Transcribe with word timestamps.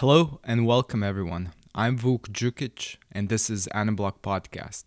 Hello 0.00 0.40
and 0.42 0.66
welcome 0.66 1.02
everyone. 1.02 1.52
I'm 1.74 1.98
Vuk 1.98 2.30
Jukic 2.30 2.96
and 3.12 3.28
this 3.28 3.50
is 3.50 3.68
Anablock 3.74 4.20
Podcast. 4.22 4.84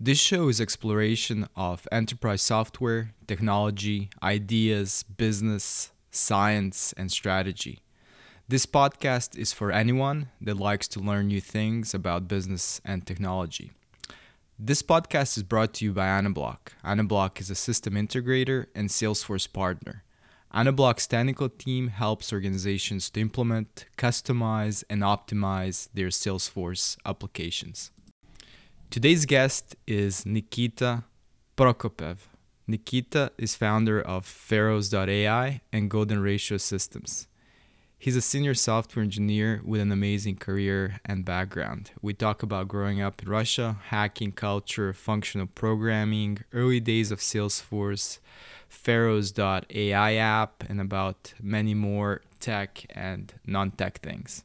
This 0.00 0.18
show 0.18 0.48
is 0.48 0.60
exploration 0.60 1.46
of 1.54 1.86
enterprise 1.92 2.42
software, 2.42 3.12
technology, 3.28 4.10
ideas, 4.24 5.04
business, 5.04 5.92
science, 6.10 6.92
and 6.96 7.12
strategy. 7.12 7.84
This 8.48 8.66
podcast 8.66 9.38
is 9.38 9.52
for 9.52 9.70
anyone 9.70 10.30
that 10.40 10.56
likes 10.56 10.88
to 10.88 10.98
learn 10.98 11.28
new 11.28 11.40
things 11.40 11.94
about 11.94 12.26
business 12.26 12.80
and 12.84 13.06
technology. 13.06 13.70
This 14.58 14.82
podcast 14.82 15.36
is 15.36 15.44
brought 15.44 15.74
to 15.74 15.84
you 15.84 15.92
by 15.92 16.06
Anablock. 16.06 16.74
Anablock 16.84 17.40
is 17.40 17.50
a 17.50 17.54
system 17.54 17.94
integrator 17.94 18.66
and 18.74 18.88
Salesforce 18.88 19.46
partner. 19.52 20.02
Anablock's 20.54 21.08
technical 21.08 21.48
team 21.48 21.88
helps 21.88 22.32
organizations 22.32 23.10
to 23.10 23.20
implement, 23.20 23.86
customize, 23.98 24.84
and 24.88 25.02
optimize 25.02 25.88
their 25.94 26.10
Salesforce 26.10 26.96
applications. 27.04 27.90
Today's 28.88 29.26
guest 29.26 29.74
is 29.88 30.24
Nikita 30.24 31.02
Prokopev. 31.56 32.18
Nikita 32.68 33.32
is 33.36 33.56
founder 33.56 34.00
of 34.00 34.24
Pharaohs.ai 34.24 35.60
and 35.72 35.90
Golden 35.90 36.22
Ratio 36.22 36.56
Systems. 36.56 37.26
He's 37.98 38.14
a 38.14 38.20
senior 38.20 38.54
software 38.54 39.02
engineer 39.02 39.60
with 39.64 39.80
an 39.80 39.90
amazing 39.90 40.36
career 40.36 41.00
and 41.04 41.24
background. 41.24 41.90
We 42.00 42.14
talk 42.14 42.44
about 42.44 42.68
growing 42.68 43.00
up 43.00 43.20
in 43.22 43.28
Russia, 43.28 43.78
hacking 43.86 44.32
culture, 44.32 44.92
functional 44.92 45.48
programming, 45.48 46.44
early 46.52 46.78
days 46.78 47.10
of 47.10 47.18
Salesforce, 47.18 48.18
Pharaohs.ai 48.68 50.14
app, 50.14 50.64
and 50.68 50.80
about 50.80 51.34
many 51.40 51.74
more 51.74 52.22
tech 52.40 52.84
and 52.90 53.32
non 53.46 53.70
tech 53.72 54.00
things. 54.00 54.44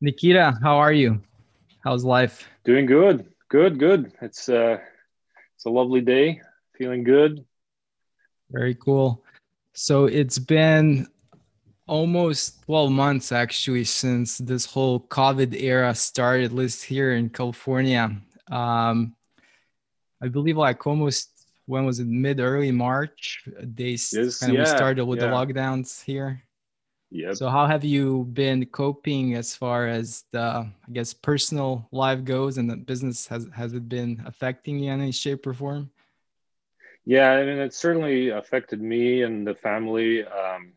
Nikita, 0.00 0.58
how 0.62 0.76
are 0.78 0.92
you? 0.92 1.20
How's 1.84 2.04
life? 2.04 2.48
Doing 2.64 2.86
good. 2.86 3.26
Good, 3.48 3.78
good. 3.78 4.12
It's 4.22 4.48
uh 4.48 4.78
it's 5.56 5.64
a 5.66 5.70
lovely 5.70 6.00
day. 6.00 6.40
Feeling 6.76 7.04
good. 7.04 7.44
Very 8.50 8.74
cool. 8.74 9.24
So 9.72 10.06
it's 10.06 10.38
been 10.38 11.06
almost 11.86 12.62
12 12.66 12.92
months 12.92 13.32
actually 13.32 13.84
since 13.84 14.38
this 14.38 14.64
whole 14.64 15.00
COVID 15.00 15.60
era 15.60 15.94
started, 15.94 16.46
at 16.46 16.52
least 16.52 16.84
here 16.84 17.12
in 17.12 17.28
California. 17.28 18.16
Um, 18.50 19.16
I 20.22 20.28
believe 20.28 20.56
like 20.56 20.86
almost 20.86 21.39
when 21.70 21.86
was 21.86 22.00
it 22.00 22.06
mid 22.08 22.40
early 22.40 22.72
March? 22.72 23.44
They 23.62 23.90
yes, 23.90 24.40
kind 24.40 24.52
of 24.52 24.58
yeah, 24.58 24.64
started 24.64 25.04
with 25.04 25.20
yeah. 25.20 25.28
the 25.28 25.32
lockdowns 25.32 26.02
here. 26.02 26.42
Yeah. 27.10 27.32
So 27.32 27.48
how 27.48 27.66
have 27.66 27.84
you 27.84 28.24
been 28.32 28.66
coping 28.66 29.34
as 29.34 29.54
far 29.54 29.86
as 29.86 30.24
the 30.32 30.40
I 30.40 30.90
guess 30.92 31.12
personal 31.12 31.88
life 31.92 32.24
goes 32.24 32.58
and 32.58 32.68
the 32.68 32.76
business 32.76 33.26
has 33.28 33.48
has 33.54 33.72
it 33.72 33.88
been 33.88 34.22
affecting 34.26 34.80
you 34.80 34.90
in 34.90 35.00
any 35.00 35.12
shape 35.12 35.46
or 35.46 35.54
form? 35.54 35.90
Yeah, 37.04 37.30
I 37.30 37.44
mean 37.44 37.58
it 37.58 37.72
certainly 37.72 38.30
affected 38.30 38.80
me 38.80 39.22
and 39.22 39.46
the 39.46 39.54
family. 39.54 40.24
Um, 40.24 40.72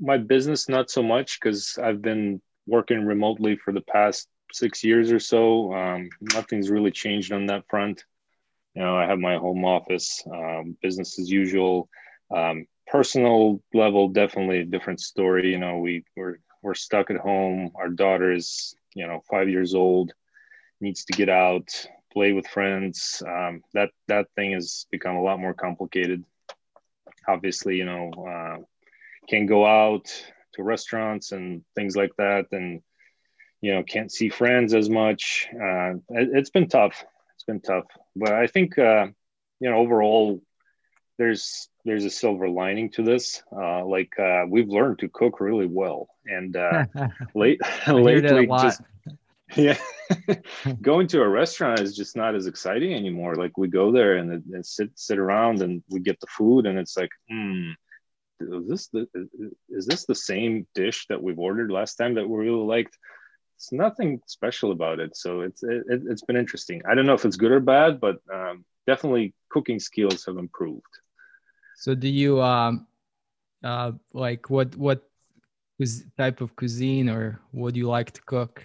my 0.00 0.16
business 0.18 0.68
not 0.68 0.90
so 0.90 1.02
much 1.02 1.40
because 1.40 1.78
I've 1.82 2.00
been 2.00 2.40
working 2.66 3.04
remotely 3.04 3.56
for 3.56 3.72
the 3.72 3.82
past 3.82 4.28
six 4.52 4.84
years 4.84 5.12
or 5.12 5.18
so. 5.18 5.72
Um, 5.74 6.08
nothing's 6.34 6.70
really 6.70 6.90
changed 6.90 7.32
on 7.32 7.46
that 7.46 7.64
front. 7.68 8.04
You 8.74 8.82
know, 8.82 8.96
I 8.96 9.06
have 9.06 9.18
my 9.18 9.36
home 9.36 9.64
office, 9.64 10.22
um, 10.32 10.76
business 10.82 11.18
as 11.18 11.30
usual. 11.30 11.88
Um, 12.34 12.66
personal 12.86 13.62
level, 13.74 14.08
definitely 14.08 14.60
a 14.60 14.64
different 14.64 15.00
story. 15.00 15.50
You 15.50 15.58
know, 15.58 15.78
we 15.78 16.04
we're 16.16 16.38
we're 16.62 16.74
stuck 16.74 17.10
at 17.10 17.16
home. 17.16 17.70
Our 17.74 17.88
daughter 17.88 18.32
is, 18.32 18.74
you 18.94 19.06
know, 19.06 19.22
five 19.30 19.48
years 19.48 19.74
old, 19.74 20.12
needs 20.80 21.04
to 21.06 21.12
get 21.12 21.28
out, 21.28 21.68
play 22.12 22.32
with 22.32 22.46
friends. 22.46 23.22
Um, 23.26 23.62
that 23.74 23.90
that 24.08 24.26
thing 24.36 24.52
has 24.52 24.86
become 24.90 25.16
a 25.16 25.22
lot 25.22 25.40
more 25.40 25.54
complicated. 25.54 26.24
Obviously, 27.26 27.76
you 27.76 27.84
know, 27.84 28.10
uh, 28.28 28.62
can't 29.28 29.48
go 29.48 29.66
out 29.66 30.06
to 30.54 30.62
restaurants 30.62 31.32
and 31.32 31.62
things 31.74 31.96
like 31.96 32.12
that, 32.18 32.46
and 32.52 32.82
you 33.60 33.74
know, 33.74 33.82
can't 33.82 34.12
see 34.12 34.28
friends 34.28 34.74
as 34.74 34.88
much. 34.88 35.48
Uh, 35.52 35.94
it, 36.10 36.34
has 36.34 36.50
been 36.50 36.68
tough 36.68 37.04
been 37.48 37.60
tough, 37.60 37.86
but 38.14 38.32
I 38.32 38.46
think 38.46 38.78
uh, 38.78 39.06
you 39.58 39.70
know 39.70 39.78
overall 39.78 40.40
there's 41.18 41.68
there's 41.84 42.04
a 42.04 42.10
silver 42.10 42.48
lining 42.48 42.90
to 42.92 43.02
this. 43.02 43.42
Uh, 43.50 43.84
like 43.84 44.12
uh, 44.18 44.44
we've 44.48 44.68
learned 44.68 45.00
to 45.00 45.08
cook 45.08 45.40
really 45.40 45.66
well, 45.66 46.08
and 46.26 46.56
uh, 46.56 46.84
late 47.34 47.60
lately 47.88 48.46
just 48.46 48.80
yeah, 49.56 49.78
going 50.82 51.08
to 51.08 51.22
a 51.22 51.28
restaurant 51.28 51.80
is 51.80 51.96
just 51.96 52.16
not 52.16 52.34
as 52.34 52.46
exciting 52.46 52.94
anymore. 52.94 53.34
Like 53.34 53.56
we 53.56 53.68
go 53.68 53.90
there 53.90 54.16
and, 54.16 54.44
and 54.52 54.64
sit 54.64 54.90
sit 54.94 55.18
around 55.18 55.62
and 55.62 55.82
we 55.90 56.00
get 56.00 56.20
the 56.20 56.26
food, 56.26 56.66
and 56.66 56.78
it's 56.78 56.96
like, 56.96 57.10
hmm, 57.28 57.70
is 58.40 58.68
this 58.68 58.88
the 58.88 59.06
is 59.70 59.86
this 59.86 60.04
the 60.04 60.14
same 60.14 60.66
dish 60.74 61.06
that 61.08 61.22
we've 61.22 61.38
ordered 61.38 61.72
last 61.72 61.96
time 61.96 62.14
that 62.14 62.28
we 62.28 62.38
really 62.38 62.64
liked? 62.64 62.96
It's 63.58 63.72
nothing 63.72 64.20
special 64.26 64.70
about 64.70 65.00
it. 65.00 65.16
So 65.16 65.40
it's 65.40 65.64
it, 65.64 65.82
has 66.08 66.22
been 66.22 66.36
interesting. 66.36 66.80
I 66.88 66.94
don't 66.94 67.06
know 67.06 67.14
if 67.14 67.24
it's 67.24 67.36
good 67.36 67.50
or 67.50 67.58
bad, 67.58 68.00
but 68.00 68.18
um, 68.32 68.64
definitely 68.86 69.34
cooking 69.48 69.80
skills 69.80 70.24
have 70.26 70.38
improved. 70.38 70.94
So 71.74 71.96
do 71.96 72.08
you 72.08 72.40
um 72.40 72.86
uh 73.64 73.92
like 74.12 74.48
what 74.48 74.76
what 74.76 75.02
type 76.16 76.40
of 76.40 76.54
cuisine 76.54 77.08
or 77.08 77.40
what 77.50 77.74
do 77.74 77.80
you 77.80 77.88
like 77.88 78.12
to 78.12 78.22
cook? 78.22 78.64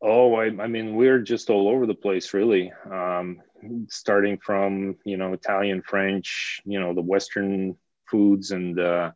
Oh, 0.00 0.34
I, 0.34 0.46
I 0.46 0.66
mean, 0.66 0.94
we're 0.94 1.20
just 1.20 1.50
all 1.50 1.68
over 1.68 1.86
the 1.86 1.94
place, 1.94 2.32
really. 2.32 2.72
Um, 2.90 3.42
starting 3.88 4.38
from 4.38 4.96
you 5.04 5.18
know 5.18 5.34
Italian, 5.34 5.82
French, 5.82 6.62
you 6.64 6.80
know 6.80 6.94
the 6.94 7.02
Western 7.02 7.76
foods, 8.10 8.50
and 8.50 8.80
uh, 8.80 9.10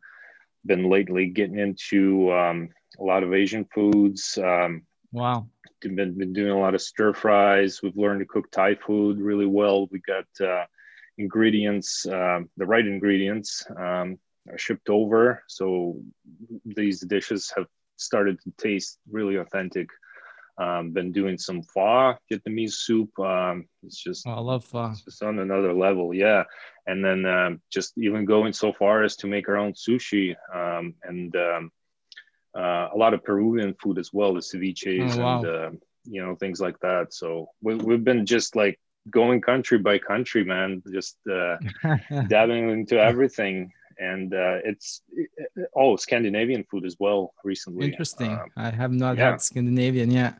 been 0.63 0.89
lately 0.89 1.25
getting 1.25 1.57
into 1.57 2.31
um, 2.31 2.69
a 2.99 3.03
lot 3.03 3.23
of 3.23 3.33
Asian 3.33 3.65
foods. 3.73 4.37
Um, 4.37 4.83
Wow. 5.11 5.47
We've 5.83 5.95
been, 5.95 6.17
been 6.17 6.33
doing 6.33 6.51
a 6.51 6.59
lot 6.59 6.75
of 6.75 6.81
stir 6.81 7.13
fries. 7.13 7.81
We've 7.81 7.97
learned 7.97 8.19
to 8.19 8.25
cook 8.25 8.51
Thai 8.51 8.75
food 8.75 9.19
really 9.19 9.45
well. 9.47 9.87
We 9.91 9.99
got 9.99 10.25
uh, 10.39 10.65
ingredients, 11.17 12.05
uh, 12.05 12.41
the 12.57 12.65
right 12.65 12.85
ingredients 12.85 13.65
um, 13.75 14.17
are 14.49 14.57
shipped 14.57 14.89
over. 14.89 15.43
So 15.47 15.99
these 16.65 17.01
dishes 17.01 17.51
have 17.55 17.65
started 17.97 18.39
to 18.43 18.51
taste 18.57 18.99
really 19.09 19.37
authentic. 19.37 19.87
Um, 20.57 20.91
been 20.91 21.11
doing 21.11 21.37
some 21.37 21.63
pho, 21.63 22.13
Vietnamese 22.31 22.73
soup. 22.73 23.17
Um, 23.19 23.65
it's 23.83 24.01
just, 24.01 24.27
oh, 24.27 24.31
I 24.33 24.39
love 24.39 24.63
pho. 24.65 24.91
It's 24.91 25.03
just 25.03 25.23
on 25.23 25.39
another 25.39 25.73
level. 25.73 26.13
Yeah. 26.13 26.43
And 26.85 27.03
then 27.03 27.25
um, 27.25 27.61
just 27.71 27.97
even 27.97 28.25
going 28.25 28.53
so 28.53 28.71
far 28.71 29.03
as 29.03 29.15
to 29.17 29.27
make 29.27 29.49
our 29.49 29.57
own 29.57 29.73
sushi 29.73 30.35
um, 30.53 30.93
and 31.03 31.35
um, 31.35 31.71
uh, 32.55 32.89
a 32.93 32.97
lot 32.97 33.13
of 33.13 33.23
Peruvian 33.23 33.75
food 33.81 33.97
as 33.97 34.11
well, 34.13 34.33
the 34.33 34.39
ceviches 34.39 35.15
oh, 35.17 35.21
wow. 35.21 35.37
and 35.37 35.45
uh, 35.47 35.69
you 36.03 36.23
know 36.23 36.35
things 36.35 36.59
like 36.59 36.79
that. 36.79 37.13
So 37.13 37.49
we, 37.61 37.75
we've 37.75 38.03
been 38.03 38.25
just 38.25 38.55
like 38.55 38.79
going 39.09 39.41
country 39.41 39.77
by 39.77 39.97
country, 39.97 40.43
man, 40.43 40.83
just 40.91 41.17
uh, 41.29 41.57
dabbling 42.27 42.69
into 42.69 42.99
everything. 42.99 43.71
And 43.97 44.33
uh, 44.33 44.57
it's 44.65 45.01
oh 45.75 45.95
Scandinavian 45.95 46.63
food 46.69 46.85
as 46.85 46.95
well 46.99 47.33
recently. 47.43 47.85
Interesting. 47.85 48.31
Um, 48.31 48.49
I 48.57 48.71
have 48.71 48.91
not 48.91 49.17
yeah. 49.17 49.31
had 49.31 49.41
Scandinavian 49.41 50.09
yet. 50.09 50.39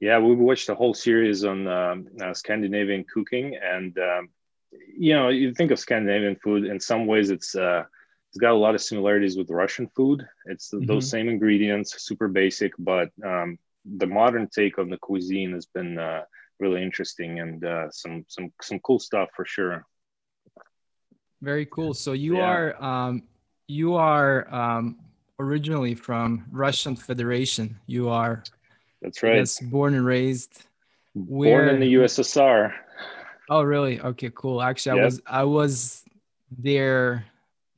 Yeah, 0.00 0.18
we 0.18 0.34
watched 0.34 0.68
a 0.68 0.74
whole 0.74 0.94
series 0.94 1.44
on 1.44 1.66
um, 1.66 2.06
uh, 2.22 2.32
Scandinavian 2.32 3.04
cooking, 3.12 3.56
and 3.56 3.98
um, 3.98 4.28
you 4.96 5.14
know, 5.14 5.28
you 5.28 5.54
think 5.54 5.70
of 5.70 5.78
Scandinavian 5.78 6.36
food. 6.36 6.66
In 6.66 6.78
some 6.78 7.06
ways, 7.06 7.30
it's 7.30 7.54
uh, 7.54 7.84
it's 8.28 8.38
got 8.38 8.52
a 8.52 8.56
lot 8.56 8.74
of 8.74 8.82
similarities 8.82 9.36
with 9.36 9.50
Russian 9.50 9.88
food. 9.96 10.26
It's 10.46 10.70
mm-hmm. 10.70 10.86
those 10.86 11.08
same 11.08 11.28
ingredients, 11.28 12.02
super 12.02 12.28
basic, 12.28 12.72
but 12.78 13.10
um, 13.24 13.58
the 13.84 14.06
modern 14.06 14.48
take 14.48 14.78
on 14.78 14.90
the 14.90 14.98
cuisine 14.98 15.52
has 15.52 15.66
been 15.66 15.98
uh, 15.98 16.22
really 16.60 16.82
interesting 16.82 17.40
and 17.40 17.64
uh, 17.64 17.90
some 17.90 18.24
some 18.28 18.52
some 18.60 18.78
cool 18.80 18.98
stuff 18.98 19.30
for 19.34 19.44
sure. 19.44 19.86
Very 21.40 21.66
cool. 21.66 21.94
So 21.94 22.12
you 22.12 22.36
yeah. 22.36 22.44
are 22.44 22.82
um, 22.82 23.22
you 23.66 23.94
are 23.94 24.52
um, 24.52 24.98
originally 25.38 25.94
from 25.94 26.44
Russian 26.50 26.96
Federation. 26.96 27.78
You 27.86 28.10
are 28.10 28.42
that's 29.00 29.22
right. 29.22 29.36
Yes, 29.36 29.58
born 29.60 29.94
and 29.94 30.04
raised. 30.04 30.66
Where... 31.14 31.64
Born 31.64 31.74
in 31.74 31.80
the 31.80 31.94
USSR. 31.94 32.72
Oh, 33.50 33.62
really? 33.62 34.00
Okay, 34.00 34.30
cool. 34.34 34.60
Actually, 34.60 34.98
yep. 34.98 35.02
I 35.02 35.06
was 35.06 35.22
I 35.26 35.44
was 35.44 36.04
there 36.50 37.24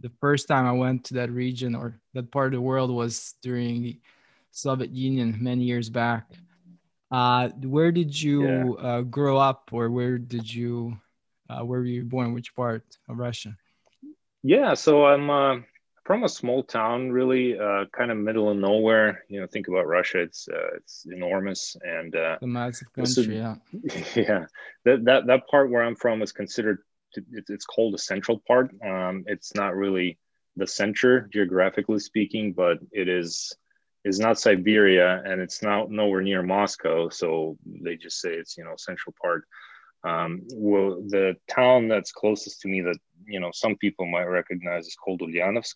the 0.00 0.10
first 0.20 0.48
time 0.48 0.66
I 0.66 0.72
went 0.72 1.04
to 1.04 1.14
that 1.14 1.30
region 1.30 1.74
or 1.74 2.00
that 2.14 2.30
part 2.30 2.48
of 2.48 2.58
the 2.58 2.60
world 2.60 2.90
was 2.90 3.34
during 3.42 3.82
the 3.82 3.98
Soviet 4.50 4.90
Union 4.90 5.36
many 5.40 5.64
years 5.64 5.88
back. 5.88 6.30
Uh, 7.10 7.48
where 7.62 7.92
did 7.92 8.20
you 8.20 8.78
yeah. 8.78 8.86
uh, 8.86 9.00
grow 9.02 9.36
up, 9.36 9.70
or 9.72 9.90
where 9.90 10.16
did 10.16 10.52
you, 10.52 10.96
uh, 11.48 11.64
where 11.64 11.80
were 11.80 11.86
you 11.86 12.04
born? 12.04 12.34
Which 12.34 12.54
part 12.54 12.84
of 13.08 13.18
Russia? 13.18 13.56
Yeah, 14.42 14.74
so 14.74 15.06
I'm 15.06 15.28
uh, 15.28 15.56
from 16.04 16.24
a 16.24 16.28
small 16.28 16.62
town, 16.62 17.10
really, 17.10 17.58
uh, 17.58 17.86
kind 17.92 18.10
of 18.10 18.16
middle 18.16 18.48
of 18.48 18.56
nowhere. 18.56 19.24
You 19.28 19.40
know, 19.40 19.46
think 19.46 19.68
about 19.68 19.86
Russia; 19.86 20.20
it's 20.20 20.48
uh, 20.48 20.76
it's 20.76 21.06
enormous 21.10 21.76
and 21.82 22.14
uh, 22.14 22.38
a 22.40 22.46
massive 22.46 22.92
country. 22.92 23.22
Is, 23.22 23.28
yeah, 23.28 23.56
yeah. 24.14 24.44
That 24.84 25.04
that 25.04 25.26
that 25.26 25.48
part 25.48 25.70
where 25.70 25.82
I'm 25.82 25.96
from 25.96 26.22
is 26.22 26.32
considered. 26.32 26.78
To, 27.14 27.22
it's 27.48 27.66
called 27.66 27.94
the 27.94 27.98
central 27.98 28.42
part. 28.46 28.70
Um, 28.84 29.24
it's 29.26 29.54
not 29.54 29.76
really 29.76 30.18
the 30.56 30.66
center 30.66 31.28
geographically 31.32 31.98
speaking, 31.98 32.52
but 32.52 32.78
it 32.92 33.08
is 33.08 33.52
is 34.04 34.18
not 34.18 34.38
Siberia 34.38 35.22
and 35.26 35.40
it's 35.40 35.62
not 35.62 35.90
nowhere 35.90 36.22
near 36.22 36.42
Moscow. 36.42 37.08
So 37.10 37.58
they 37.66 37.96
just 37.96 38.20
say 38.20 38.30
it's 38.30 38.56
you 38.56 38.64
know 38.64 38.74
central 38.76 39.14
part. 39.20 39.44
Um, 40.02 40.42
well, 40.54 41.02
the 41.06 41.36
town 41.48 41.88
that's 41.88 42.12
closest 42.12 42.62
to 42.62 42.68
me 42.68 42.80
that 42.82 42.98
you 43.26 43.40
know 43.40 43.50
some 43.52 43.76
people 43.76 44.06
might 44.06 44.24
recognize 44.24 44.86
is 44.86 44.96
called 44.96 45.20
Ulyanovsk, 45.20 45.74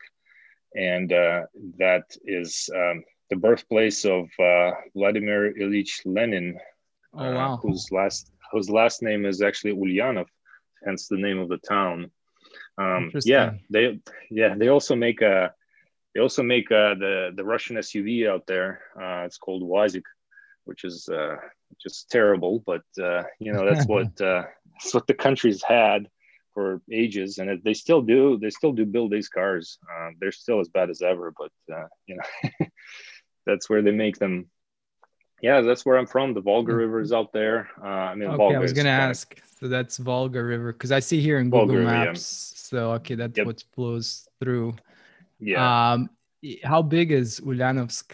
and 0.75 1.13
uh, 1.13 1.43
that 1.79 2.05
is 2.25 2.71
um, 2.75 3.05
the 3.31 3.37
birthplace 3.37 4.05
of 4.05 4.29
uh, 4.39 4.71
Vladimir 4.95 5.55
Ilyich 5.55 6.01
Lenin, 6.07 6.59
oh, 7.15 7.35
wow. 7.35 7.55
uh, 7.55 7.57
whose 7.59 7.91
last 7.91 8.31
whose 8.53 8.71
last 8.71 9.03
name 9.03 9.27
is 9.27 9.43
actually 9.43 9.75
Ulyanov, 9.75 10.27
hence 10.85 11.09
the 11.09 11.17
name 11.17 11.39
of 11.39 11.49
the 11.49 11.59
town. 11.59 12.11
Um, 12.79 13.13
yeah, 13.25 13.53
they 13.71 14.01
yeah 14.31 14.55
they 14.57 14.69
also 14.69 14.97
make 14.97 15.23
a 15.23 15.53
they 16.15 16.21
also 16.21 16.43
make 16.43 16.71
uh, 16.71 16.95
the 16.95 17.33
the 17.35 17.45
Russian 17.45 17.77
SUV 17.77 18.29
out 18.29 18.47
there. 18.47 18.81
Uh, 18.97 19.25
it's 19.25 19.39
called 19.39 19.63
Wazik, 19.63 20.05
which 20.65 20.85
is 20.85 21.09
uh, 21.09 21.37
just 21.83 22.11
terrible. 22.11 22.63
But 22.65 22.83
uh, 23.01 23.25
you 23.41 23.53
know 23.53 23.65
that's 23.65 23.87
what 23.87 24.21
uh, 24.21 24.45
that's 24.73 24.95
what 24.95 25.07
the 25.07 25.15
country's 25.15 25.63
had 25.63 26.09
for 26.53 26.81
ages, 26.91 27.39
and 27.39 27.61
they 27.65 27.75
still 27.75 28.01
do. 28.01 28.39
They 28.39 28.51
still 28.51 28.73
do 28.73 28.87
build 28.87 29.11
these 29.11 29.29
cars. 29.29 29.79
Uh, 29.83 30.11
they're 30.21 30.33
still 30.33 30.61
as 30.61 30.69
bad 30.69 30.89
as 30.89 31.03
ever, 31.03 31.33
but 31.37 31.53
uh, 31.75 31.87
you 32.07 32.17
know 32.17 32.67
that's 33.47 33.69
where 33.69 33.83
they 33.83 33.91
make 33.91 34.19
them. 34.19 34.49
Yeah, 35.45 35.61
that's 35.61 35.85
where 35.85 35.99
I'm 35.99 36.07
from. 36.07 36.33
The 36.33 36.41
Volga 36.41 36.73
mm-hmm. 36.73 36.79
River 36.79 37.01
is 37.03 37.13
out 37.13 37.31
there. 37.35 37.69
Uh, 37.79 37.87
I 37.87 38.15
mean, 38.15 38.29
okay, 38.29 38.37
Volga 38.39 38.57
I 38.57 38.61
was 38.61 38.73
gonna 38.73 38.89
ask. 38.89 39.39
So 39.61 39.69
that's 39.69 39.99
Volga 39.99 40.43
River 40.43 40.73
because 40.73 40.91
I 40.91 41.01
see 41.01 41.21
here 41.21 41.39
in 41.39 41.51
Google 41.51 41.67
Volga 41.67 41.83
Maps. 41.83 42.53
yeah. 42.55 42.61
So 42.71 42.93
okay, 42.93 43.15
that's 43.15 43.37
yep. 43.37 43.47
what 43.47 43.63
flows 43.75 44.27
through. 44.41 44.75
Yeah. 45.39 45.93
Um, 45.93 46.09
how 46.63 46.81
big 46.81 47.13
is 47.13 47.41
Ulyanovsk? 47.41 48.13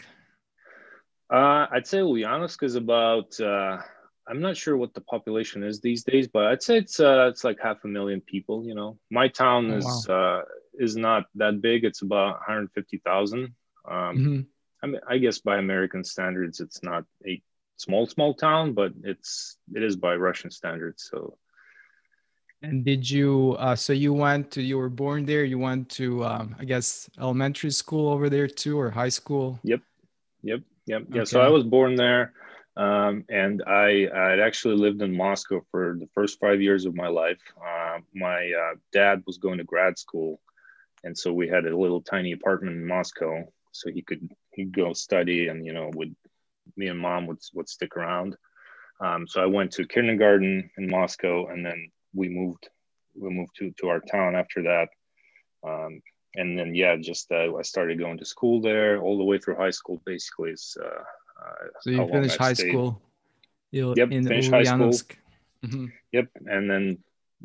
Uh, 1.32 1.66
I'd 1.70 1.86
say 1.86 1.98
Ulyanovsk 1.98 2.64
is 2.64 2.74
about. 2.74 3.38
Uh, 3.38 3.78
I'm 4.26 4.40
not 4.40 4.56
sure 4.56 4.76
what 4.76 4.92
the 4.94 5.00
population 5.02 5.62
is 5.62 5.80
these 5.80 6.02
days, 6.02 6.26
but 6.26 6.46
I'd 6.46 6.64
say 6.64 6.78
it's 6.78 6.98
uh, 6.98 7.28
it's 7.30 7.44
like 7.44 7.58
half 7.62 7.84
a 7.84 7.88
million 7.88 8.20
people. 8.22 8.66
You 8.66 8.74
know, 8.74 8.98
my 9.08 9.28
town 9.28 9.70
oh, 9.70 9.76
is 9.76 10.06
wow. 10.08 10.40
uh, 10.40 10.42
is 10.80 10.96
not 10.96 11.26
that 11.36 11.62
big. 11.62 11.84
It's 11.84 12.02
about 12.02 12.40
150,000. 12.40 13.44
Um, 13.44 13.54
mm-hmm. 13.88 14.40
I 14.82 14.86
mean, 14.86 15.00
I 15.08 15.18
guess 15.18 15.38
by 15.38 15.58
American 15.58 16.04
standards, 16.04 16.60
it's 16.60 16.82
not 16.82 17.04
a 17.26 17.42
small 17.76 18.06
small 18.06 18.34
town, 18.34 18.74
but 18.74 18.92
it's 19.02 19.58
it 19.74 19.82
is 19.82 19.96
by 19.96 20.14
Russian 20.16 20.50
standards. 20.50 21.08
So 21.10 21.36
and 22.62 22.84
did 22.84 23.08
you? 23.08 23.56
Uh, 23.58 23.74
so 23.74 23.92
you 23.92 24.12
went 24.12 24.50
to? 24.52 24.62
You 24.62 24.76
were 24.78 24.90
born 24.90 25.24
there. 25.24 25.44
You 25.44 25.58
went 25.58 25.88
to, 25.90 26.24
um, 26.24 26.54
I 26.58 26.64
guess, 26.64 27.08
elementary 27.18 27.70
school 27.70 28.12
over 28.12 28.28
there 28.28 28.46
too, 28.46 28.78
or 28.78 28.90
high 28.90 29.08
school. 29.08 29.58
Yep, 29.62 29.80
yep, 30.42 30.60
yep. 30.86 31.02
Yeah. 31.10 31.24
So 31.24 31.40
I 31.40 31.48
was 31.48 31.64
born 31.64 31.94
there, 31.94 32.34
um, 32.76 33.24
and 33.30 33.62
I 33.66 34.06
I 34.14 34.40
actually 34.40 34.76
lived 34.76 35.00
in 35.00 35.16
Moscow 35.16 35.62
for 35.70 35.96
the 35.98 36.08
first 36.14 36.38
five 36.38 36.60
years 36.60 36.84
of 36.84 36.94
my 36.94 37.08
life. 37.08 37.40
Uh, 37.56 37.98
my 38.14 38.52
uh, 38.52 38.76
dad 38.92 39.22
was 39.26 39.38
going 39.38 39.58
to 39.58 39.64
grad 39.64 39.98
school, 39.98 40.40
and 41.02 41.16
so 41.16 41.32
we 41.32 41.48
had 41.48 41.64
a 41.64 41.76
little 41.76 42.02
tiny 42.02 42.32
apartment 42.32 42.76
in 42.76 42.86
Moscow, 42.86 43.44
so 43.72 43.90
he 43.90 44.02
could 44.02 44.28
he'd 44.52 44.72
go 44.72 44.92
study, 44.92 45.48
and 45.48 45.64
you 45.64 45.72
know, 45.72 45.90
would 45.94 46.14
me 46.76 46.88
and 46.88 46.98
mom 46.98 47.26
would 47.26 47.38
would 47.54 47.68
stick 47.68 47.96
around. 47.96 48.36
Um, 49.00 49.26
so 49.26 49.42
I 49.42 49.46
went 49.46 49.72
to 49.72 49.86
kindergarten 49.86 50.70
in 50.76 50.90
Moscow, 50.90 51.46
and 51.46 51.64
then 51.64 51.90
we 52.14 52.28
moved 52.28 52.68
we 53.14 53.30
moved 53.30 53.54
to 53.56 53.72
to 53.78 53.88
our 53.88 54.00
town 54.00 54.34
after 54.34 54.62
that 54.62 54.88
um, 55.66 56.00
and 56.36 56.58
then 56.58 56.74
yeah 56.74 56.96
just 56.96 57.30
uh, 57.32 57.56
i 57.56 57.62
started 57.62 57.98
going 57.98 58.18
to 58.18 58.24
school 58.24 58.60
there 58.60 59.00
all 59.00 59.18
the 59.18 59.24
way 59.24 59.38
through 59.38 59.56
high 59.56 59.70
school 59.70 60.00
basically 60.04 60.50
is 60.50 60.76
uh, 60.82 60.86
uh, 60.86 61.66
so 61.80 61.90
you 61.90 62.08
finished 62.08 62.36
high 62.36 62.52
stayed. 62.52 62.70
school 62.70 63.00
yep 63.70 64.10
in 64.10 64.26
finished 64.26 64.50
high 64.50 64.62
school 64.62 64.90
mm-hmm. 64.90 65.86
yep 66.12 66.28
and 66.46 66.70
then 66.70 66.98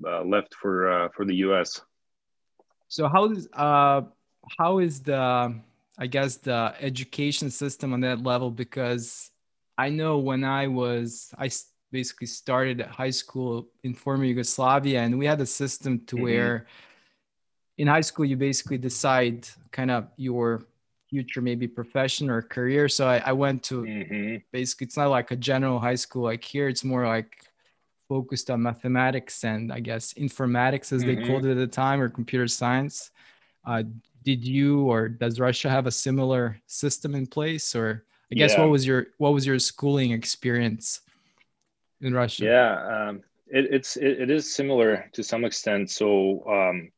uh, 0.06 0.24
left 0.24 0.54
for 0.56 0.92
uh, 0.92 1.10
for 1.10 1.26
the 1.26 1.36
us 1.36 1.82
so 2.88 3.08
how 3.08 3.26
is 3.32 3.48
uh 3.54 4.02
how 4.58 4.80
is 4.80 5.02
the 5.02 5.56
i 5.98 6.08
guess 6.08 6.38
the 6.38 6.74
education 6.80 7.50
system 7.50 7.94
on 7.94 8.02
that 8.02 8.24
level 8.24 8.52
because 8.52 9.32
i 9.78 9.90
know 9.90 10.18
when 10.18 10.44
i 10.44 10.68
was 10.68 11.34
i 11.38 11.50
basically 11.96 12.28
started 12.28 12.82
at 12.82 12.90
high 12.90 13.16
school 13.22 13.70
in 13.84 13.94
former 13.94 14.26
Yugoslavia, 14.26 15.00
and 15.02 15.18
we 15.18 15.26
had 15.26 15.40
a 15.40 15.46
system 15.46 15.94
to 16.08 16.16
mm-hmm. 16.16 16.26
where 16.26 16.68
in 17.78 17.88
high 17.88 18.02
school 18.02 18.26
you 18.26 18.36
basically 18.36 18.78
decide 18.78 19.48
kind 19.72 19.92
of 19.92 20.08
your 20.18 20.66
future 21.10 21.42
maybe 21.42 21.68
profession 21.68 22.30
or 22.30 22.42
career 22.42 22.90
so 22.90 23.08
i, 23.08 23.18
I 23.30 23.34
went 23.44 23.62
to 23.70 23.84
mm-hmm. 23.84 24.38
basically 24.52 24.86
it's 24.88 24.98
not 24.98 25.10
like 25.10 25.30
a 25.32 25.36
general 25.36 25.80
high 25.80 26.00
school 26.04 26.24
like 26.24 26.44
here 26.44 26.68
it's 26.68 26.84
more 26.84 27.06
like 27.06 27.32
focused 28.10 28.50
on 28.50 28.64
mathematics 28.64 29.44
and 29.44 29.72
i 29.72 29.80
guess 29.80 30.14
informatics 30.16 30.92
as 30.92 31.04
mm-hmm. 31.04 31.22
they 31.22 31.28
called 31.28 31.46
it 31.46 31.52
at 31.52 31.58
the 31.58 31.68
time 31.68 32.02
or 32.02 32.10
computer 32.10 32.48
science 32.48 33.12
uh, 33.68 33.84
did 34.26 34.44
you 34.44 34.82
or 34.82 35.08
does 35.08 35.40
russia 35.40 35.70
have 35.70 35.88
a 35.88 35.92
similar 35.92 36.60
system 36.68 37.16
in 37.16 37.26
place 37.26 37.76
or 37.76 38.04
i 38.32 38.36
guess 38.36 38.54
yeah. 38.54 38.62
what 38.62 38.70
was 38.70 38.86
your 38.86 39.08
what 39.18 39.34
was 39.34 39.46
your 39.46 39.60
schooling 39.60 40.12
experience 40.12 41.02
in 42.02 42.14
Russia? 42.14 42.46
Yeah, 42.46 43.08
um, 43.10 43.22
it, 43.48 43.68
it's 43.72 43.98
it, 43.98 44.22
it 44.22 44.30
is 44.30 44.54
similar 44.54 45.10
to 45.14 45.24
some 45.24 45.46
extent. 45.46 45.90
So 45.90 46.44
um, 46.48 46.92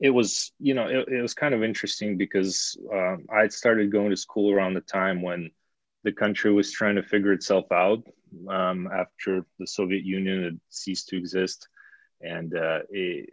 it 0.00 0.10
was 0.10 0.52
you 0.58 0.74
know 0.74 0.86
it, 0.86 1.08
it 1.08 1.22
was 1.22 1.34
kind 1.34 1.54
of 1.54 1.62
interesting 1.62 2.16
because 2.16 2.76
uh, 2.92 3.16
I 3.30 3.48
started 3.48 3.92
going 3.92 4.10
to 4.10 4.16
school 4.16 4.52
around 4.52 4.74
the 4.74 4.80
time 4.80 5.22
when 5.22 5.50
the 6.04 6.12
country 6.12 6.52
was 6.52 6.72
trying 6.72 6.96
to 6.96 7.02
figure 7.02 7.32
itself 7.32 7.70
out 7.72 8.02
um, 8.48 8.88
after 8.92 9.44
the 9.58 9.66
Soviet 9.66 10.04
Union 10.04 10.44
had 10.44 10.60
ceased 10.68 11.08
to 11.08 11.16
exist, 11.16 11.68
and 12.20 12.54
uh, 12.54 12.80
it, 12.90 13.30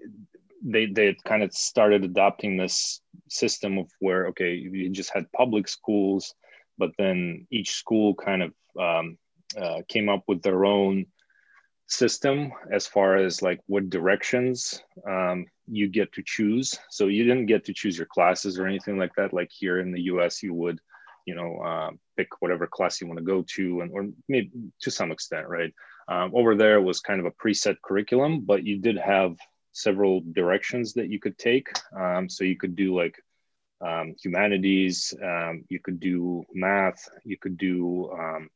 they 0.65 0.88
they 0.88 1.15
kind 1.25 1.44
of 1.44 1.53
started 1.53 2.03
adopting 2.03 2.57
this 2.57 3.00
system 3.29 3.77
of 3.77 3.89
where 4.00 4.27
okay 4.27 4.53
you 4.56 4.89
just 4.89 5.13
had 5.13 5.31
public 5.31 5.67
schools, 5.67 6.33
but 6.77 6.91
then 6.97 7.47
each 7.51 7.71
school 7.71 8.15
kind 8.15 8.41
of 8.43 8.53
um, 8.79 9.17
uh, 9.62 9.81
came 9.88 10.10
up 10.10 10.24
with 10.27 10.41
their 10.41 10.65
own 10.65 11.05
system 11.88 12.51
as 12.72 12.88
far 12.88 13.15
as 13.15 13.43
like 13.43 13.60
what 13.67 13.89
directions 13.89 14.81
um, 15.07 15.45
you 15.67 15.88
get 15.88 16.12
to 16.13 16.24
choose. 16.25 16.77
So 16.89 17.07
you 17.07 17.24
didn't 17.24 17.45
get 17.45 17.63
to 17.65 17.74
choose 17.74 17.98
your 17.98 18.07
classes 18.07 18.57
or 18.57 18.65
anything 18.65 18.98
like 18.98 19.13
that. 19.17 19.34
Like 19.34 19.51
here 19.51 19.79
in 19.79 19.91
the 19.91 20.01
U.S., 20.03 20.41
you 20.41 20.53
would, 20.55 20.79
you 21.27 21.36
know, 21.36 21.57
uh, 21.60 21.91
pick 22.17 22.27
whatever 22.41 22.67
class 22.67 23.00
you 23.00 23.07
want 23.07 23.19
to 23.19 23.25
go 23.25 23.45
to, 23.55 23.81
and 23.81 23.91
or 23.91 24.07
maybe 24.27 24.51
to 24.81 24.91
some 24.91 25.12
extent, 25.12 25.48
right? 25.48 25.74
Um, 26.07 26.31
over 26.36 26.55
there 26.55 26.81
was 26.81 27.00
kind 27.00 27.19
of 27.19 27.25
a 27.25 27.31
preset 27.31 27.77
curriculum, 27.84 28.41
but 28.41 28.63
you 28.63 28.79
did 28.79 28.98
have 28.98 29.36
several 29.75 30.22
directions 30.32 30.94
that 30.94 31.10
you 31.10 31.20
could 31.20 31.38
take. 31.38 31.67
Um, 31.96 32.29
so 32.29 32.46
you 32.46 32.55
could 32.58 32.75
do 32.75 32.96
like 32.96 33.22
um, 33.82 34.15
humanities, 34.17 35.13
um, 35.22 35.65
you 35.67 35.79
could 35.79 36.00
do 36.00 36.46
math, 36.53 37.08
you 37.25 37.38
could 37.38 37.58
do 37.58 38.10
um, 38.12 38.50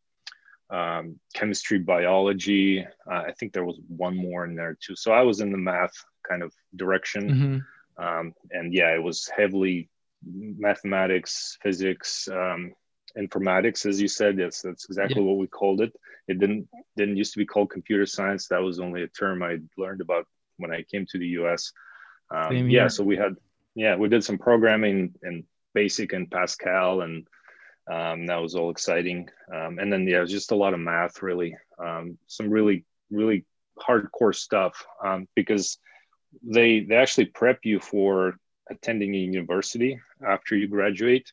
um, 0.70 1.20
chemistry, 1.34 1.78
biology. 1.78 2.86
Uh, 3.06 3.24
I 3.28 3.34
think 3.38 3.52
there 3.52 3.66
was 3.66 3.80
one 3.88 4.16
more 4.16 4.46
in 4.46 4.56
there 4.56 4.78
too. 4.80 4.96
So 4.96 5.12
I 5.12 5.22
was 5.22 5.42
in 5.42 5.52
the 5.52 5.58
math 5.58 5.94
kind 6.28 6.42
of 6.42 6.54
direction. 6.76 7.30
Mm-hmm. 7.30 8.04
Um, 8.04 8.34
and 8.52 8.74
yeah, 8.74 8.96
it 8.96 9.04
was 9.04 9.30
heavily 9.36 9.90
mathematics, 10.26 11.58
physics, 11.62 12.30
um, 12.32 12.72
informatics, 13.18 13.86
as 13.86 14.02
you 14.02 14.08
said. 14.08 14.38
Yes, 14.38 14.62
that's 14.62 14.86
exactly 14.86 15.22
yeah. 15.22 15.28
what 15.28 15.38
we 15.38 15.48
called 15.48 15.82
it. 15.82 15.92
It 16.30 16.40
didn't 16.40 16.70
didn't 16.96 17.18
used 17.18 17.34
to 17.34 17.40
be 17.40 17.46
called 17.46 17.72
computer 17.72 18.06
science. 18.06 18.48
That 18.48 18.62
was 18.62 18.80
only 18.80 19.04
a 19.04 19.08
term 19.08 19.44
I 19.44 19.58
learned 19.78 20.00
about 20.00 20.28
when 20.60 20.72
I 20.72 20.84
came 20.84 21.06
to 21.08 21.18
the 21.18 21.28
U.S. 21.40 21.72
Um, 22.32 22.70
yeah, 22.70 22.88
so 22.88 23.04
we 23.04 23.18
had 23.18 23.36
yeah 23.76 23.96
we 23.96 24.08
did 24.08 24.24
some 24.24 24.38
programming 24.38 25.16
in 25.24 25.46
BASIC 25.76 26.14
and 26.14 26.30
Pascal 26.30 27.02
and 27.02 27.28
um, 27.90 28.28
that 28.28 28.38
was 28.38 28.56
all 28.56 28.70
exciting. 28.70 29.30
Um, 29.54 29.80
and 29.80 29.92
then, 29.92 30.08
yeah, 30.08 30.18
it 30.18 30.22
was 30.22 30.32
just 30.32 30.52
a 30.52 30.56
lot 30.56 30.74
of 30.74 30.80
math, 30.80 31.24
really. 31.24 31.58
Um, 31.84 32.18
some 32.28 32.50
really, 32.50 32.86
really 33.10 33.46
hardcore 33.80 34.36
stuff 34.36 34.86
um, 35.04 35.28
because 35.36 35.80
they, 36.44 36.82
they 36.82 36.96
actually 36.96 37.26
prep 37.26 37.60
you 37.64 37.80
for 37.80 38.38
attending 38.70 39.16
a 39.16 39.18
university 39.18 40.00
after 40.26 40.56
you 40.56 40.68
graduate. 40.68 41.32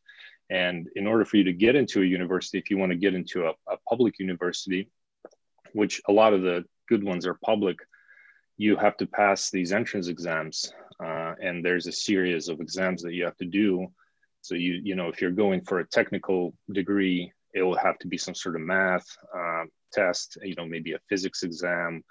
And 0.48 0.88
in 0.96 1.06
order 1.06 1.26
for 1.26 1.36
you 1.36 1.44
to 1.44 1.52
get 1.52 1.76
into 1.76 2.00
a 2.00 2.06
university, 2.06 2.56
if 2.56 2.70
you 2.70 2.78
want 2.78 2.92
to 2.92 2.98
get 2.98 3.14
into 3.14 3.46
a, 3.46 3.50
a 3.68 3.76
public 3.86 4.18
university, 4.18 4.88
which 5.74 6.00
a 6.08 6.12
lot 6.12 6.32
of 6.32 6.40
the 6.40 6.64
good 6.88 7.04
ones 7.04 7.26
are 7.26 7.38
public, 7.44 7.76
you 8.56 8.76
have 8.76 8.96
to 8.98 9.06
pass 9.06 9.50
these 9.50 9.72
entrance 9.72 10.08
exams. 10.08 10.72
uh, 11.04 11.34
and 11.40 11.64
there's 11.64 11.86
a 11.86 11.92
series 11.92 12.48
of 12.48 12.60
exams 12.60 13.02
that 13.02 13.12
you 13.12 13.24
have 13.24 13.36
to 13.36 13.44
do. 13.44 13.86
So 14.40 14.54
you 14.54 14.80
you 14.82 14.94
know 14.94 15.08
if 15.08 15.20
you're 15.20 15.30
going 15.44 15.62
for 15.62 15.80
a 15.80 15.88
technical 15.88 16.54
degree, 16.70 17.32
it 17.54 17.62
will 17.62 17.76
have 17.76 17.98
to 17.98 18.08
be 18.08 18.18
some 18.18 18.34
sort 18.34 18.56
of 18.56 18.62
math 18.62 19.06
uh, 19.36 19.64
test. 19.92 20.38
You 20.42 20.54
know 20.56 20.66
maybe 20.66 20.92
a 20.92 21.00
physics 21.08 21.42
exam, 21.42 22.02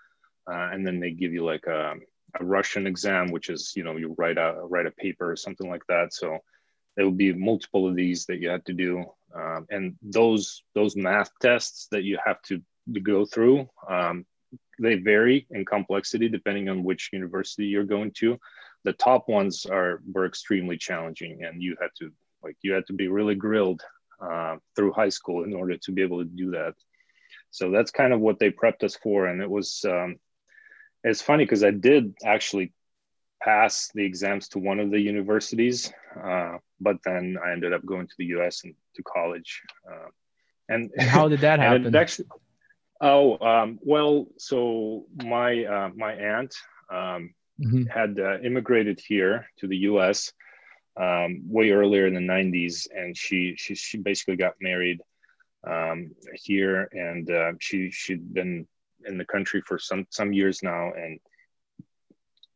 uh, 0.51 0.69
and 0.71 0.85
then 0.85 0.99
they 0.99 1.11
give 1.11 1.33
you 1.33 1.43
like 1.45 1.65
a, 1.67 1.93
a 2.39 2.43
Russian 2.43 2.85
exam, 2.87 3.31
which 3.31 3.49
is 3.49 3.73
you 3.75 3.83
know 3.83 3.97
you 3.97 4.15
write 4.17 4.37
a 4.37 4.53
write 4.63 4.85
a 4.85 4.91
paper 4.91 5.31
or 5.31 5.35
something 5.35 5.69
like 5.69 5.85
that. 5.87 6.13
So 6.13 6.39
there 6.95 7.05
will 7.05 7.11
be 7.11 7.33
multiple 7.33 7.87
of 7.87 7.95
these 7.95 8.25
that 8.25 8.39
you 8.39 8.49
have 8.49 8.63
to 8.65 8.73
do, 8.73 9.03
um, 9.35 9.65
and 9.69 9.95
those 10.01 10.63
those 10.75 10.95
math 10.95 11.31
tests 11.41 11.87
that 11.91 12.03
you 12.03 12.17
have 12.25 12.41
to, 12.43 12.61
go 13.01 13.25
through. 13.25 13.67
Um, 13.89 14.25
they 14.79 14.95
vary 14.95 15.47
in 15.51 15.65
complexity 15.65 16.29
depending 16.29 16.69
on 16.69 16.83
which 16.83 17.09
university 17.13 17.65
you're 17.65 17.83
going 17.83 18.11
to. 18.17 18.37
The 18.83 18.93
top 18.93 19.27
ones 19.27 19.65
are 19.65 20.01
were 20.11 20.25
extremely 20.25 20.77
challenging, 20.77 21.43
and 21.43 21.61
you 21.61 21.75
had 21.81 21.89
to 21.99 22.11
like 22.43 22.57
you 22.61 22.73
had 22.73 22.85
to 22.87 22.93
be 22.93 23.07
really 23.07 23.35
grilled 23.35 23.81
uh, 24.21 24.57
through 24.75 24.93
high 24.93 25.09
school 25.09 25.43
in 25.43 25.53
order 25.53 25.77
to 25.77 25.91
be 25.91 26.01
able 26.01 26.19
to 26.19 26.29
do 26.29 26.51
that. 26.51 26.75
So 27.51 27.71
that's 27.71 27.91
kind 27.91 28.13
of 28.13 28.19
what 28.19 28.39
they 28.39 28.51
prepped 28.51 28.83
us 28.83 28.95
for, 28.95 29.25
and 29.27 29.41
it 29.41 29.49
was 29.49 29.83
um, 29.87 30.17
it's 31.03 31.21
funny 31.21 31.45
because 31.45 31.63
I 31.63 31.71
did 31.71 32.13
actually 32.23 32.73
pass 33.41 33.91
the 33.93 34.03
exams 34.03 34.49
to 34.49 34.59
one 34.59 34.79
of 34.79 34.91
the 34.91 34.99
universities, 34.99 35.91
uh, 36.21 36.57
but 36.79 36.97
then 37.05 37.37
I 37.43 37.51
ended 37.51 37.73
up 37.73 37.85
going 37.85 38.07
to 38.07 38.13
the 38.17 38.25
U.S. 38.37 38.63
and 38.63 38.73
to 38.95 39.03
college. 39.03 39.61
Uh, 39.89 40.09
and, 40.67 40.91
and, 40.97 41.07
how 41.07 41.27
did 41.27 41.41
that 41.41 41.59
happen? 41.67 41.95
Actually, 41.95 42.27
oh 43.01 43.37
um, 43.45 43.79
well, 43.81 44.27
so 44.37 45.05
my 45.23 45.63
uh, 45.65 45.89
my 45.95 46.13
aunt 46.13 46.55
um, 46.91 47.33
mm-hmm. 47.59 47.83
had 47.83 48.19
uh, 48.19 48.39
immigrated 48.39 48.99
here 49.05 49.47
to 49.59 49.67
the 49.67 49.77
U.S. 49.89 50.31
Um, 50.97 51.43
way 51.47 51.71
earlier 51.71 52.07
in 52.07 52.13
the 52.13 52.19
'90s, 52.19 52.87
and 52.95 53.15
she 53.15 53.55
she 53.57 53.75
she 53.75 53.97
basically 53.97 54.37
got 54.37 54.53
married 54.61 55.01
um, 55.67 56.11
here, 56.33 56.87
and 56.91 57.29
uh, 57.29 57.51
she 57.59 57.91
she'd 57.91 58.33
been 58.33 58.67
in 59.05 59.17
the 59.17 59.25
country 59.25 59.61
for 59.61 59.77
some 59.77 60.07
some 60.09 60.33
years 60.33 60.63
now, 60.63 60.91
and 60.93 61.19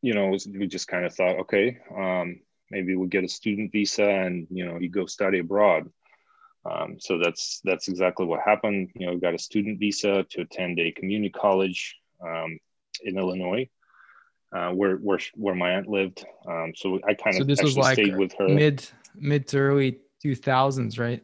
you 0.01 0.13
know 0.13 0.35
we 0.57 0.67
just 0.67 0.87
kind 0.87 1.05
of 1.05 1.13
thought, 1.13 1.39
okay, 1.39 1.77
um, 1.95 2.39
maybe 2.71 2.95
we'll 2.95 3.07
get 3.07 3.23
a 3.23 3.29
student 3.29 3.71
visa, 3.71 4.07
and 4.07 4.47
you 4.49 4.65
know 4.65 4.77
you 4.79 4.89
go 4.89 5.05
study 5.05 5.39
abroad. 5.39 5.89
Um, 6.65 6.97
so 6.99 7.17
that's 7.17 7.61
that's 7.63 7.87
exactly 7.87 8.25
what 8.25 8.41
happened. 8.45 8.89
You 8.95 9.07
know, 9.07 9.17
got 9.17 9.33
a 9.33 9.39
student 9.39 9.79
visa 9.79 10.25
to 10.29 10.41
attend 10.41 10.79
a 10.79 10.91
community 10.91 11.29
college 11.29 11.95
um, 12.25 12.59
in 13.03 13.17
Illinois, 13.17 13.69
uh, 14.55 14.71
where 14.71 14.97
where 14.97 15.19
where 15.35 15.55
my 15.55 15.71
aunt 15.71 15.87
lived. 15.87 16.25
Um, 16.47 16.73
so 16.75 16.99
I 17.07 17.13
kind 17.13 17.35
so 17.35 17.41
of 17.41 17.47
this 17.47 17.61
was 17.61 17.77
like 17.77 17.95
stayed 17.95 18.17
with 18.17 18.33
her 18.37 18.47
mid 18.47 18.85
mid 19.15 19.47
to 19.49 19.59
early 19.59 19.99
two 20.21 20.35
thousands, 20.35 20.99
right? 20.99 21.23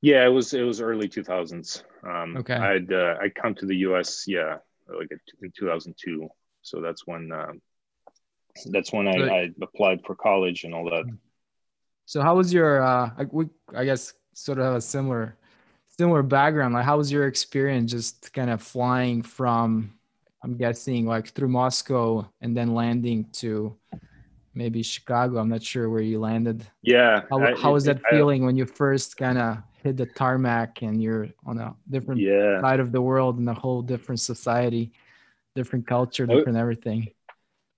Yeah, 0.00 0.24
it 0.24 0.30
was 0.30 0.54
it 0.54 0.62
was 0.62 0.80
early 0.80 1.08
two 1.08 1.24
thousands. 1.24 1.84
Um, 2.04 2.36
okay. 2.36 2.54
I'd 2.54 2.92
uh, 2.92 3.16
I'd 3.20 3.34
come 3.34 3.54
to 3.56 3.66
the 3.66 3.76
U.S. 3.76 4.24
Yeah, 4.26 4.58
like 4.88 5.08
in 5.42 5.52
2002. 5.56 6.28
So 6.62 6.80
that's 6.80 7.06
when 7.06 7.30
um, 7.32 7.60
that's 8.66 8.92
when 8.92 9.08
I, 9.08 9.28
I, 9.28 9.50
applied 9.62 10.00
for 10.04 10.14
college 10.14 10.64
and 10.64 10.74
all 10.74 10.84
that. 10.90 11.04
So 12.06 12.22
how 12.22 12.36
was 12.36 12.52
your? 12.52 12.82
Uh, 12.82 13.10
I, 13.18 13.24
we, 13.30 13.48
I 13.74 13.84
guess 13.84 14.14
sort 14.38 14.58
of 14.58 14.64
have 14.64 14.74
a 14.74 14.80
similar 14.80 15.36
similar 15.98 16.22
background. 16.22 16.74
Like, 16.74 16.84
how 16.84 16.96
was 16.96 17.10
your 17.10 17.26
experience 17.26 17.90
just 17.90 18.32
kind 18.32 18.50
of 18.50 18.62
flying 18.62 19.22
from? 19.22 19.94
I'm 20.42 20.56
guessing 20.56 21.04
like 21.04 21.30
through 21.30 21.48
Moscow 21.48 22.28
and 22.40 22.56
then 22.56 22.72
landing 22.72 23.24
to 23.32 23.76
maybe 24.54 24.82
Chicago. 24.84 25.38
I'm 25.38 25.48
not 25.48 25.64
sure 25.64 25.90
where 25.90 26.00
you 26.00 26.20
landed. 26.20 26.64
Yeah. 26.82 27.22
How, 27.28 27.40
I, 27.40 27.56
how 27.56 27.72
was 27.72 27.84
that 27.84 28.00
I, 28.06 28.10
feeling 28.10 28.44
when 28.44 28.56
you 28.56 28.64
first 28.64 29.16
kind 29.16 29.36
of 29.36 29.58
hit 29.82 29.96
the 29.96 30.06
tarmac 30.06 30.82
and 30.82 31.02
you're 31.02 31.28
on 31.44 31.58
a 31.58 31.74
different 31.90 32.20
yeah. 32.20 32.60
side 32.60 32.78
of 32.78 32.92
the 32.92 33.02
world 33.02 33.38
and 33.38 33.48
a 33.48 33.54
whole 33.54 33.82
different 33.82 34.20
society, 34.20 34.92
different 35.56 35.88
culture, 35.88 36.24
different 36.24 36.56
everything. 36.56 37.08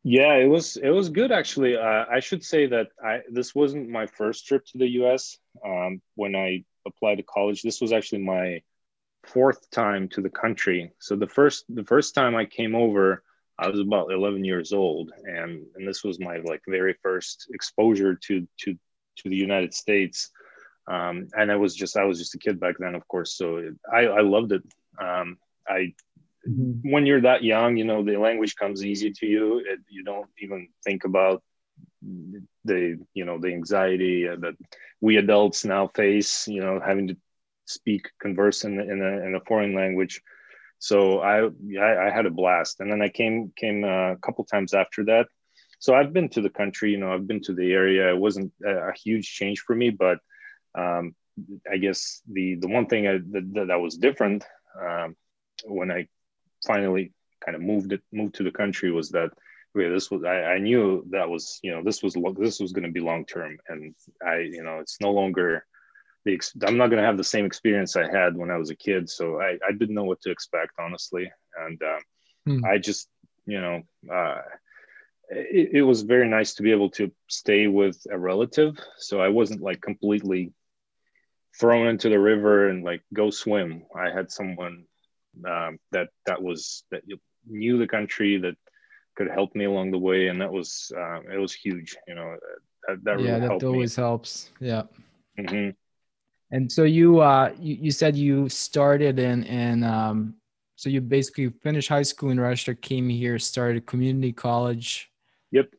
Yeah, 0.03 0.35
it 0.35 0.47
was 0.47 0.77
it 0.77 0.89
was 0.91 1.11
good 1.11 1.31
actually. 1.31 1.77
Uh, 1.77 2.07
I 2.11 2.21
should 2.21 2.43
say 2.45 2.67
that 2.69 2.89
I 3.05 3.21
this 3.31 3.55
wasn't 3.55 3.91
my 3.91 4.07
first 4.07 4.47
trip 4.47 4.65
to 4.67 4.79
the 4.79 4.89
U.S. 5.03 5.39
Um, 5.65 6.01
when 6.15 6.35
I 6.35 6.65
applied 6.87 7.17
to 7.17 7.23
college. 7.23 7.63
This 7.63 7.81
was 7.83 7.93
actually 7.93 8.23
my 8.23 8.63
fourth 9.25 9.71
time 9.71 10.09
to 10.11 10.23
the 10.23 10.31
country. 10.31 10.93
So 11.01 11.17
the 11.17 11.27
first 11.29 11.65
the 11.69 11.85
first 11.85 12.15
time 12.15 12.35
I 12.35 12.47
came 12.47 12.75
over, 12.75 13.23
I 13.59 13.69
was 13.69 13.81
about 13.81 14.13
11 14.13 14.45
years 14.45 14.73
old, 14.73 15.13
and 15.25 15.67
and 15.77 15.87
this 15.87 16.03
was 16.05 16.19
my 16.19 16.39
like 16.39 16.63
very 16.67 16.95
first 17.03 17.49
exposure 17.53 18.15
to 18.15 18.49
to 18.61 18.79
to 19.19 19.29
the 19.29 19.37
United 19.37 19.75
States 19.75 20.31
um, 20.89 21.29
and 21.35 21.53
I 21.53 21.57
was 21.57 21.75
just 21.75 21.97
I 21.97 22.05
was 22.05 22.19
just 22.19 22.35
a 22.35 22.39
kid 22.39 22.59
back 22.59 22.77
then, 22.79 22.95
of 22.95 23.07
course. 23.09 23.35
So 23.37 23.59
it, 23.59 23.75
I 23.93 24.01
I 24.07 24.21
loved 24.23 24.53
it. 24.53 24.63
Um, 25.01 25.39
I. 25.69 25.95
when 26.45 27.07
you're 27.07 27.23
that 27.23 27.45
young, 27.45 27.77
you 27.77 27.85
know, 27.85 28.03
the 28.03 28.17
language 28.17 28.57
comes 28.57 28.85
easy 28.85 29.13
to 29.13 29.27
you. 29.27 29.59
It, 29.59 29.81
you 29.89 30.05
don't 30.05 30.29
even 30.39 30.69
think 30.85 31.05
about 31.05 31.43
the 32.65 32.99
you 33.13 33.25
know 33.25 33.39
the 33.39 33.49
anxiety 33.49 34.27
that 34.27 34.55
we 35.01 35.17
adults 35.17 35.65
now 35.65 35.89
face. 35.89 36.49
You 36.49 36.63
know, 36.63 36.81
having 36.85 37.09
to 37.09 37.17
speak 37.67 38.11
converse 38.21 38.65
in, 38.65 38.81
in 38.81 39.03
a 39.03 39.27
in 39.27 39.35
a 39.35 39.45
foreign 39.47 39.75
language. 39.75 40.23
So 40.79 41.19
I, 41.21 41.45
I, 41.79 42.07
I 42.07 42.11
had 42.11 42.25
a 42.25 42.31
blast, 42.31 42.81
and 42.81 42.91
then 42.91 43.03
I 43.03 43.11
came 43.11 43.53
came 43.55 43.85
a 43.85 44.17
couple 44.23 44.45
times 44.45 44.73
after 44.73 45.05
that. 45.05 45.27
So 45.79 45.95
I've 45.95 46.13
been 46.13 46.29
to 46.31 46.43
the 46.43 46.51
country, 46.51 46.91
you 46.93 46.99
know, 46.99 47.13
I've 47.13 47.27
been 47.27 47.43
to 47.43 47.55
the 47.55 47.73
area. 47.73 48.11
It 48.11 48.19
wasn't 48.19 48.53
a, 48.65 48.89
a 48.89 48.93
huge 48.93 49.31
change 49.31 49.61
for 49.61 49.75
me, 49.75 49.91
but 49.91 50.19
um, 50.75 51.15
I 51.71 51.77
guess 51.77 52.23
the 52.31 52.57
the 52.57 52.69
one 52.69 52.87
thing 52.87 53.07
I, 53.07 53.19
that, 53.33 53.67
that 53.69 53.81
was 53.81 53.97
different 53.97 54.45
um, 54.81 55.17
when 55.65 55.91
I 55.91 56.09
finally 56.67 57.13
kind 57.45 57.57
of 57.57 57.63
moved 57.63 57.93
it 57.93 58.03
moved 58.13 58.35
to 58.35 58.43
the 58.43 58.51
country 58.51 58.91
was 58.91 59.11
that 59.11 59.31
okay, 59.77 59.89
this 59.89 60.11
was 60.11 60.25
I, 60.25 60.43
I 60.43 60.59
knew 60.59 61.05
that 61.11 61.29
was 61.29 61.59
you 61.63 61.71
know 61.71 61.83
this 61.83 62.03
was 62.03 62.17
this 62.39 62.61
was 62.61 62.73
going 62.73 62.87
to 62.87 62.93
be 62.93 63.01
long 63.01 63.25
term 63.25 63.59
and 63.69 63.95
I 64.25 64.39
you 64.39 64.63
know 64.63 64.79
it's 64.79 65.01
no 65.01 65.11
longer 65.11 65.67
the 66.25 66.41
I'm 66.67 66.77
not 66.77 66.89
going 66.89 67.01
to 67.01 67.07
have 67.07 67.17
the 67.17 67.25
same 67.25 67.45
experience 67.45 67.97
I 67.97 68.11
had 68.11 68.37
when 68.37 68.51
I 68.51 68.59
was 68.59 68.71
a 68.71 68.77
kid 68.77 69.09
so 69.09 69.41
I, 69.41 69.59
I 69.67 69.73
didn't 69.73 69.95
know 69.95 70.05
what 70.05 70.21
to 70.23 70.31
expect 70.31 70.73
honestly 70.79 71.31
and 71.67 71.83
um, 71.83 72.01
hmm. 72.47 72.65
I 72.65 72.79
just 72.79 73.09
you 73.47 73.61
know 73.61 73.83
uh, 74.13 74.43
it, 75.31 75.71
it 75.75 75.83
was 75.83 76.03
very 76.03 76.29
nice 76.29 76.55
to 76.55 76.63
be 76.63 76.73
able 76.73 76.91
to 76.91 77.11
stay 77.29 77.67
with 77.69 77.99
a 78.11 78.19
relative 78.19 78.79
so 78.99 79.21
I 79.21 79.29
wasn't 79.29 79.63
like 79.63 79.81
completely 79.81 80.53
thrown 81.59 81.89
into 81.89 82.09
the 82.09 82.19
river 82.19 82.69
and 82.69 82.85
like 82.85 83.03
go 83.13 83.31
swim. 83.31 83.83
I 83.95 84.11
had 84.11 84.31
someone 84.31 84.85
um, 85.47 85.79
that 85.93 86.09
that 86.27 86.43
was 86.43 86.85
that 86.91 87.03
knew 87.47 87.79
the 87.79 87.87
country 87.87 88.39
that 88.39 88.55
could 89.17 89.29
help 89.29 89.55
me 89.55 89.65
along 89.65 89.91
the 89.91 89.99
way, 89.99 90.29
and 90.29 90.41
that 90.41 90.53
was 90.53 90.93
uh, 90.97 91.21
it 91.33 91.39
was 91.39 91.53
huge. 91.53 91.97
You 92.07 92.15
know, 92.15 92.37
that, 92.89 93.05
that 93.05 93.21
yeah, 93.21 93.39
that 93.39 93.63
always 93.63 93.97
me. 93.97 94.03
helps. 94.03 94.51
Yeah. 94.61 94.83
Mm-hmm. 95.39 95.71
And 96.53 96.71
so 96.71 96.83
you 96.83 97.21
uh 97.21 97.53
you, 97.59 97.77
you 97.81 97.91
said 97.91 98.17
you 98.17 98.49
started 98.49 99.19
in 99.19 99.45
in 99.45 99.85
um 99.85 100.35
so 100.77 100.89
you 100.89 101.03
basically 101.03 101.51
finished 101.63 101.89
high 101.91 102.03
school 102.03 102.31
in 102.31 102.41
Russia, 102.41 102.75
came 102.75 103.09
here, 103.09 103.39
started 103.39 103.85
community 103.87 104.33
college. 104.33 105.11
Yep. 105.53 105.75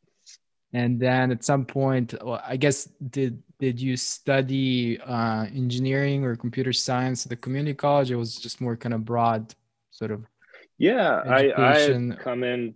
And 0.73 0.99
then 0.99 1.31
at 1.31 1.43
some 1.43 1.65
point, 1.65 2.13
well, 2.23 2.41
I 2.45 2.55
guess 2.55 2.87
did 3.09 3.41
did 3.61 3.79
you 3.79 3.95
study 3.95 4.99
uh, 5.01 5.45
engineering 5.55 6.25
or 6.25 6.35
computer 6.35 6.73
science 6.73 7.27
at 7.27 7.29
the 7.29 7.35
community 7.35 7.75
college? 7.75 8.09
It 8.09 8.15
was 8.15 8.35
just 8.35 8.59
more 8.59 8.75
kind 8.75 8.93
of 8.93 9.05
broad, 9.05 9.53
sort 9.91 10.09
of. 10.09 10.25
Yeah, 10.79 11.19
education. 11.19 12.11
I 12.11 12.15
I 12.15 12.17
come 12.17 12.43
in. 12.43 12.73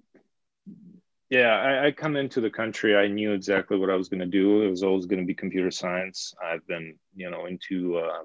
Yeah, 1.31 1.55
I, 1.55 1.87
I 1.87 1.91
come 1.91 2.15
into 2.15 2.39
the 2.39 2.51
country. 2.51 2.95
I 2.95 3.07
knew 3.07 3.33
exactly 3.33 3.79
what 3.79 3.89
I 3.89 3.95
was 3.95 4.09
going 4.09 4.19
to 4.19 4.27
do. 4.27 4.61
It 4.61 4.69
was 4.69 4.83
always 4.83 5.07
going 5.07 5.19
to 5.19 5.25
be 5.25 5.33
computer 5.33 5.71
science. 5.71 6.35
I've 6.41 6.65
been, 6.67 6.95
you 7.15 7.31
know, 7.31 7.47
into 7.47 7.97
uh, 7.97 8.21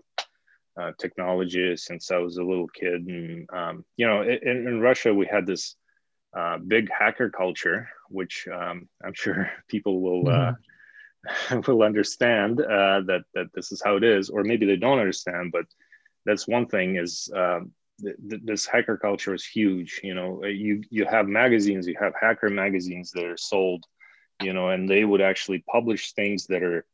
uh, 0.79 0.93
technology 0.99 1.75
since 1.79 2.11
I 2.11 2.19
was 2.19 2.37
a 2.37 2.45
little 2.45 2.69
kid, 2.69 3.07
and 3.07 3.49
um, 3.55 3.87
you 3.97 4.07
know, 4.07 4.21
in, 4.21 4.69
in 4.69 4.81
Russia 4.83 5.15
we 5.15 5.25
had 5.25 5.47
this 5.47 5.77
uh, 6.37 6.59
big 6.59 6.91
hacker 6.91 7.31
culture, 7.31 7.89
which 8.11 8.47
um, 8.53 8.87
I'm 9.03 9.15
sure 9.15 9.51
people 9.69 10.03
will 10.03 10.29
uh, 10.29 10.33
mm-hmm. 10.33 10.61
will 11.67 11.83
understand 11.83 12.61
uh, 12.61 13.01
that 13.07 13.23
that 13.35 13.47
this 13.55 13.73
is 13.73 13.83
how 13.85 13.97
it 13.97 14.05
is, 14.05 14.31
or 14.31 14.45
maybe 14.45 14.67
they 14.67 14.77
don't 14.77 14.99
understand. 14.99 15.53
But 15.53 15.67
that's 16.25 16.49
one 16.49 16.67
thing 16.67 16.97
is 16.97 17.31
uh, 17.35 17.61
th- 18.01 18.17
th- 18.29 18.43
this 18.45 18.67
hacker 18.67 18.97
culture 18.97 19.35
is 19.35 19.45
huge. 19.45 20.01
You 20.03 20.15
know, 20.15 20.41
uh, 20.45 20.49
you 20.49 20.83
you 20.91 21.05
have 21.05 21.27
magazines, 21.27 21.87
you 21.87 21.97
have 22.01 22.15
hacker 22.21 22.49
magazines 22.49 23.11
that 23.13 23.25
are 23.25 23.37
sold, 23.37 23.85
you 24.43 24.53
know, 24.53 24.71
and 24.71 24.89
they 24.89 25.05
would 25.05 25.21
actually 25.21 25.65
publish 25.71 26.13
things 26.13 26.47
that 26.47 26.63
are 26.63 26.85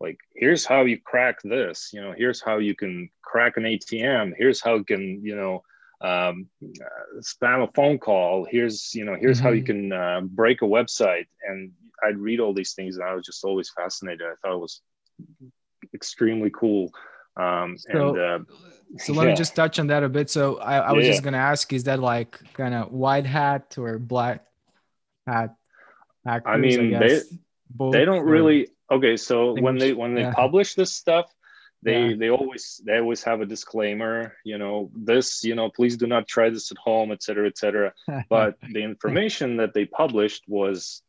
like, 0.00 0.18
here's 0.34 0.64
how 0.64 0.82
you 0.82 1.00
crack 1.00 1.40
this. 1.42 1.90
You 1.92 2.00
know, 2.00 2.14
here's 2.16 2.40
how 2.40 2.58
you 2.58 2.74
can 2.74 3.10
crack 3.22 3.56
an 3.56 3.64
ATM. 3.64 4.32
Here's 4.36 4.60
how 4.60 4.76
you 4.76 4.84
can 4.84 5.20
you 5.24 5.36
know 5.36 5.62
um, 6.00 6.46
uh, 6.62 7.20
spam 7.20 7.68
a 7.68 7.72
phone 7.72 7.98
call. 7.98 8.46
Here's 8.50 8.94
you 8.94 9.04
know 9.04 9.16
here's 9.18 9.38
mm-hmm. 9.38 9.46
how 9.46 9.52
you 9.52 9.62
mm-hmm. 9.62 9.90
can 9.90 9.92
uh, 9.92 10.20
break 10.22 10.62
a 10.62 10.66
website. 10.66 11.26
And 11.46 11.72
I'd 12.04 12.18
read 12.18 12.40
all 12.40 12.54
these 12.54 12.74
things, 12.74 12.96
and 12.96 13.04
I 13.04 13.14
was 13.14 13.24
just 13.24 13.44
always 13.44 13.70
fascinated. 13.70 14.22
I 14.22 14.34
thought 14.42 14.56
it 14.56 14.60
was 14.60 14.80
extremely 15.94 16.50
cool. 16.50 16.92
Um, 17.36 17.76
so, 17.78 18.08
and 18.10 18.18
uh, 18.18 18.38
so 18.98 19.12
let 19.12 19.24
yeah. 19.24 19.30
me 19.30 19.36
just 19.36 19.54
touch 19.54 19.78
on 19.78 19.88
that 19.88 20.02
a 20.02 20.08
bit. 20.08 20.30
So 20.30 20.58
I, 20.58 20.78
I 20.78 20.92
was 20.92 21.04
yeah, 21.04 21.12
just 21.12 21.22
yeah. 21.22 21.24
gonna 21.24 21.38
ask, 21.38 21.72
is 21.72 21.84
that 21.84 22.00
like 22.00 22.40
kind 22.54 22.74
of 22.74 22.92
white 22.92 23.26
hat 23.26 23.76
or 23.78 23.98
black 23.98 24.44
hat? 25.26 25.54
Actors, 26.26 26.52
I 26.52 26.56
mean, 26.58 26.94
I 26.94 26.98
they 26.98 27.20
Both, 27.70 27.92
they 27.92 28.04
don't 28.04 28.24
really. 28.24 28.68
Okay, 28.90 29.16
so 29.16 29.52
when 29.60 29.78
they 29.78 29.92
when 29.92 30.14
they 30.14 30.30
publish 30.30 30.74
this 30.74 30.94
stuff, 30.94 31.32
they 31.82 32.08
yeah. 32.08 32.16
they 32.18 32.30
always 32.30 32.80
they 32.84 32.98
always 32.98 33.22
have 33.22 33.40
a 33.40 33.46
disclaimer 33.46 34.34
you 34.44 34.58
know 34.58 34.90
this 34.94 35.44
you 35.44 35.54
know 35.54 35.70
please 35.70 35.96
do 35.96 36.06
not 36.06 36.26
try 36.26 36.50
this 36.50 36.70
at 36.72 36.78
home 36.78 37.12
etc 37.12 37.46
etc 37.46 37.92
but 38.28 38.56
the 38.72 38.82
information 38.82 39.56
that 39.56 39.74
they 39.74 39.84
published 39.84 40.44
was 40.48 41.02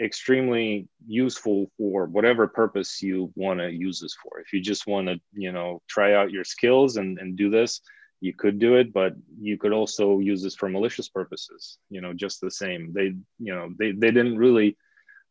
extremely 0.00 0.88
useful 1.06 1.70
for 1.76 2.06
whatever 2.06 2.48
purpose 2.48 3.02
you 3.02 3.30
want 3.36 3.60
to 3.60 3.70
use 3.70 4.00
this 4.00 4.16
for. 4.22 4.40
If 4.40 4.52
you 4.52 4.60
just 4.60 4.86
want 4.86 5.06
to 5.08 5.20
you 5.32 5.52
know 5.52 5.80
try 5.88 6.14
out 6.14 6.30
your 6.30 6.44
skills 6.44 6.96
and, 6.96 7.18
and 7.18 7.36
do 7.36 7.50
this 7.50 7.80
you 8.20 8.32
could 8.32 8.58
do 8.58 8.76
it 8.76 8.92
but 8.92 9.14
you 9.40 9.58
could 9.58 9.72
also 9.72 10.20
use 10.20 10.42
this 10.42 10.54
for 10.54 10.68
malicious 10.68 11.08
purposes 11.08 11.78
you 11.90 12.00
know 12.00 12.12
just 12.12 12.40
the 12.40 12.50
same. 12.50 12.92
They 12.92 13.14
you 13.38 13.54
know 13.54 13.70
they, 13.78 13.92
they 13.92 14.10
didn't 14.10 14.38
really 14.38 14.76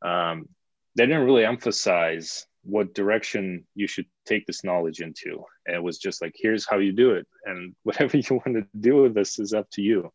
um, 0.01 0.47
they 0.95 1.05
didn't 1.05 1.25
really 1.25 1.45
emphasize 1.45 2.45
what 2.63 2.93
direction 2.93 3.65
you 3.75 3.87
should 3.87 4.05
take 4.25 4.45
this 4.45 4.63
knowledge 4.63 5.01
into. 5.01 5.43
And 5.65 5.75
it 5.75 5.83
was 5.83 5.97
just 5.97 6.21
like, 6.21 6.33
here's 6.35 6.67
how 6.67 6.77
you 6.77 6.91
do 6.91 7.11
it. 7.11 7.27
And 7.45 7.75
whatever 7.83 8.17
you 8.17 8.41
want 8.45 8.57
to 8.57 8.67
do 8.79 9.01
with 9.01 9.13
this 9.13 9.39
is 9.39 9.53
up 9.53 9.69
to 9.71 9.81
you. 9.81 10.11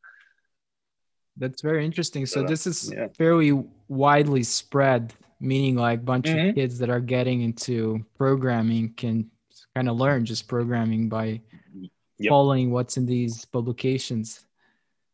That's 1.36 1.60
very 1.60 1.84
interesting. 1.84 2.24
So 2.24 2.44
uh, 2.44 2.46
this 2.46 2.66
is 2.66 2.92
yeah. 2.92 3.08
fairly 3.18 3.62
widely 3.88 4.42
spread, 4.42 5.12
meaning 5.38 5.76
like 5.76 6.00
a 6.00 6.02
bunch 6.02 6.26
mm-hmm. 6.26 6.48
of 6.48 6.54
kids 6.54 6.78
that 6.78 6.88
are 6.88 7.00
getting 7.00 7.42
into 7.42 8.04
programming 8.16 8.94
can 8.94 9.30
kind 9.74 9.88
of 9.90 9.96
learn 9.96 10.24
just 10.24 10.48
programming 10.48 11.10
by 11.10 11.42
yep. 12.18 12.30
following 12.30 12.70
what's 12.70 12.96
in 12.96 13.04
these 13.04 13.44
publications. 13.44 14.46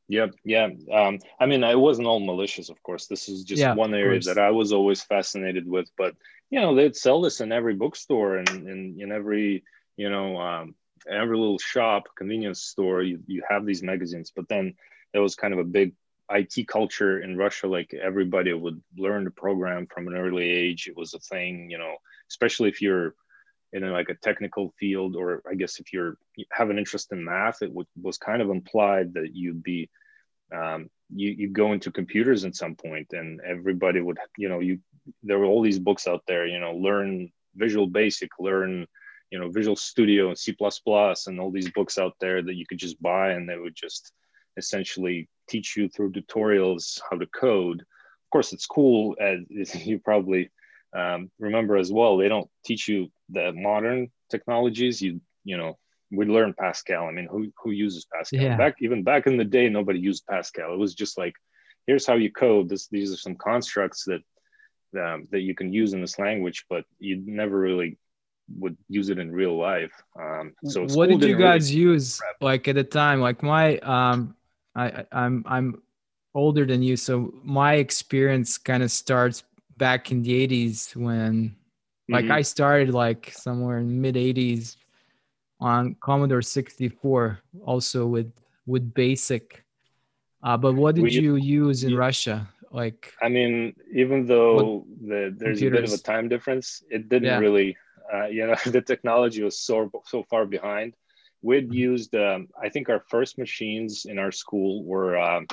Yep. 0.08 0.34
Yeah. 0.44 0.68
Um, 0.92 1.18
I 1.40 1.46
mean, 1.46 1.64
it 1.64 1.78
wasn't 1.78 2.06
all 2.06 2.20
malicious, 2.20 2.68
of 2.68 2.80
course. 2.82 3.06
This 3.06 3.28
is 3.28 3.44
just 3.44 3.60
yeah, 3.60 3.74
one 3.74 3.94
area 3.94 4.20
that 4.20 4.38
I 4.38 4.50
was 4.50 4.72
always 4.72 5.02
fascinated 5.02 5.66
with. 5.66 5.90
But 5.96 6.14
you 6.52 6.60
know, 6.60 6.74
they'd 6.74 6.94
sell 6.94 7.22
this 7.22 7.40
in 7.40 7.50
every 7.50 7.74
bookstore 7.74 8.36
and 8.36 8.46
in, 8.50 8.96
in 9.00 9.10
every 9.10 9.64
you 9.96 10.10
know 10.10 10.36
um, 10.36 10.74
every 11.10 11.36
little 11.36 11.58
shop, 11.58 12.04
convenience 12.16 12.60
store. 12.60 13.02
You 13.02 13.20
you 13.26 13.42
have 13.48 13.64
these 13.64 13.82
magazines. 13.82 14.32
But 14.36 14.48
then 14.48 14.74
there 15.12 15.22
was 15.22 15.34
kind 15.34 15.54
of 15.54 15.60
a 15.60 15.64
big 15.64 15.94
IT 16.30 16.68
culture 16.68 17.22
in 17.22 17.38
Russia. 17.38 17.68
Like 17.68 17.94
everybody 17.94 18.52
would 18.52 18.82
learn 18.98 19.24
to 19.24 19.30
program 19.30 19.86
from 19.86 20.08
an 20.08 20.14
early 20.14 20.48
age. 20.48 20.88
It 20.88 20.96
was 20.96 21.14
a 21.14 21.20
thing. 21.20 21.70
You 21.70 21.78
know, 21.78 21.96
especially 22.30 22.68
if 22.68 22.82
you're 22.82 23.14
in 23.72 23.84
a, 23.84 23.90
like 23.90 24.10
a 24.10 24.14
technical 24.16 24.74
field 24.78 25.16
or 25.16 25.42
i 25.50 25.54
guess 25.54 25.80
if 25.80 25.94
you're 25.94 26.18
you 26.36 26.44
have 26.52 26.68
an 26.68 26.78
interest 26.78 27.10
in 27.10 27.24
math 27.24 27.62
it 27.62 27.68
w- 27.68 27.86
was 28.02 28.18
kind 28.18 28.42
of 28.42 28.50
implied 28.50 29.14
that 29.14 29.30
you'd 29.32 29.62
be 29.62 29.88
um, 30.54 30.90
you 31.08 31.30
you 31.30 31.48
go 31.48 31.72
into 31.72 31.90
computers 31.90 32.44
at 32.44 32.54
some 32.54 32.74
point 32.74 33.06
and 33.12 33.40
everybody 33.40 34.02
would 34.02 34.18
you 34.36 34.50
know 34.50 34.60
you 34.60 34.78
there 35.22 35.38
were 35.38 35.46
all 35.46 35.62
these 35.62 35.78
books 35.78 36.06
out 36.06 36.22
there 36.26 36.46
you 36.46 36.58
know 36.58 36.72
learn 36.72 37.30
visual 37.56 37.86
basic 37.86 38.30
learn 38.38 38.86
you 39.30 39.38
know 39.38 39.50
visual 39.50 39.76
studio 39.76 40.28
and 40.28 40.38
c++ 40.38 40.54
and 41.26 41.40
all 41.40 41.50
these 41.50 41.70
books 41.70 41.98
out 41.98 42.14
there 42.20 42.42
that 42.42 42.54
you 42.54 42.66
could 42.66 42.78
just 42.78 43.00
buy 43.02 43.32
and 43.32 43.48
they 43.48 43.58
would 43.58 43.74
just 43.74 44.12
essentially 44.56 45.28
teach 45.48 45.76
you 45.76 45.88
through 45.88 46.12
tutorials 46.12 47.00
how 47.10 47.16
to 47.16 47.26
code 47.26 47.80
of 47.80 48.30
course 48.30 48.52
it's 48.52 48.66
cool 48.66 49.16
as 49.20 49.74
you 49.86 49.98
probably 49.98 50.50
um, 50.94 51.30
remember 51.38 51.76
as 51.76 51.90
well 51.90 52.16
they 52.16 52.28
don't 52.28 52.50
teach 52.64 52.86
you 52.86 53.10
the 53.30 53.52
modern 53.52 54.10
technologies 54.30 55.00
you 55.00 55.20
you 55.44 55.56
know 55.56 55.76
we 56.12 56.26
learned 56.26 56.56
Pascal. 56.56 57.06
I 57.06 57.10
mean, 57.10 57.26
who 57.26 57.50
who 57.62 57.70
uses 57.70 58.06
Pascal? 58.14 58.42
Yeah. 58.42 58.56
Back 58.56 58.76
even 58.80 59.02
back 59.02 59.26
in 59.26 59.38
the 59.38 59.44
day, 59.44 59.68
nobody 59.68 59.98
used 59.98 60.26
Pascal. 60.26 60.72
It 60.74 60.78
was 60.78 60.94
just 60.94 61.16
like, 61.18 61.34
here's 61.86 62.06
how 62.06 62.14
you 62.14 62.30
code. 62.30 62.68
This 62.68 62.86
these 62.88 63.12
are 63.12 63.16
some 63.16 63.34
constructs 63.36 64.04
that 64.04 64.20
um, 64.94 65.28
that 65.30 65.40
you 65.40 65.54
can 65.54 65.72
use 65.72 65.92
in 65.92 66.00
this 66.00 66.18
language, 66.18 66.64
but 66.68 66.84
you 66.98 67.22
never 67.26 67.58
really 67.58 67.98
would 68.58 68.76
use 68.88 69.08
it 69.08 69.18
in 69.18 69.30
real 69.32 69.56
life. 69.56 69.92
Um, 70.18 70.54
so 70.64 70.86
what 70.86 71.08
did 71.08 71.22
you 71.22 71.36
guys 71.36 71.70
really 71.70 71.82
use 71.82 72.18
prep. 72.18 72.36
like 72.40 72.68
at 72.68 72.74
the 72.74 72.84
time? 72.84 73.20
Like 73.20 73.42
my 73.42 73.78
um, 73.78 74.34
I 74.74 75.04
I'm 75.12 75.44
I'm 75.46 75.82
older 76.34 76.64
than 76.66 76.82
you, 76.82 76.96
so 76.96 77.32
my 77.42 77.74
experience 77.74 78.58
kind 78.58 78.82
of 78.82 78.90
starts 78.90 79.44
back 79.76 80.10
in 80.10 80.22
the 80.22 80.46
80s 80.46 80.94
when 80.94 81.56
like 82.08 82.24
mm-hmm. 82.24 82.32
I 82.32 82.42
started 82.42 82.90
like 82.90 83.32
somewhere 83.34 83.78
in 83.78 84.00
mid 84.00 84.16
80s 84.16 84.76
on 85.60 85.96
Commodore 86.00 86.42
64, 86.42 87.40
also 87.64 88.06
with 88.06 88.32
with 88.66 88.92
BASIC. 88.94 89.64
Uh, 90.42 90.56
but 90.56 90.74
what 90.74 90.96
did 90.96 91.04
we, 91.04 91.10
you 91.12 91.36
use 91.36 91.84
in 91.84 91.90
yeah. 91.90 91.98
Russia? 91.98 92.48
Like, 92.72 93.12
I 93.20 93.28
mean, 93.28 93.74
even 93.94 94.26
though 94.26 94.86
the, 95.00 95.34
there's 95.36 95.60
computers. 95.60 95.62
a 95.62 95.70
bit 95.70 95.84
of 95.84 95.92
a 95.92 96.02
time 96.02 96.28
difference, 96.28 96.82
it 96.90 97.08
didn't 97.08 97.28
yeah. 97.28 97.38
really. 97.38 97.76
Uh, 98.12 98.26
you 98.26 98.46
know, 98.46 98.56
the 98.66 98.80
technology 98.80 99.42
was 99.42 99.58
so 99.60 99.90
so 100.06 100.24
far 100.24 100.46
behind. 100.46 100.94
We'd 101.42 101.64
mm-hmm. 101.64 101.74
used, 101.74 102.14
um, 102.14 102.48
I 102.60 102.68
think, 102.68 102.88
our 102.88 103.02
first 103.08 103.36
machines 103.36 104.06
in 104.06 104.18
our 104.18 104.32
school 104.32 104.84
were 104.84 105.18
um, 105.18 105.46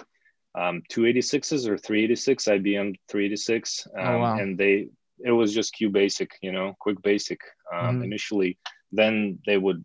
um, 0.56 0.82
286s 0.92 1.68
or 1.68 1.78
386 1.78 2.46
IBM 2.46 2.96
386, 3.10 3.88
oh, 3.98 4.02
um, 4.02 4.22
wow. 4.22 4.38
and 4.38 4.58
they 4.58 4.88
it 5.24 5.32
was 5.32 5.54
just 5.54 5.76
QBasic 5.76 6.30
you 6.42 6.52
know, 6.52 6.76
QuickBASIC 6.86 7.38
um, 7.74 7.96
mm-hmm. 7.96 8.04
initially. 8.04 8.58
Then 8.92 9.40
they 9.46 9.58
would 9.58 9.84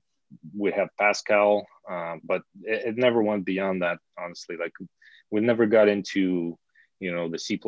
we 0.56 0.72
have 0.72 0.88
Pascal, 0.98 1.66
uh, 1.90 2.16
but 2.24 2.42
it, 2.62 2.88
it, 2.88 2.96
never 2.96 3.22
went 3.22 3.44
beyond 3.44 3.82
that. 3.82 3.98
Honestly, 4.18 4.56
like 4.56 4.72
we 5.30 5.40
never 5.40 5.66
got 5.66 5.88
into 5.88 6.58
you 7.00 7.14
know 7.14 7.28
the 7.28 7.38
C 7.38 7.60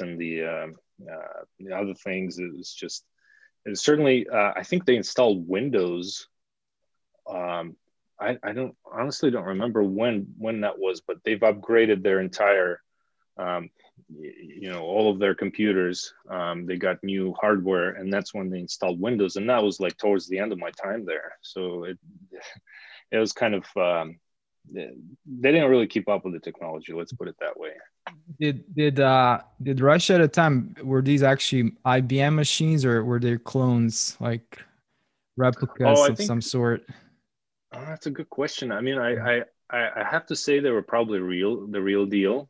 and 0.00 0.18
the, 0.18 0.42
uh, 0.42 0.66
uh, 1.10 1.44
the 1.58 1.76
other 1.76 1.94
things. 1.94 2.38
It 2.38 2.56
was 2.56 2.72
just 2.72 3.04
it 3.64 3.78
certainly. 3.78 4.26
Uh, 4.28 4.52
I 4.56 4.62
think 4.62 4.84
they 4.84 4.96
installed 4.96 5.46
Windows. 5.48 6.28
Um, 7.28 7.76
I, 8.20 8.38
I 8.42 8.52
don't 8.52 8.76
honestly 8.90 9.30
don't 9.30 9.44
remember 9.44 9.82
when 9.82 10.34
when 10.38 10.60
that 10.60 10.78
was, 10.78 11.00
but 11.00 11.18
they've 11.24 11.40
upgraded 11.40 12.02
their 12.02 12.20
entire 12.20 12.80
um, 13.36 13.70
you 14.08 14.70
know 14.70 14.82
all 14.82 15.10
of 15.10 15.18
their 15.18 15.34
computers 15.34 16.12
um, 16.28 16.66
they 16.66 16.76
got 16.76 17.02
new 17.02 17.34
hardware 17.40 17.90
and 17.90 18.12
that's 18.12 18.34
when 18.34 18.50
they 18.50 18.58
installed 18.58 19.00
windows 19.00 19.36
and 19.36 19.48
that 19.48 19.62
was 19.62 19.80
like 19.80 19.96
towards 19.96 20.28
the 20.28 20.38
end 20.38 20.52
of 20.52 20.58
my 20.58 20.70
time 20.72 21.04
there 21.04 21.32
so 21.40 21.84
it 21.84 21.98
it 23.10 23.18
was 23.18 23.32
kind 23.32 23.54
of 23.54 23.64
um, 23.76 24.18
they 24.70 24.90
didn't 25.40 25.70
really 25.70 25.86
keep 25.86 26.08
up 26.08 26.24
with 26.24 26.34
the 26.34 26.40
technology 26.40 26.92
let's 26.92 27.12
put 27.12 27.28
it 27.28 27.36
that 27.40 27.58
way 27.58 27.70
did 28.40 28.64
did 28.74 29.00
uh 29.00 29.40
did 29.62 29.80
russia 29.80 30.14
at 30.14 30.18
the 30.18 30.28
time 30.28 30.74
were 30.82 31.02
these 31.02 31.22
actually 31.22 31.72
ibm 31.86 32.34
machines 32.34 32.84
or 32.84 33.04
were 33.04 33.18
they 33.18 33.36
clones 33.38 34.16
like 34.20 34.60
replicas 35.36 35.98
oh, 35.98 36.08
of 36.08 36.16
think, 36.16 36.26
some 36.26 36.40
sort 36.40 36.84
oh, 37.74 37.84
that's 37.86 38.06
a 38.06 38.10
good 38.10 38.30
question 38.30 38.70
i 38.70 38.80
mean 38.80 38.98
I, 38.98 39.38
I 39.38 39.42
i 39.72 40.04
have 40.04 40.26
to 40.26 40.36
say 40.36 40.60
they 40.60 40.70
were 40.70 40.82
probably 40.82 41.18
real 41.18 41.66
the 41.66 41.80
real 41.80 42.06
deal 42.06 42.48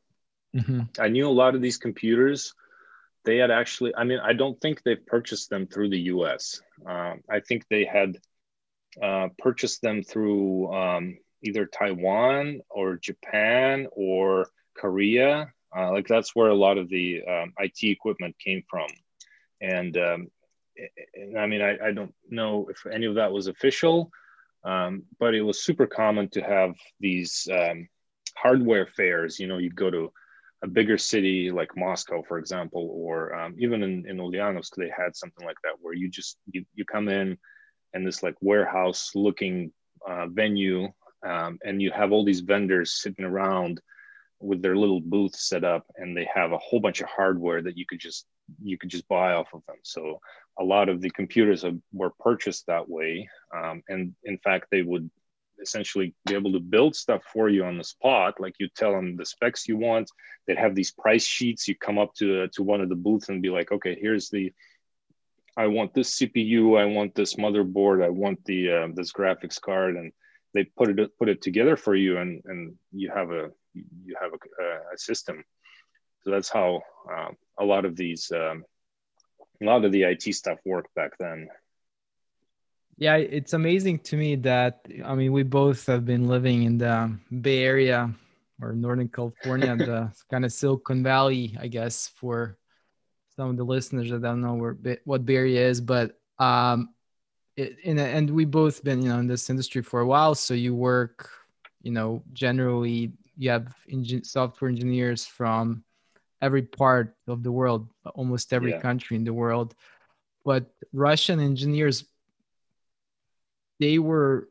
Mm-hmm. 0.56 0.80
I 1.00 1.08
knew 1.08 1.28
a 1.28 1.30
lot 1.30 1.54
of 1.54 1.62
these 1.62 1.78
computers. 1.78 2.54
They 3.24 3.36
had 3.36 3.50
actually, 3.50 3.94
I 3.96 4.04
mean, 4.04 4.18
I 4.18 4.32
don't 4.32 4.60
think 4.60 4.82
they've 4.82 5.04
purchased 5.06 5.50
them 5.50 5.66
through 5.66 5.90
the 5.90 6.00
US. 6.00 6.60
Um, 6.86 7.22
I 7.30 7.40
think 7.40 7.64
they 7.68 7.84
had 7.84 8.18
uh, 9.02 9.28
purchased 9.38 9.80
them 9.80 10.02
through 10.02 10.72
um, 10.72 11.18
either 11.42 11.66
Taiwan 11.66 12.60
or 12.70 12.96
Japan 12.96 13.86
or 13.92 14.48
Korea. 14.76 15.52
Uh, 15.76 15.90
like 15.90 16.06
that's 16.06 16.34
where 16.34 16.48
a 16.48 16.54
lot 16.54 16.78
of 16.78 16.88
the 16.88 17.22
um, 17.28 17.52
IT 17.58 17.78
equipment 17.82 18.36
came 18.38 18.62
from. 18.68 18.88
And, 19.60 19.96
um, 19.96 20.28
and 21.14 21.38
I 21.38 21.46
mean, 21.46 21.62
I, 21.62 21.78
I, 21.88 21.92
don't 21.92 22.14
know 22.28 22.68
if 22.68 22.84
any 22.86 23.06
of 23.06 23.14
that 23.14 23.32
was 23.32 23.46
official, 23.46 24.10
um, 24.64 25.04
but 25.18 25.34
it 25.34 25.42
was 25.42 25.62
super 25.62 25.86
common 25.86 26.28
to 26.30 26.40
have 26.40 26.74
these 27.00 27.48
um, 27.52 27.88
hardware 28.36 28.86
fairs. 28.86 29.38
You 29.38 29.46
know, 29.46 29.58
you 29.58 29.70
go 29.70 29.90
to 29.90 30.12
a 30.62 30.68
bigger 30.68 30.98
city 30.98 31.50
like 31.50 31.76
Moscow, 31.76 32.22
for 32.22 32.38
example, 32.38 32.88
or 32.92 33.34
um, 33.34 33.54
even 33.58 33.82
in, 33.82 34.08
in 34.08 34.18
Ulyanovsk, 34.18 34.74
they 34.76 34.90
had 34.96 35.16
something 35.16 35.44
like 35.44 35.56
that 35.64 35.74
where 35.80 35.94
you 35.94 36.08
just 36.08 36.38
you, 36.52 36.64
you 36.74 36.84
come 36.84 37.08
in 37.08 37.36
and 37.94 38.06
this 38.06 38.22
like 38.22 38.36
warehouse 38.40 39.10
looking 39.14 39.72
uh, 40.08 40.26
venue 40.28 40.88
um, 41.24 41.58
and 41.64 41.80
you 41.80 41.90
have 41.90 42.12
all 42.12 42.24
these 42.24 42.40
vendors 42.40 43.00
sitting 43.00 43.24
around 43.24 43.80
with 44.40 44.60
their 44.60 44.76
little 44.76 45.00
booth 45.00 45.36
set 45.36 45.62
up 45.62 45.86
and 45.96 46.16
they 46.16 46.28
have 46.34 46.52
a 46.52 46.58
whole 46.58 46.80
bunch 46.80 47.00
of 47.00 47.08
hardware 47.08 47.62
that 47.62 47.78
you 47.78 47.86
could 47.86 48.00
just 48.00 48.26
you 48.60 48.76
could 48.76 48.90
just 48.90 49.06
buy 49.06 49.32
off 49.34 49.54
of 49.54 49.62
them 49.66 49.76
so 49.82 50.18
a 50.58 50.64
lot 50.64 50.88
of 50.88 51.00
the 51.00 51.10
computers 51.10 51.62
have, 51.62 51.78
were 51.92 52.10
purchased 52.18 52.66
that 52.66 52.88
way 52.88 53.28
um, 53.56 53.82
and 53.88 54.14
in 54.24 54.36
fact 54.38 54.66
they 54.70 54.82
would 54.82 55.08
essentially 55.62 56.14
be 56.26 56.34
able 56.34 56.52
to 56.52 56.60
build 56.60 56.94
stuff 56.94 57.22
for 57.32 57.48
you 57.48 57.64
on 57.64 57.78
the 57.78 57.84
spot. 57.84 58.40
Like 58.40 58.56
you 58.58 58.68
tell 58.68 58.92
them 58.92 59.16
the 59.16 59.24
specs 59.24 59.68
you 59.68 59.76
want. 59.76 60.10
They'd 60.46 60.58
have 60.58 60.74
these 60.74 60.90
price 60.90 61.24
sheets. 61.24 61.68
You 61.68 61.76
come 61.76 61.98
up 61.98 62.14
to 62.14 62.48
to 62.48 62.62
one 62.62 62.80
of 62.80 62.88
the 62.88 62.96
booths 62.96 63.28
and 63.28 63.40
be 63.40 63.48
like, 63.48 63.72
okay, 63.72 63.96
here's 63.98 64.28
the 64.28 64.52
I 65.56 65.66
want 65.66 65.92
this 65.92 66.18
CPU, 66.18 66.80
I 66.80 66.86
want 66.86 67.14
this 67.14 67.34
motherboard, 67.34 68.02
I 68.02 68.08
want 68.08 68.42
the 68.44 68.70
uh, 68.70 68.88
this 68.94 69.12
graphics 69.12 69.60
card, 69.60 69.96
and 69.96 70.12
they 70.54 70.64
put 70.64 70.98
it 70.98 71.18
put 71.18 71.28
it 71.28 71.42
together 71.42 71.76
for 71.76 71.94
you, 71.94 72.18
and 72.18 72.42
and 72.44 72.74
you 72.92 73.10
have 73.10 73.30
a 73.30 73.50
you 73.74 74.14
have 74.20 74.32
a, 74.32 74.94
a 74.94 74.98
system. 74.98 75.44
So 76.22 76.30
that's 76.30 76.48
how 76.48 76.82
uh, 77.12 77.30
a 77.58 77.64
lot 77.64 77.84
of 77.84 77.96
these 77.96 78.30
um, 78.34 78.64
a 79.62 79.64
lot 79.64 79.84
of 79.84 79.92
the 79.92 80.02
IT 80.04 80.22
stuff 80.34 80.58
worked 80.64 80.94
back 80.94 81.12
then. 81.18 81.48
Yeah, 82.96 83.16
it's 83.16 83.54
amazing 83.54 84.00
to 84.00 84.16
me 84.16 84.36
that 84.36 84.86
I 85.04 85.14
mean 85.14 85.32
we 85.32 85.42
both 85.42 85.86
have 85.86 86.04
been 86.04 86.28
living 86.28 86.64
in 86.64 86.78
the 86.78 87.16
Bay 87.40 87.64
Area 87.64 88.14
or 88.60 88.72
Northern 88.74 89.08
California, 89.08 89.74
the 89.76 90.12
kind 90.30 90.44
of 90.44 90.52
Silicon 90.52 91.02
Valley, 91.02 91.56
I 91.58 91.68
guess, 91.68 92.08
for 92.16 92.58
some 93.36 93.50
of 93.50 93.56
the 93.56 93.64
listeners 93.64 94.10
that 94.10 94.22
don't 94.22 94.42
know 94.42 94.54
where 94.54 94.76
what 95.04 95.24
Bay 95.24 95.36
Area 95.36 95.66
is, 95.68 95.80
but 95.80 96.18
um, 96.38 96.90
it, 97.56 97.78
in, 97.82 97.98
and 97.98 98.30
we 98.30 98.44
both 98.44 98.82
been 98.82 99.02
you 99.02 99.08
know 99.08 99.18
in 99.18 99.26
this 99.26 99.50
industry 99.50 99.82
for 99.82 100.00
a 100.00 100.06
while. 100.06 100.34
So 100.34 100.54
you 100.54 100.74
work, 100.74 101.30
you 101.82 101.92
know, 101.92 102.22
generally 102.32 103.12
you 103.36 103.50
have 103.50 103.74
engin- 103.90 104.26
software 104.26 104.70
engineers 104.70 105.24
from 105.26 105.84
every 106.40 106.62
part 106.62 107.16
of 107.28 107.42
the 107.42 107.52
world, 107.52 107.88
almost 108.14 108.52
every 108.52 108.72
yeah. 108.72 108.80
country 108.80 109.16
in 109.16 109.24
the 109.24 109.32
world. 109.32 109.74
But 110.44 110.66
Russian 110.92 111.38
engineers, 111.40 112.04
they 113.78 113.98
were 113.98 114.48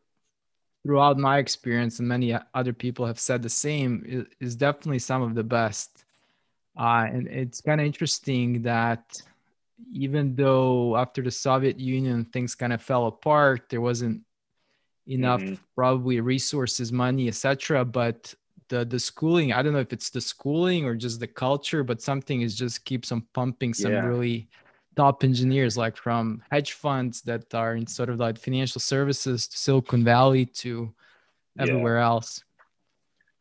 throughout 0.84 1.18
my 1.18 1.38
experience, 1.38 2.00
and 2.00 2.08
many 2.08 2.36
other 2.54 2.74
people 2.74 3.06
have 3.06 3.20
said 3.20 3.44
the 3.44 3.50
same, 3.50 4.26
is 4.40 4.56
definitely 4.56 5.00
some 5.00 5.22
of 5.22 5.36
the 5.36 5.44
best. 5.44 6.06
Uh, 6.78 7.06
and 7.12 7.28
it's 7.28 7.62
kind 7.62 7.82
of 7.82 7.86
interesting 7.86 8.62
that 8.62 9.22
even 9.94 10.36
though 10.36 10.98
after 10.98 11.22
the 11.22 11.32
Soviet 11.32 11.80
Union 11.80 12.26
things 12.26 12.56
kind 12.56 12.74
of 12.74 12.82
fell 12.82 13.08
apart, 13.08 13.70
there 13.70 13.82
wasn't 13.82 14.22
enough 15.08 15.42
mm-hmm. 15.42 15.56
probably 15.76 16.20
resources, 16.22 16.92
money, 16.92 17.28
etc. 17.28 17.86
But 17.86 18.34
the 18.70 18.86
the 18.86 19.00
schooling, 19.00 19.54
I 19.54 19.62
don't 19.62 19.74
know 19.74 19.80
if 19.80 19.94
it's 19.94 20.10
the 20.10 20.22
schooling 20.22 20.86
or 20.86 20.96
just 20.96 21.20
the 21.20 21.28
culture, 21.28 21.84
but 21.84 22.02
something 22.02 22.42
is 22.42 22.56
just 22.56 22.86
keeps 22.86 23.12
on 23.12 23.22
pumping 23.34 23.74
some 23.74 23.92
yeah. 23.92 24.06
really 24.06 24.50
top 24.96 25.24
engineers, 25.24 25.78
like 25.78 25.98
from 25.98 26.42
hedge 26.52 26.74
funds 26.74 27.22
that 27.24 27.54
are 27.54 27.76
in 27.76 27.88
sort 27.88 28.10
of 28.10 28.20
like 28.20 28.38
financial 28.38 28.82
services 28.82 29.48
to 29.48 29.58
Silicon 29.58 30.04
Valley 30.04 30.46
to 30.46 30.94
everywhere 31.60 31.98
yeah. 31.98 32.06
else. 32.06 32.44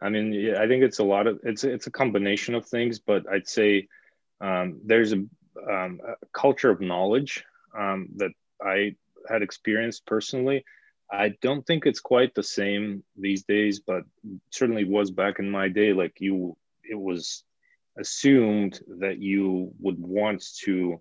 I 0.01 0.09
mean, 0.09 0.33
yeah, 0.33 0.61
I 0.61 0.67
think 0.67 0.83
it's 0.83 0.99
a 0.99 1.05
lot 1.05 1.27
of 1.27 1.41
it's 1.43 1.65
it's 1.65 1.87
a 1.87 1.91
combination 1.91 2.55
of 2.55 2.67
things, 2.67 2.99
but 2.99 3.29
I'd 3.29 3.49
say 3.49 3.89
um, 4.41 4.81
there's 4.85 5.13
a, 5.13 5.25
um, 5.69 6.01
culture 6.33 6.71
of 6.71 6.81
knowledge 6.81 7.45
um, 7.77 8.09
that 8.17 8.33
I 8.63 8.97
had 9.29 9.43
experienced 9.43 10.07
personally. 10.07 10.65
I 11.11 11.35
don't 11.43 11.67
think 11.67 11.87
it's 11.87 12.01
quite 12.01 12.35
the 12.35 12.43
same 12.43 13.03
these 13.17 13.45
days, 13.45 13.81
but 13.81 14.05
certainly 14.51 14.85
was 14.85 15.11
back 15.11 15.39
in 15.39 15.51
my 15.51 15.69
day. 15.69 15.93
Like 15.93 16.21
you, 16.21 16.57
it 16.85 16.99
was 16.99 17.43
assumed 17.99 18.81
that 19.01 19.19
you 19.19 19.73
would 19.81 19.99
want 19.99 20.45
to, 20.65 21.01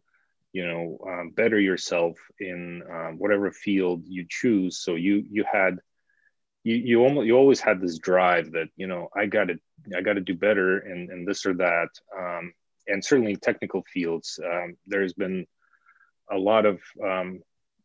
you 0.52 0.67
know, 0.67 0.98
um, 1.08 1.30
better 1.30 1.60
yourself 1.60 2.17
in 2.39 2.82
um, 2.91 3.19
whatever 3.19 3.52
field 3.52 4.04
you 4.08 4.26
choose. 4.28 4.80
So 4.80 4.95
you 4.95 5.24
you 5.30 5.45
had 5.52 5.78
you 6.63 6.76
you 6.76 7.04
almost 7.04 7.28
you 7.28 7.36
always 7.38 7.60
had 7.60 7.80
this 7.80 8.00
drive 8.00 8.52
that 8.54 8.69
you 8.76 8.88
know 8.88 9.10
I 9.15 9.28
got 9.28 9.50
to 9.50 9.60
I 9.95 10.02
got 10.02 10.13
to 10.13 10.22
do 10.22 10.36
better 10.36 10.80
in, 10.80 11.10
in 11.12 11.26
this 11.26 11.45
or 11.45 11.54
that, 11.56 11.89
um, 12.17 12.54
and 12.89 13.04
certainly 13.04 13.32
in 13.32 13.39
technical 13.39 13.84
fields. 13.93 14.39
Um, 14.43 14.75
there's 14.88 15.13
been 15.13 15.45
a 16.32 16.38
lot 16.38 16.65
of 16.65 16.80
um, 17.04 17.41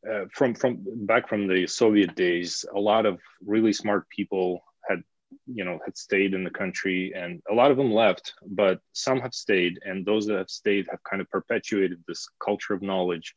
uh, 0.08 0.24
from 0.32 0.54
from 0.54 0.84
back 1.06 1.28
from 1.28 1.46
the 1.46 1.66
Soviet 1.66 2.14
days. 2.14 2.64
A 2.74 2.78
lot 2.78 3.06
of 3.06 3.20
really 3.44 3.72
smart 3.72 4.08
people 4.08 4.64
had 4.88 5.02
you 5.46 5.64
know 5.64 5.78
had 5.84 5.96
stayed 5.96 6.34
in 6.34 6.44
the 6.44 6.50
country, 6.50 7.12
and 7.14 7.42
a 7.50 7.54
lot 7.54 7.70
of 7.70 7.76
them 7.76 7.92
left, 7.92 8.34
but 8.46 8.80
some 8.92 9.20
have 9.20 9.34
stayed, 9.34 9.78
and 9.84 10.04
those 10.04 10.26
that 10.26 10.38
have 10.38 10.50
stayed 10.50 10.86
have 10.90 11.02
kind 11.02 11.22
of 11.22 11.30
perpetuated 11.30 12.02
this 12.06 12.28
culture 12.44 12.74
of 12.74 12.82
knowledge, 12.82 13.34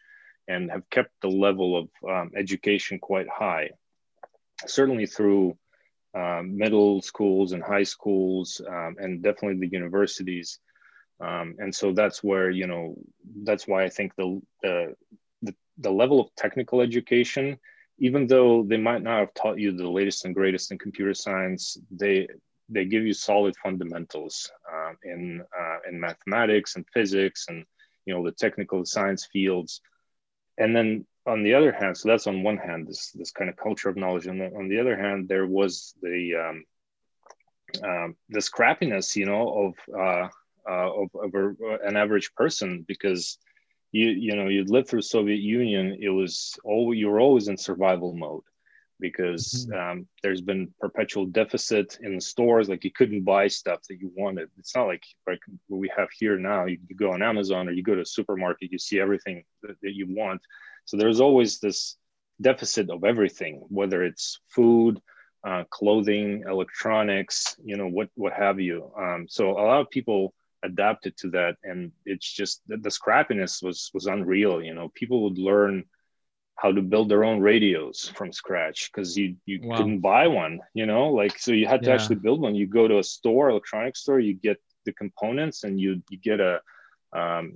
and 0.48 0.72
have 0.72 0.90
kept 0.90 1.12
the 1.22 1.30
level 1.30 1.78
of 1.78 1.90
um, 2.10 2.32
education 2.36 3.00
quite 3.00 3.28
high 3.30 3.70
certainly 4.66 5.06
through 5.06 5.58
um, 6.16 6.58
middle 6.58 7.02
schools 7.02 7.52
and 7.52 7.62
high 7.62 7.84
schools, 7.84 8.62
um, 8.68 8.96
and 8.98 9.22
definitely 9.22 9.60
the 9.60 9.74
universities. 9.74 10.60
Um, 11.20 11.56
and 11.58 11.74
so 11.74 11.94
that's 11.94 12.24
where 12.24 12.50
you 12.50 12.68
know 12.68 12.96
that's 13.44 13.68
why 13.68 13.84
I 13.84 13.90
think 13.90 14.16
the, 14.16 14.42
the 14.62 14.96
the 15.80 15.92
level 15.92 16.20
of 16.20 16.34
technical 16.36 16.82
education, 16.82 17.58
even 18.00 18.28
though 18.28 18.64
they 18.64 18.78
might 18.78 19.02
not 19.02 19.20
have 19.20 19.34
taught 19.34 19.60
you 19.60 19.72
the 19.72 19.90
latest 19.90 20.26
and 20.26 20.36
greatest 20.36 20.72
in 20.72 20.78
computer 20.78 21.14
science, 21.14 21.78
they 21.92 22.28
they 22.70 22.86
give 22.86 23.04
you 23.04 23.14
solid 23.14 23.56
fundamentals 23.64 24.52
uh, 24.72 24.94
in 25.04 25.44
uh, 25.58 25.78
in 25.90 26.00
mathematics 26.00 26.76
and 26.76 26.86
physics 26.94 27.46
and 27.50 27.66
you 28.06 28.14
know 28.14 28.24
the 28.24 28.32
technical 28.32 28.86
science 28.86 29.28
fields. 29.32 29.82
And 30.58 30.76
then 30.76 31.06
on 31.26 31.44
the 31.44 31.54
other 31.54 31.72
hand, 31.72 31.98
so 31.98 32.10
that's 32.10 32.28
on 32.28 32.44
one 32.44 32.58
hand, 32.58 32.88
this 32.88 33.12
this 33.12 33.32
kind 33.32 33.50
of 33.50 33.58
culture 33.58 33.90
of 33.90 33.98
knowledge, 33.98 34.28
and 34.28 34.42
on 34.42 34.70
the 34.70 34.80
other 34.80 34.98
hand, 34.98 35.28
there 35.28 35.46
was 35.46 35.94
the 36.02 36.36
um, 36.36 36.64
um, 37.84 38.16
the 38.30 38.40
scrappiness, 38.40 39.16
you 39.16 39.26
know, 39.26 39.74
of 39.90 40.00
uh, 40.00 40.28
uh, 40.70 40.92
of, 41.02 41.10
of 41.16 41.34
a, 41.34 41.88
an 41.88 41.98
average 41.98 42.34
person 42.36 42.86
because 42.88 43.38
you 43.92 44.10
you 44.10 44.36
know 44.36 44.48
you'd 44.48 44.70
lived 44.70 44.90
through 44.90 45.02
Soviet 45.02 45.40
Union, 45.40 45.98
it 46.00 46.10
was 46.10 46.56
all 46.64 46.94
you 46.94 47.10
were 47.10 47.20
always 47.20 47.48
in 47.48 47.58
survival 47.58 48.14
mode 48.14 48.44
because 49.00 49.68
mm-hmm. 49.70 49.92
um, 49.92 50.08
there's 50.24 50.42
been 50.42 50.74
perpetual 50.80 51.28
deficit 51.28 52.00
in 52.02 52.16
the 52.16 52.22
stores 52.22 52.68
like 52.68 52.84
you 52.84 52.92
couldn't 52.92 53.24
buy 53.24 53.48
stuff 53.48 53.80
that 53.88 54.00
you 54.00 54.12
wanted 54.18 54.50
it's 54.58 54.76
not 54.76 54.88
like 54.88 55.04
like 55.28 55.40
what 55.68 55.78
we 55.78 55.88
have 55.96 56.08
here 56.18 56.36
now 56.36 56.66
you, 56.66 56.80
you 56.90 56.96
go 56.96 57.12
on 57.12 57.22
amazon 57.22 57.70
or 57.70 57.74
you 57.74 57.84
go 57.84 57.94
to 57.94 58.02
a 58.02 58.06
supermarket 58.06 58.72
you 58.72 58.80
see 58.80 59.00
everything 59.00 59.44
that, 59.62 59.76
that 59.84 59.94
you 59.94 60.08
want 60.10 60.42
so 60.86 60.98
there's 60.98 61.20
always 61.20 61.60
this 61.60 61.98
deficit 62.42 62.90
of 62.90 63.04
everything, 63.04 63.64
whether 63.70 64.04
it's 64.04 64.40
food, 64.50 65.02
uh, 65.46 65.64
clothing, 65.70 66.44
electronics, 66.48 67.56
you 67.64 67.78
know, 67.78 67.88
what 67.88 68.10
what 68.16 68.34
have 68.34 68.60
you. 68.60 68.92
Um, 68.98 69.28
so 69.30 69.52
a 69.52 69.64
lot 69.64 69.82
of 69.82 69.90
people 69.90 70.34
adapted 70.64 71.18
to 71.18 71.30
that, 71.32 71.56
and 71.64 71.92
it's 72.06 72.32
just 72.32 72.62
the, 72.68 72.78
the 72.78 72.90
scrappiness 72.90 73.64
was 73.64 73.92
was 73.94 74.08
unreal. 74.08 74.62
You 74.62 74.74
know, 74.74 74.90
people 74.94 75.24
would 75.24 75.38
learn 75.38 75.86
how 76.56 76.72
to 76.72 76.82
build 76.82 77.08
their 77.10 77.24
own 77.24 77.40
radios 77.40 78.12
from 78.16 78.32
scratch 78.32 78.92
because 78.92 79.16
you 79.18 79.36
you 79.46 79.62
wow. 79.64 79.78
couldn't 79.78 80.00
buy 80.00 80.28
one. 80.28 80.60
You 80.74 80.86
know, 80.86 81.10
like 81.10 81.38
so 81.38 81.52
you 81.52 81.68
had 81.68 81.84
to 81.84 81.90
yeah. 81.90 81.96
actually 81.96 82.16
build 82.16 82.42
one. 82.42 82.56
You 82.56 82.68
go 82.68 82.88
to 82.88 83.00
a 83.00 83.04
store, 83.04 83.50
electronics 83.50 84.02
store, 84.02 84.20
you 84.20 84.34
get 84.34 84.58
the 84.86 84.94
components, 84.94 85.64
and 85.64 85.80
you 85.80 86.02
you 86.10 86.18
get 86.18 86.40
a 86.40 86.62
um, 87.14 87.54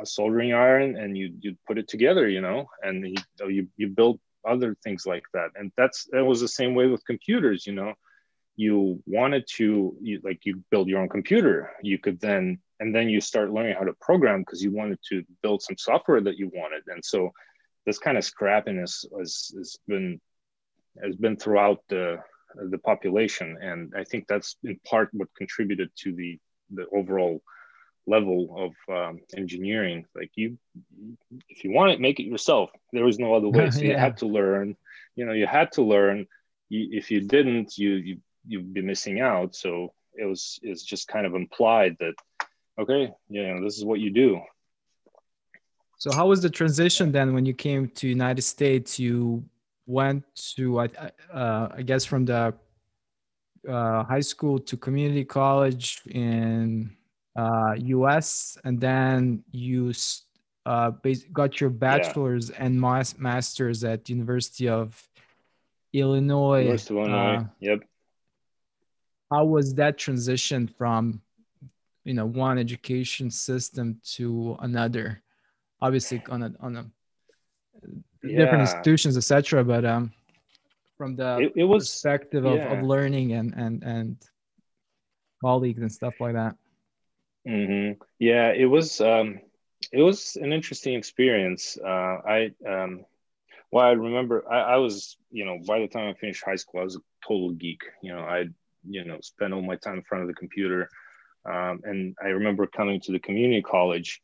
a 0.00 0.04
soldering 0.06 0.52
iron 0.52 0.96
and 0.96 1.16
you 1.16 1.34
you 1.40 1.56
put 1.66 1.78
it 1.78 1.88
together 1.88 2.28
you 2.28 2.40
know 2.40 2.66
and 2.82 3.06
you 3.06 3.48
you, 3.48 3.68
you 3.76 3.88
build 3.88 4.20
other 4.46 4.76
things 4.84 5.06
like 5.06 5.24
that 5.32 5.48
and 5.56 5.72
that's 5.76 6.06
that 6.12 6.24
was 6.24 6.40
the 6.40 6.48
same 6.48 6.74
way 6.74 6.86
with 6.86 7.04
computers 7.06 7.66
you 7.66 7.72
know 7.72 7.94
you 8.56 9.02
wanted 9.06 9.46
to 9.56 9.96
you, 10.00 10.20
like 10.22 10.44
you 10.44 10.62
build 10.70 10.88
your 10.88 11.00
own 11.00 11.08
computer. 11.08 11.72
You 11.82 11.98
could 11.98 12.20
then 12.20 12.58
and 12.80 12.94
then 12.94 13.08
you 13.08 13.20
start 13.20 13.52
learning 13.52 13.76
how 13.78 13.84
to 13.84 13.94
program 14.00 14.40
because 14.40 14.62
you 14.62 14.72
wanted 14.72 14.98
to 15.10 15.24
build 15.42 15.62
some 15.62 15.76
software 15.78 16.20
that 16.20 16.38
you 16.38 16.50
wanted. 16.54 16.82
And 16.88 17.04
so 17.04 17.32
this 17.86 17.98
kind 17.98 18.16
of 18.16 18.24
scrappiness 18.24 19.04
has, 19.18 19.52
has 19.56 19.76
been 19.86 20.20
has 21.02 21.16
been 21.16 21.36
throughout 21.36 21.80
the 21.88 22.18
the 22.70 22.78
population. 22.78 23.58
And 23.60 23.92
i 23.96 24.04
think 24.04 24.26
that's 24.28 24.56
in 24.62 24.78
part 24.86 25.08
what 25.12 25.28
contributed 25.36 25.90
to 26.02 26.12
the 26.12 26.38
the 26.70 26.86
overall 26.92 27.42
level 28.06 28.72
of 28.88 28.94
um, 28.96 29.20
engineering. 29.36 30.06
Like 30.14 30.30
you 30.36 30.58
if 31.48 31.64
you 31.64 31.72
want 31.72 31.92
it 31.92 32.00
make 32.00 32.20
it 32.20 32.24
yourself. 32.24 32.70
There 32.92 33.04
was 33.04 33.18
no 33.18 33.34
other 33.34 33.48
way. 33.48 33.70
So 33.72 33.80
yeah. 33.80 33.92
you 33.92 33.96
had 33.98 34.18
to 34.18 34.26
learn. 34.26 34.76
You 35.16 35.26
know 35.26 35.32
you 35.32 35.46
had 35.46 35.72
to 35.72 35.82
learn. 35.82 36.26
You, 36.68 36.88
if 36.92 37.10
you 37.10 37.20
didn't 37.20 37.76
you, 37.76 37.94
you 37.94 38.20
you'd 38.46 38.72
be 38.72 38.82
missing 38.82 39.20
out 39.20 39.54
so 39.54 39.92
it 40.14 40.24
was 40.24 40.58
it's 40.62 40.82
just 40.82 41.08
kind 41.08 41.26
of 41.26 41.34
implied 41.34 41.96
that 42.00 42.14
okay 42.78 43.12
you 43.28 43.46
know 43.46 43.62
this 43.62 43.78
is 43.78 43.84
what 43.84 44.00
you 44.00 44.10
do 44.10 44.40
so 45.98 46.12
how 46.12 46.26
was 46.26 46.40
the 46.42 46.50
transition 46.50 47.12
then 47.12 47.34
when 47.34 47.46
you 47.46 47.54
came 47.54 47.88
to 47.88 48.08
united 48.08 48.42
states 48.42 48.98
you 48.98 49.44
went 49.86 50.24
to 50.34 50.80
uh, 50.80 51.68
i 51.76 51.82
guess 51.82 52.04
from 52.04 52.24
the 52.24 52.54
uh, 53.68 54.04
high 54.04 54.20
school 54.20 54.58
to 54.58 54.76
community 54.76 55.24
college 55.24 56.02
in 56.06 56.94
uh, 57.36 57.74
US, 57.76 58.58
and 58.64 58.80
then 58.80 59.42
you 59.50 59.92
uh, 60.66 60.92
got 61.32 61.60
your 61.60 61.70
bachelor's 61.70 62.50
yeah. 62.50 62.56
and 62.60 62.80
master's 63.18 63.84
at 63.84 64.08
University 64.08 64.68
of 64.68 65.02
Illinois. 65.92 66.62
University 66.62 66.94
of 66.94 67.00
Illinois. 67.00 67.36
Uh, 67.36 67.44
yep. 67.60 67.80
How 69.30 69.44
was 69.44 69.74
that 69.74 69.98
transition 69.98 70.68
from, 70.68 71.20
you 72.04 72.14
know, 72.14 72.26
one 72.26 72.58
education 72.58 73.30
system 73.30 74.00
to 74.14 74.56
another? 74.60 75.22
Obviously, 75.80 76.22
on 76.30 76.42
a 76.42 76.52
on 76.60 76.76
a 76.76 76.86
yeah. 78.22 78.38
different 78.38 78.62
institutions, 78.62 79.16
etc. 79.16 79.64
But 79.64 79.84
um, 79.84 80.12
from 80.96 81.16
the 81.16 81.38
it, 81.38 81.52
it 81.56 81.64
was, 81.64 81.88
perspective 81.88 82.44
of, 82.44 82.56
yeah. 82.56 82.72
of 82.72 82.84
learning 82.84 83.32
and 83.32 83.54
and 83.54 83.82
and 83.82 84.16
colleagues 85.42 85.80
and 85.80 85.92
stuff 85.92 86.14
like 86.20 86.34
that. 86.34 86.56
Mm-hmm. 87.46 88.02
Yeah, 88.18 88.52
it 88.52 88.66
was 88.66 89.00
um, 89.00 89.40
it 89.92 90.02
was 90.02 90.36
an 90.36 90.52
interesting 90.52 90.94
experience. 90.94 91.76
Uh, 91.82 91.88
I 92.26 92.50
um, 92.66 93.04
well, 93.70 93.84
I 93.84 93.92
remember 93.92 94.50
I, 94.50 94.74
I 94.74 94.76
was 94.76 95.16
you 95.30 95.44
know 95.44 95.58
by 95.66 95.80
the 95.80 95.88
time 95.88 96.08
I 96.08 96.14
finished 96.14 96.44
high 96.44 96.56
school, 96.56 96.80
I 96.80 96.84
was 96.84 96.96
a 96.96 97.26
total 97.26 97.52
geek. 97.52 97.82
You 98.02 98.14
know, 98.14 98.20
I 98.20 98.46
you 98.88 99.04
know 99.04 99.18
spend 99.22 99.54
all 99.54 99.62
my 99.62 99.76
time 99.76 99.96
in 99.96 100.02
front 100.02 100.22
of 100.22 100.28
the 100.28 100.34
computer, 100.34 100.88
um, 101.46 101.80
and 101.84 102.16
I 102.22 102.28
remember 102.28 102.66
coming 102.66 103.00
to 103.02 103.12
the 103.12 103.18
community 103.18 103.62
college 103.62 104.20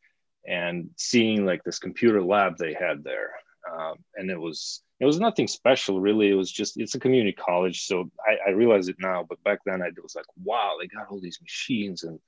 and 0.47 0.89
seeing 0.97 1.45
like 1.45 1.63
this 1.63 1.79
computer 1.79 2.23
lab 2.23 2.57
they 2.57 2.73
had 2.73 3.03
there, 3.03 3.31
um, 3.71 3.95
and 4.15 4.29
it 4.29 4.39
was 4.39 4.83
it 4.99 5.05
was 5.05 5.19
nothing 5.19 5.47
special 5.47 5.99
really. 6.01 6.29
It 6.29 6.35
was 6.35 6.51
just 6.51 6.79
it's 6.79 6.95
a 6.95 6.99
community 6.99 7.33
college 7.33 7.85
so 7.85 8.09
I, 8.27 8.49
I 8.49 8.51
realize 8.51 8.87
it 8.87 8.97
now. 8.99 9.25
But 9.27 9.43
back 9.43 9.59
then 9.65 9.81
i 9.81 9.89
was 10.01 10.15
like 10.15 10.25
wow 10.43 10.75
they 10.79 10.87
got 10.87 11.07
all 11.09 11.19
these 11.19 11.39
machines 11.41 12.03
and 12.03 12.19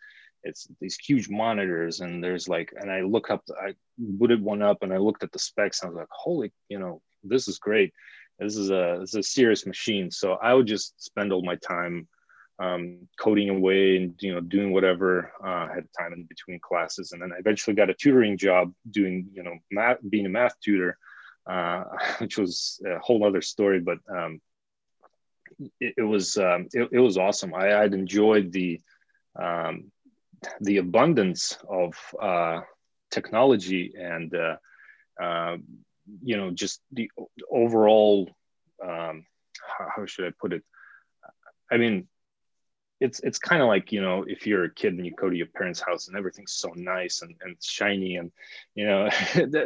it's 0.44 0.68
these 0.82 0.98
huge 0.98 1.30
monitors 1.30 2.02
and 2.02 2.22
there's 2.22 2.50
like 2.50 2.74
and 2.76 2.92
i 2.92 3.00
look 3.02 3.30
up 3.30 3.42
i 3.66 3.74
booted 3.98 4.42
one 4.42 4.62
up 4.62 4.84
and 4.84 4.92
i 4.92 4.98
looked 4.98 5.24
at 5.24 5.32
the 5.32 5.40
specs 5.40 5.82
and 5.82 5.88
i 5.88 5.92
was 5.92 5.98
like 6.00 6.08
holy 6.12 6.52
you 6.68 6.78
know 6.78 7.02
this 7.24 7.48
is 7.48 7.60
great. 7.60 7.94
This 8.40 8.58
is 8.58 8.70
a 8.70 8.98
this 9.00 9.10
is 9.10 9.16
a 9.16 9.24
serious 9.24 9.66
machine. 9.66 10.12
So 10.12 10.34
i 10.34 10.54
would 10.54 10.68
just 10.68 11.02
spend 11.04 11.32
all 11.32 11.44
my 11.44 11.56
time 11.56 12.08
um, 12.64 13.08
coding 13.20 13.50
away 13.50 13.98
and 13.98 14.16
you 14.20 14.34
know 14.34 14.42
doing 14.42 14.72
whatever 14.72 15.32
uh, 15.44 15.68
had 15.74 15.86
time 15.98 16.14
in 16.14 16.24
between 16.24 16.60
classes 16.60 17.12
and 17.12 17.22
then 17.22 17.32
i 17.34 17.40
eventually 17.40 17.76
got 17.76 17.90
a 17.90 17.94
tutoring 17.94 18.38
job 18.38 18.74
doing 18.90 19.28
you 19.34 19.44
know 19.44 19.56
math 19.72 19.98
being 20.10 20.26
a 20.26 20.30
math 20.30 20.56
tutor 20.60 20.98
uh, 21.46 21.84
which 22.20 22.38
was 22.38 22.82
a 22.86 23.00
whole 23.00 23.26
other 23.26 23.42
story. 23.42 23.80
But 23.80 24.00
um, 24.10 24.42
it, 25.80 25.96
it, 25.98 26.04
was 26.04 26.38
um, 26.38 26.68
it, 26.74 26.90
it, 26.92 27.00
was 27.00 27.18
awesome. 27.18 27.54
I, 27.54 27.82
I'd 27.82 27.94
enjoyed 27.94 28.52
the 28.52 28.80
um, 29.36 29.92
the 30.60 30.78
abundance 30.78 31.58
of 31.70 31.96
uh, 32.22 32.62
technology 33.10 33.94
and 33.98 34.34
uh, 34.36 34.56
uh, 35.22 35.58
you 36.22 36.38
know 36.38 36.52
just 36.52 36.82
the 36.92 37.10
overall 37.50 38.30
um, 38.84 39.26
how 39.96 40.06
should 40.06 40.26
I 40.26 40.32
put 40.40 40.54
it? 40.54 40.64
I 41.72 41.78
mean, 41.78 42.08
it's 43.04 43.20
it's 43.20 43.38
kind 43.38 43.62
of 43.62 43.68
like 43.68 43.92
you 43.92 44.02
know 44.02 44.24
if 44.28 44.48
you're 44.48 44.64
a 44.64 44.74
kid 44.74 44.94
and 44.94 45.06
you 45.06 45.12
go 45.12 45.30
to 45.30 45.36
your 45.36 45.48
parents' 45.48 45.82
house 45.82 46.08
and 46.08 46.18
everything's 46.18 46.54
so 46.54 46.72
nice 46.76 47.22
and, 47.22 47.36
and 47.42 47.58
shiny 47.62 48.16
and 48.16 48.32
you 48.76 48.86
know 48.86 49.10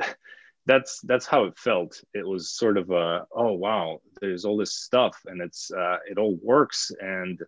that's 0.66 1.00
that's 1.02 1.28
how 1.28 1.46
it 1.46 1.58
felt. 1.58 2.02
It 2.14 2.28
was 2.28 2.50
sort 2.50 2.78
of 2.78 2.90
a 2.90 3.28
oh 3.32 3.54
wow 3.54 4.00
there's 4.20 4.44
all 4.44 4.58
this 4.58 4.74
stuff 4.74 5.16
and 5.28 5.40
it's 5.40 5.72
uh, 5.72 5.98
it 6.10 6.18
all 6.18 6.38
works 6.42 6.92
and 7.00 7.40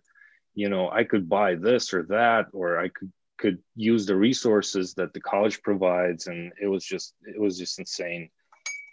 you 0.54 0.68
know 0.68 0.90
i 0.90 1.04
could 1.04 1.28
buy 1.28 1.54
this 1.54 1.92
or 1.92 2.04
that 2.04 2.46
or 2.52 2.78
i 2.78 2.88
could 2.88 3.12
could 3.38 3.58
use 3.74 4.04
the 4.04 4.14
resources 4.14 4.94
that 4.94 5.12
the 5.14 5.20
college 5.20 5.62
provides 5.62 6.26
and 6.26 6.52
it 6.60 6.66
was 6.66 6.84
just 6.84 7.14
it 7.22 7.40
was 7.40 7.58
just 7.58 7.78
insane 7.78 8.28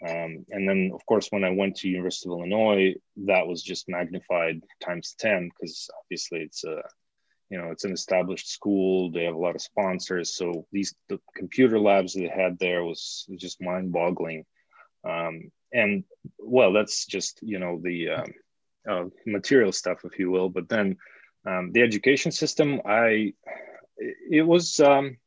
um, 0.05 0.45
and 0.49 0.67
then 0.67 0.91
of 0.93 1.05
course 1.05 1.27
when 1.31 1.43
i 1.43 1.49
went 1.49 1.75
to 1.75 1.87
university 1.89 2.29
of 2.29 2.37
illinois 2.37 2.93
that 3.15 3.47
was 3.47 3.63
just 3.63 3.89
magnified 3.89 4.61
times 4.83 5.15
10 5.19 5.49
because 5.49 5.89
obviously 5.99 6.39
it's 6.39 6.63
a 6.63 6.81
you 7.49 7.57
know 7.57 7.71
it's 7.71 7.85
an 7.85 7.93
established 7.93 8.49
school. 8.49 9.11
They 9.11 9.23
have 9.23 9.35
a 9.35 9.39
lot 9.39 9.55
of 9.55 9.61
sponsors. 9.61 10.35
So 10.35 10.65
these 10.71 10.93
the 11.07 11.19
computer 11.35 11.79
labs 11.79 12.13
they 12.13 12.27
had 12.27 12.59
there 12.59 12.83
was 12.83 13.25
just 13.37 13.61
mind 13.61 13.91
boggling 13.91 14.45
um, 15.03 15.51
and 15.73 16.03
well 16.39 16.73
that's 16.73 17.05
just 17.05 17.39
you 17.41 17.59
know 17.59 17.79
the 17.81 18.09
um, 18.09 18.33
uh, 18.89 19.05
material 19.25 19.71
stuff 19.71 19.99
if 20.03 20.19
you 20.19 20.31
will. 20.31 20.49
But 20.49 20.69
then 20.69 20.97
um, 21.45 21.71
the 21.71 21.81
education 21.81 22.31
system 22.31 22.81
i 22.85 23.33
it 23.97 24.45
was 24.45 24.79
um, 24.79 25.17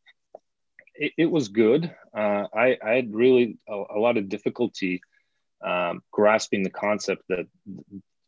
it, 1.01 1.13
it, 1.17 1.31
was 1.31 1.49
good. 1.49 1.93
Uh, 2.17 2.45
I, 2.55 2.79
I 2.85 2.91
had 2.91 3.15
really 3.15 3.59
a, 3.67 3.73
a 3.97 3.99
lot 3.99 4.19
of 4.19 4.29
difficulty 4.29 5.01
um, 5.67 6.03
grasping 6.13 6.63
the 6.63 6.71
concept 6.71 7.23
that 7.31 7.47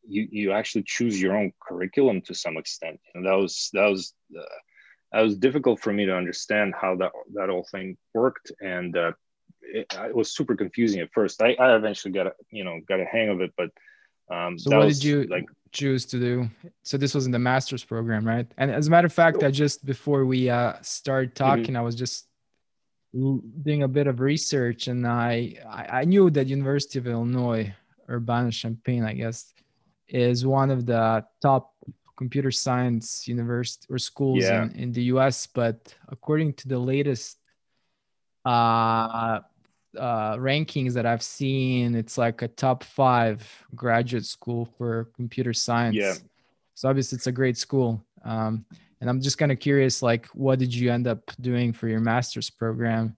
you 0.08 0.28
you 0.30 0.52
actually 0.52 0.82
choose 0.86 1.20
your 1.20 1.36
own 1.36 1.52
curriculum 1.60 2.22
to 2.22 2.34
some 2.34 2.56
extent. 2.56 2.98
And 3.14 3.26
that 3.26 3.34
was 3.34 3.70
that 3.74 3.86
was 3.86 4.14
uh, 4.36 4.42
that 5.12 5.20
was 5.20 5.36
difficult 5.36 5.80
for 5.80 5.92
me 5.92 6.06
to 6.06 6.16
understand 6.16 6.74
how 6.74 6.96
that 6.96 7.12
that 7.34 7.50
whole 7.50 7.66
thing 7.70 7.96
worked. 8.14 8.50
And 8.60 8.96
uh, 8.96 9.12
it, 9.60 9.86
it, 9.92 10.14
was 10.14 10.34
super 10.34 10.56
confusing 10.56 11.00
at 11.00 11.12
first. 11.12 11.42
I, 11.42 11.52
I 11.54 11.76
eventually 11.76 12.12
got 12.12 12.26
a 12.26 12.32
you 12.50 12.64
know 12.64 12.80
got 12.88 13.00
a 13.00 13.04
hang 13.04 13.28
of 13.28 13.40
it 13.42 13.52
but 13.56 13.70
um, 14.30 14.58
so 14.58 14.78
what 14.78 14.88
did 14.88 15.04
you 15.04 15.24
like 15.24 15.44
choose 15.72 16.06
to 16.06 16.18
do? 16.18 16.48
So 16.84 16.96
this 16.96 17.14
was 17.14 17.26
in 17.26 17.32
the 17.32 17.38
master's 17.38 17.84
program 17.84 18.26
right? 18.26 18.50
And 18.56 18.70
as 18.70 18.86
a 18.86 18.90
matter 18.90 19.06
of 19.06 19.12
fact 19.12 19.42
i 19.42 19.50
just 19.50 19.84
before 19.84 20.24
we 20.24 20.48
uh 20.48 20.74
started 20.80 21.34
mm-hmm. 21.34 21.44
talking 21.44 21.64
mm-hmm. 21.64 21.76
i 21.76 21.82
was 21.82 21.94
just 21.94 22.28
doing 23.12 23.82
a 23.82 23.88
bit 23.88 24.06
of 24.06 24.20
research 24.20 24.88
and 24.88 25.06
I, 25.06 25.54
I 25.68 26.04
knew 26.04 26.30
that 26.30 26.46
university 26.46 26.98
of 26.98 27.06
illinois 27.06 27.74
urbana 28.08 28.50
champaign 28.50 29.04
i 29.04 29.12
guess 29.12 29.52
is 30.08 30.46
one 30.46 30.70
of 30.70 30.86
the 30.86 31.24
top 31.40 31.72
computer 32.22 32.50
science 32.50 33.26
university 33.26 33.86
or 33.90 33.98
schools 33.98 34.44
yeah. 34.44 34.64
in, 34.64 34.70
in 34.82 34.92
the 34.92 35.04
US. 35.14 35.46
But 35.46 35.94
according 36.08 36.54
to 36.60 36.68
the 36.68 36.78
latest 36.78 37.38
uh, 38.44 39.40
uh, 39.98 40.34
rankings 40.36 40.92
that 40.94 41.06
I've 41.06 41.22
seen, 41.22 41.94
it's 41.94 42.16
like 42.18 42.42
a 42.42 42.48
top 42.48 42.84
five 42.84 43.38
graduate 43.74 44.26
school 44.26 44.68
for 44.76 45.08
computer 45.16 45.52
science. 45.52 45.96
Yeah. 45.96 46.14
So 46.74 46.88
obviously 46.88 47.16
it's 47.16 47.26
a 47.26 47.32
great 47.32 47.56
school. 47.56 48.04
Um, 48.24 48.64
and 49.02 49.10
I'm 49.10 49.20
just 49.20 49.36
kind 49.36 49.50
of 49.50 49.58
curious, 49.58 50.00
like, 50.00 50.26
what 50.28 50.60
did 50.60 50.72
you 50.72 50.92
end 50.92 51.08
up 51.08 51.18
doing 51.40 51.72
for 51.72 51.88
your 51.88 51.98
master's 51.98 52.50
program? 52.50 53.16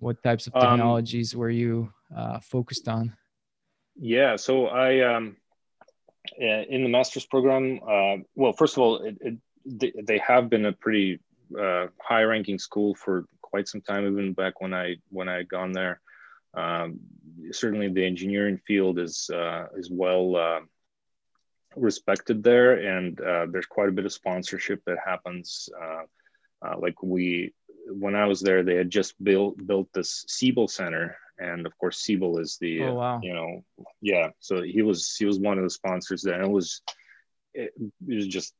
What 0.00 0.20
types 0.24 0.48
of 0.48 0.56
um, 0.56 0.60
technologies 0.60 1.34
um, 1.34 1.40
were 1.40 1.50
you 1.50 1.92
uh, 2.14 2.40
focused 2.40 2.88
on? 2.88 3.16
Yeah, 3.96 4.34
so 4.34 4.66
I 4.66 5.02
um, 5.02 5.36
uh, 6.42 6.64
in 6.68 6.82
the 6.82 6.88
master's 6.88 7.24
program, 7.24 7.78
uh, 7.88 8.16
well, 8.34 8.52
first 8.52 8.76
of 8.76 8.82
all, 8.82 8.96
it, 9.04 9.16
it, 9.20 10.04
they 10.04 10.18
have 10.18 10.50
been 10.50 10.66
a 10.66 10.72
pretty 10.72 11.20
uh, 11.56 11.86
high-ranking 12.00 12.58
school 12.58 12.96
for 12.96 13.26
quite 13.40 13.68
some 13.68 13.80
time, 13.80 14.04
even 14.04 14.32
back 14.32 14.60
when 14.60 14.74
I 14.74 14.96
when 15.10 15.28
I 15.28 15.36
had 15.36 15.48
gone 15.48 15.70
there. 15.70 16.00
Um, 16.54 16.98
certainly, 17.52 17.86
the 17.86 18.04
engineering 18.04 18.58
field 18.66 18.98
is 18.98 19.30
uh, 19.32 19.66
is 19.76 19.92
well 19.92 20.34
uh, 20.34 20.60
respected 21.76 22.42
there, 22.42 22.98
and 22.98 23.20
uh, 23.20 23.46
there's 23.50 23.66
quite 23.66 23.88
a 23.88 23.92
bit 23.92 24.06
of 24.06 24.12
sponsorship 24.12 24.82
that 24.86 24.98
happens. 25.04 25.68
like 26.78 27.02
we, 27.02 27.54
when 27.90 28.14
I 28.14 28.26
was 28.26 28.40
there, 28.40 28.62
they 28.62 28.76
had 28.76 28.90
just 28.90 29.22
built 29.22 29.56
built 29.66 29.88
this 29.92 30.24
Siebel 30.28 30.68
Center 30.68 31.16
and 31.38 31.66
of 31.66 31.76
course 31.78 31.98
Siebel 31.98 32.38
is 32.38 32.58
the 32.60 32.82
oh, 32.82 32.94
wow. 32.94 33.20
you 33.22 33.32
know 33.32 33.64
yeah 34.00 34.28
so 34.40 34.62
he 34.62 34.82
was 34.82 35.14
he 35.16 35.24
was 35.24 35.38
one 35.38 35.58
of 35.58 35.64
the 35.64 35.70
sponsors 35.70 36.22
there 36.22 36.34
and 36.34 36.44
it 36.44 36.50
was 36.50 36.82
it, 37.54 37.72
it 38.08 38.14
was 38.14 38.26
just 38.26 38.54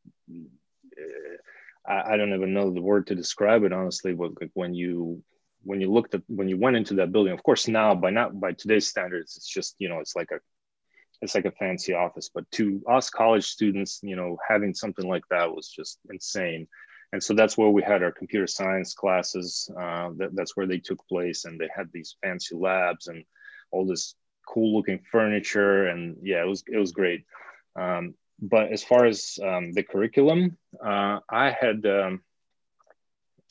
I, 1.86 2.12
I, 2.12 2.16
don't 2.16 2.34
even 2.34 2.54
know 2.54 2.70
the 2.70 2.80
word 2.80 3.06
to 3.08 3.14
describe 3.14 3.64
it 3.64 3.72
honestly 3.72 4.14
but 4.14 4.40
like 4.40 4.50
when 4.54 4.74
you 4.74 5.22
when 5.62 5.80
you 5.80 5.90
looked 5.90 6.14
at 6.14 6.22
when 6.28 6.48
you 6.48 6.56
went 6.56 6.76
into 6.76 6.94
that 6.94 7.12
building 7.12 7.32
of 7.32 7.42
course 7.42 7.68
now 7.68 7.94
by 7.94 8.10
not 8.10 8.38
by 8.38 8.52
today's 8.52 8.88
standards 8.88 9.36
it's 9.36 9.48
just 9.48 9.74
you 9.78 9.88
know 9.88 9.98
it's 10.00 10.16
like 10.16 10.30
a 10.30 10.38
it's 11.20 11.34
like 11.34 11.44
a 11.44 11.52
fancy 11.52 11.92
office 11.92 12.30
but 12.32 12.48
to 12.50 12.82
us 12.88 13.10
college 13.10 13.44
students 13.44 14.00
you 14.02 14.16
know 14.16 14.36
having 14.46 14.72
something 14.74 15.08
like 15.08 15.24
that 15.30 15.52
was 15.52 15.68
just 15.68 15.98
insane 16.10 16.66
and 17.12 17.22
so 17.22 17.34
that's 17.34 17.56
where 17.56 17.70
we 17.70 17.82
had 17.82 18.02
our 18.02 18.12
computer 18.12 18.46
science 18.46 18.94
classes. 18.94 19.70
Uh, 19.74 20.10
that, 20.16 20.34
that's 20.34 20.56
where 20.56 20.66
they 20.66 20.78
took 20.78 21.06
place, 21.08 21.44
and 21.44 21.58
they 21.58 21.68
had 21.74 21.90
these 21.92 22.16
fancy 22.22 22.54
labs 22.54 23.08
and 23.08 23.24
all 23.70 23.86
this 23.86 24.14
cool 24.46 24.76
looking 24.76 25.00
furniture, 25.10 25.86
and 25.86 26.16
yeah, 26.22 26.42
it 26.42 26.46
was 26.46 26.64
it 26.66 26.76
was 26.76 26.92
great. 26.92 27.24
Um, 27.76 28.14
but 28.40 28.72
as 28.72 28.84
far 28.84 29.06
as 29.06 29.38
um, 29.42 29.72
the 29.72 29.82
curriculum, 29.82 30.58
uh, 30.84 31.20
I 31.30 31.50
had 31.58 31.86
um, 31.86 32.22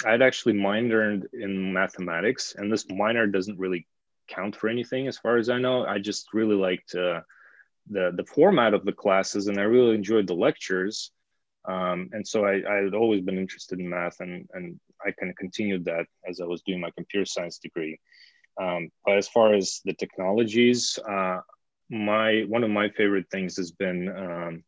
I 0.05 0.11
had 0.11 0.21
actually 0.21 0.53
minored 0.53 1.23
in 1.33 1.73
mathematics, 1.73 2.53
and 2.55 2.71
this 2.71 2.87
minor 2.89 3.25
doesn't 3.25 3.59
really 3.59 3.87
count 4.27 4.55
for 4.55 4.69
anything 4.69 5.07
as 5.07 5.17
far 5.17 5.37
as 5.37 5.49
I 5.49 5.57
know. 5.57 5.83
I 5.83 5.97
just 5.97 6.27
really 6.31 6.55
liked 6.55 6.93
uh, 6.93 7.21
the 7.89 8.11
the 8.15 8.25
format 8.25 8.73
of 8.73 8.85
the 8.85 8.91
classes, 8.91 9.47
and 9.47 9.59
I 9.59 9.63
really 9.63 9.95
enjoyed 9.95 10.27
the 10.27 10.35
lectures. 10.35 11.11
Um, 11.67 12.09
and 12.13 12.25
so 12.25 12.45
I, 12.45 12.61
I, 12.69 12.75
had 12.83 12.93
always 12.93 13.19
been 13.19 13.37
interested 13.37 13.77
in 13.77 13.89
math 13.89 14.21
and, 14.21 14.47
and 14.53 14.79
I 15.05 15.11
kind 15.11 15.29
of 15.29 15.35
continued 15.35 15.83
that 15.83 16.05
as 16.25 16.39
I 16.39 16.45
was 16.45 16.61
doing 16.61 16.79
my 16.79 16.91
computer 16.91 17.25
science 17.25 17.57
degree. 17.57 17.99
Um, 18.57 18.89
but 19.05 19.17
as 19.17 19.27
far 19.27 19.53
as 19.53 19.81
the 19.83 19.93
technologies, 19.93 20.97
uh, 21.07 21.41
my 21.89 22.45
one 22.47 22.63
of 22.63 22.69
my 22.69 22.89
favorite 22.89 23.25
things 23.31 23.57
has 23.57 23.71
been 23.71 24.09
um, 24.09 24.63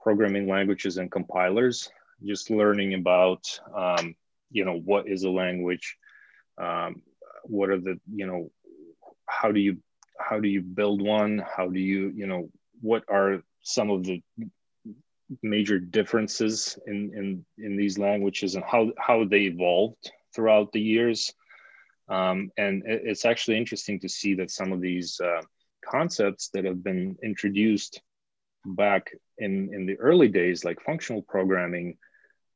programming 0.00 0.48
languages 0.48 0.96
and 0.96 1.10
compilers. 1.10 1.90
Just 2.24 2.50
learning 2.50 2.94
about 2.94 3.44
um, 3.74 4.14
you 4.50 4.64
know 4.64 4.78
what 4.78 5.08
is 5.08 5.24
a 5.24 5.30
language, 5.30 5.96
um, 6.58 7.02
what 7.44 7.68
are 7.68 7.80
the 7.80 7.98
you 8.12 8.26
know 8.26 8.50
how 9.26 9.52
do 9.52 9.60
you 9.60 9.78
how 10.22 10.40
do 10.40 10.48
you 10.48 10.62
build 10.62 11.02
one? 11.02 11.44
How 11.56 11.68
do 11.68 11.80
you 11.80 12.12
you 12.14 12.26
know 12.26 12.50
what 12.80 13.04
are 13.08 13.42
some 13.62 13.90
of 13.90 14.04
the 14.04 14.22
major 15.42 15.78
differences 15.78 16.78
in 16.86 17.12
in 17.14 17.64
in 17.64 17.76
these 17.76 17.98
languages 17.98 18.54
and 18.54 18.64
how 18.64 18.90
how 18.98 19.24
they 19.24 19.42
evolved 19.42 20.10
throughout 20.34 20.72
the 20.72 20.80
years 20.80 21.32
um, 22.08 22.50
and 22.58 22.82
it's 22.86 23.24
actually 23.24 23.56
interesting 23.56 23.98
to 24.00 24.08
see 24.08 24.34
that 24.34 24.50
some 24.50 24.72
of 24.72 24.80
these 24.80 25.20
uh, 25.20 25.40
concepts 25.84 26.50
that 26.52 26.64
have 26.64 26.82
been 26.82 27.16
introduced 27.22 28.02
back 28.64 29.10
in, 29.38 29.72
in 29.72 29.86
the 29.86 29.96
early 29.96 30.28
days, 30.28 30.64
like 30.64 30.80
functional 30.82 31.22
programming, 31.22 31.96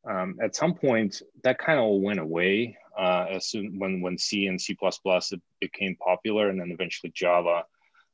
um, 0.08 0.36
at 0.42 0.54
some 0.54 0.74
point 0.74 1.22
that 1.42 1.58
kind 1.58 1.78
of 1.78 2.00
went 2.00 2.20
away 2.20 2.76
uh, 2.98 3.26
as 3.30 3.48
soon 3.48 3.78
when, 3.78 4.00
when 4.00 4.16
C 4.16 4.46
and 4.46 4.60
C++ 4.60 4.76
it 4.80 5.42
became 5.60 5.96
popular 5.96 6.48
and 6.48 6.60
then 6.60 6.70
eventually 6.70 7.12
Java, 7.14 7.64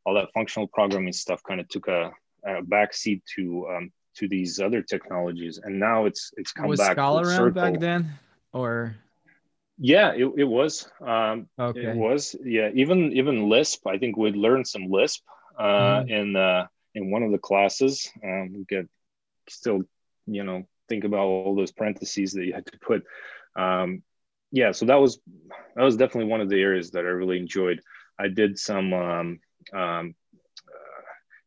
all 0.04 0.14
that 0.14 0.32
functional 0.34 0.66
programming 0.68 1.12
stuff 1.12 1.42
kind 1.46 1.60
of 1.60 1.68
took 1.68 1.88
a, 1.88 2.10
a 2.44 2.62
backseat 2.62 3.22
to 3.36 3.66
um, 3.70 3.92
to 4.16 4.28
these 4.28 4.60
other 4.60 4.82
technologies. 4.82 5.60
And 5.62 5.78
now 5.78 6.06
it's 6.06 6.32
it's 6.36 6.52
come 6.52 6.66
was 6.66 6.80
back. 6.80 6.92
Scala 6.92 7.22
around 7.22 7.54
back 7.54 7.78
then 7.78 8.12
or 8.52 8.96
yeah, 9.78 10.12
it, 10.12 10.30
it 10.36 10.44
was. 10.44 10.88
Um, 11.04 11.48
okay. 11.58 11.86
It 11.86 11.96
was. 11.96 12.36
Yeah, 12.44 12.70
even 12.74 13.12
even 13.12 13.48
Lisp. 13.48 13.86
I 13.86 13.98
think 13.98 14.16
we'd 14.16 14.36
learned 14.36 14.66
some 14.66 14.90
Lisp 14.90 15.22
uh, 15.58 16.02
mm. 16.02 16.10
in 16.10 16.36
uh, 16.36 16.66
in 16.94 17.10
one 17.10 17.22
of 17.22 17.32
the 17.32 17.38
classes. 17.38 18.10
Um, 18.22 18.52
we 18.54 18.64
get 18.64 18.88
still, 19.48 19.82
you 20.26 20.44
know, 20.44 20.66
think 20.88 21.04
about 21.04 21.20
all 21.20 21.54
those 21.54 21.72
parentheses 21.72 22.32
that 22.32 22.44
you 22.44 22.52
had 22.52 22.66
to 22.66 22.78
put. 22.78 23.04
Um, 23.56 24.02
yeah, 24.50 24.72
so 24.72 24.86
that 24.86 25.00
was 25.00 25.20
that 25.76 25.82
was 25.82 25.96
definitely 25.96 26.30
one 26.30 26.40
of 26.40 26.48
the 26.48 26.60
areas 26.60 26.90
that 26.92 27.04
I 27.04 27.08
really 27.08 27.38
enjoyed. 27.38 27.80
I 28.18 28.28
did 28.28 28.58
some 28.58 28.92
um, 28.92 29.40
um, 29.72 30.14
uh, 30.68 31.02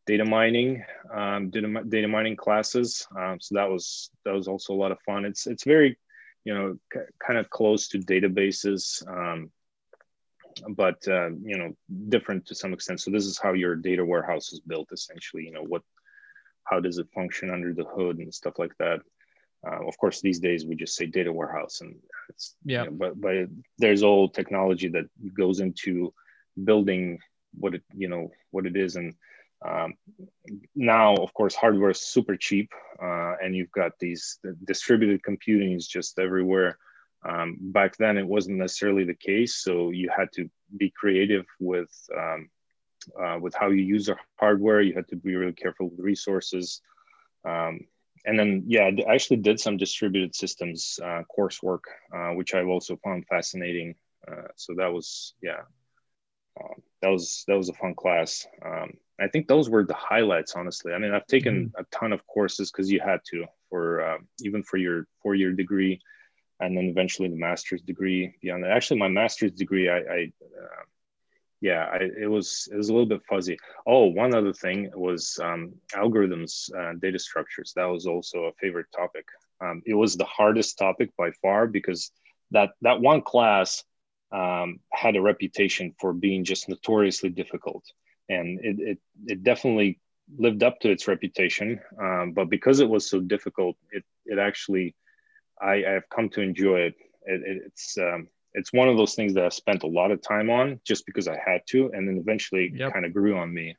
data 0.08 0.26
mining, 0.26 0.84
um, 1.14 1.50
data, 1.52 1.84
data 1.88 2.08
mining 2.08 2.36
classes. 2.36 3.08
Um, 3.16 3.40
so 3.40 3.56
that 3.56 3.70
was 3.70 4.10
that 4.26 4.34
was 4.34 4.48
also 4.48 4.74
a 4.74 4.76
lot 4.76 4.92
of 4.92 5.00
fun. 5.06 5.26
It's 5.26 5.46
it's 5.46 5.64
very 5.64 5.98
you 6.46 6.54
know, 6.54 6.78
c- 6.94 7.00
kind 7.20 7.38
of 7.38 7.50
close 7.50 7.90
to 7.90 8.00
databases, 8.00 9.06
um, 9.08 9.52
but 10.70 11.06
uh, 11.08 11.30
you 11.44 11.58
know, 11.58 11.76
different 12.08 12.46
to 12.46 12.56
some 12.56 12.72
extent. 12.72 13.02
So 13.02 13.12
this 13.12 13.26
is 13.26 13.40
how 13.40 13.54
your 13.54 13.76
data 13.76 14.06
warehouse 14.06 14.54
is 14.54 14.62
built, 14.62 14.90
essentially. 14.94 15.44
You 15.44 15.52
know, 15.52 15.64
what, 15.64 15.82
how 16.64 16.80
does 16.80 17.00
it 17.00 17.08
function 17.14 17.50
under 17.50 17.74
the 17.74 17.84
hood 17.84 18.20
and 18.20 18.34
stuff 18.34 18.54
like 18.58 18.78
that. 18.78 19.00
Uh, 19.66 19.88
of 19.88 19.98
course, 19.98 20.22
these 20.22 20.40
days 20.40 20.66
we 20.66 20.76
just 20.76 20.96
say 20.96 21.06
data 21.06 21.32
warehouse, 21.32 21.82
and 21.82 21.96
it's 22.30 22.56
yeah. 22.64 22.84
You 22.84 22.92
know, 22.92 22.98
but 22.98 23.22
but 23.22 23.36
it, 23.36 23.50
there's 23.78 24.04
all 24.04 24.30
technology 24.30 24.90
that 24.90 25.06
goes 25.34 25.60
into 25.60 26.14
building 26.64 27.20
what 27.58 27.76
it 27.76 27.84
you 27.96 28.08
know 28.08 28.32
what 28.52 28.66
it 28.66 28.76
is 28.76 28.96
and 28.96 29.16
um, 29.66 29.94
now, 30.76 31.16
of 31.16 31.34
course, 31.34 31.56
hardware 31.56 31.92
is 31.92 32.02
super 32.02 32.36
cheap, 32.36 32.72
uh, 33.02 33.36
and 33.42 33.56
you've 33.56 33.72
got 33.72 33.94
these 34.00 34.38
the 34.44 34.56
distributed 34.66 35.24
computing 35.24 35.74
is 35.74 35.88
just 35.88 36.20
everywhere. 36.20 36.78
Um, 37.28 37.58
back 37.60 37.98
then, 37.98 38.18
it 38.18 38.28
wasn't 38.28 38.58
necessarily 38.58 39.06
the 39.06 39.16
case, 39.16 39.56
so 39.56 39.90
you 39.90 40.10
had 40.16 40.32
to 40.34 40.50
be 40.78 40.92
creative 40.92 41.46
with 41.60 41.92
um, 42.16 42.50
uh, 43.20 43.40
with 43.40 43.56
how 43.56 43.70
you 43.70 43.82
use 43.82 44.06
the 44.06 44.18
hardware. 44.40 44.82
You 44.82 44.94
had 44.94 45.08
to 45.10 45.16
be 45.16 45.36
really 45.36 45.54
careful 45.54 45.90
with 45.90 46.00
resources. 46.00 46.82
Um, 47.44 47.82
and 48.26 48.38
then, 48.38 48.64
yeah, 48.68 48.90
I 49.08 49.14
actually 49.14 49.38
did 49.38 49.60
some 49.60 49.78
distributed 49.78 50.36
systems 50.36 51.00
uh, 51.04 51.22
coursework, 51.38 51.82
uh, 52.16 52.32
which 52.34 52.54
I've 52.54 52.68
also 52.68 52.98
found 53.04 53.26
fascinating. 53.28 53.96
Uh, 54.28 54.48
so 54.56 54.74
that 54.78 54.92
was, 54.92 55.34
yeah, 55.42 55.62
um, 56.60 56.82
that 57.02 57.10
was 57.10 57.44
that 57.48 57.58
was 57.58 57.70
a 57.70 57.74
fun 57.74 57.94
class. 57.96 58.46
Um, 58.66 58.94
I 59.20 59.28
think 59.28 59.48
those 59.48 59.70
were 59.70 59.86
the 59.86 59.94
highlights, 59.94 60.56
honestly. 60.56 60.94
I 60.94 60.98
mean, 60.98 61.14
I've 61.14 61.28
taken 61.28 61.68
mm-hmm. 61.68 61.82
a 61.82 61.98
ton 61.98 62.14
of 62.14 62.26
courses 62.28 62.72
because 62.72 62.92
you 62.92 63.00
had 63.00 63.20
to 63.32 63.46
for 63.70 64.02
uh, 64.02 64.18
even 64.42 64.64
for 64.64 64.78
your 64.78 65.08
four 65.22 65.36
year 65.36 65.52
degree, 65.52 66.00
and 66.60 66.76
then 66.76 66.86
eventually 66.86 67.30
the 67.30 67.36
master's 67.36 67.82
degree 67.82 68.34
beyond 68.42 68.64
that. 68.64 68.72
Actually, 68.72 69.00
my 69.00 69.08
master's 69.08 69.52
degree, 69.52 69.90
I, 69.90 69.98
I 69.98 70.32
uh, 70.44 70.84
yeah, 71.70 71.84
I, 71.96 72.00
it 72.26 72.30
was 72.38 72.48
it 72.72 72.78
was 72.78 72.90
a 72.90 72.94
little 72.94 73.12
bit 73.16 73.24
fuzzy. 73.30 73.58
Oh, 73.86 74.06
one 74.06 74.34
other 74.36 74.54
thing 74.54 74.92
was 74.96 75.40
um, 75.42 75.62
algorithms, 75.94 76.54
uh, 76.80 76.94
data 77.06 77.20
structures. 77.20 77.74
That 77.76 77.86
was 77.96 78.06
also 78.06 78.38
a 78.46 78.54
favorite 78.62 78.92
topic. 78.96 79.26
Um, 79.64 79.82
it 79.86 79.96
was 79.96 80.16
the 80.16 80.32
hardest 80.38 80.78
topic 80.78 81.10
by 81.18 81.32
far 81.42 81.68
because 81.68 82.12
that 82.52 82.70
that 82.82 83.02
one 83.02 83.22
class 83.22 83.84
um, 84.32 84.80
had 84.92 85.16
a 85.16 85.22
reputation 85.32 85.96
for 86.00 86.14
being 86.14 86.44
just 86.44 86.70
notoriously 86.70 87.30
difficult 87.30 87.84
and 88.30 88.60
it, 88.62 88.76
it, 88.80 89.00
it 89.28 89.44
definitely 89.44 90.00
lived 90.38 90.64
up 90.64 90.80
to 90.80 90.90
its 90.90 91.08
reputation. 91.08 91.80
Um, 92.02 92.34
but 92.34 92.50
because 92.50 92.80
it 92.80 92.90
was 92.90 93.10
so 93.10 93.20
difficult, 93.20 93.78
it, 93.92 94.04
it 94.26 94.40
actually, 94.40 94.96
I, 95.62 95.86
I've 95.86 96.10
come 96.10 96.30
to 96.30 96.42
enjoy 96.42 96.80
it. 96.80 96.96
it, 97.26 97.42
it 97.42 97.64
it's, 97.68 97.98
um, 97.98 98.28
it's 98.56 98.74
one 98.74 98.88
of 98.88 98.98
those 98.98 99.16
things 99.16 99.34
that 99.34 99.46
I 99.46 99.50
spent 99.50 99.84
a 99.84 99.88
lot 99.88 100.12
of 100.12 100.22
time 100.22 100.50
on 100.50 100.80
just 100.84 101.06
because 101.06 101.28
I 101.28 101.38
had 101.46 101.62
to, 101.68 101.92
and 101.94 102.08
then 102.08 102.18
eventually 102.18 102.72
yep. 102.74 102.94
kind 102.94 103.06
of 103.06 103.14
grew 103.14 103.38
on 103.38 103.54
me. 103.54 103.76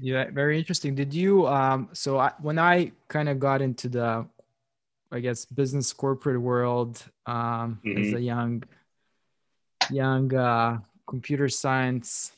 Yeah, 0.00 0.26
very 0.30 0.58
interesting. 0.58 0.94
Did 0.94 1.14
you? 1.14 1.46
Um, 1.46 1.88
so 1.92 2.18
I, 2.18 2.32
when 2.40 2.58
I 2.58 2.92
kind 3.08 3.28
of 3.28 3.38
got 3.38 3.62
into 3.62 3.88
the, 3.88 4.26
I 5.10 5.20
guess, 5.20 5.44
business 5.44 5.92
corporate 5.92 6.40
world 6.40 7.02
um, 7.26 7.80
mm-hmm. 7.84 8.02
as 8.02 8.12
a 8.14 8.20
young, 8.20 8.62
young 9.90 10.34
uh, 10.34 10.78
computer 11.06 11.48
science 11.48 12.32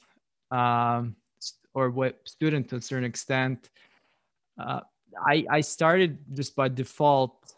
um, 0.51 1.17
or 1.75 1.91
what 1.91 2.21
student 2.25 2.69
to 2.71 2.77
a 2.77 2.81
certain 2.81 3.05
extent. 3.05 3.71
Uh, 4.59 4.81
I, 5.27 5.45
I 5.51 5.61
started 5.61 6.19
just 6.33 6.57
by 6.57 6.69
default 6.69 7.55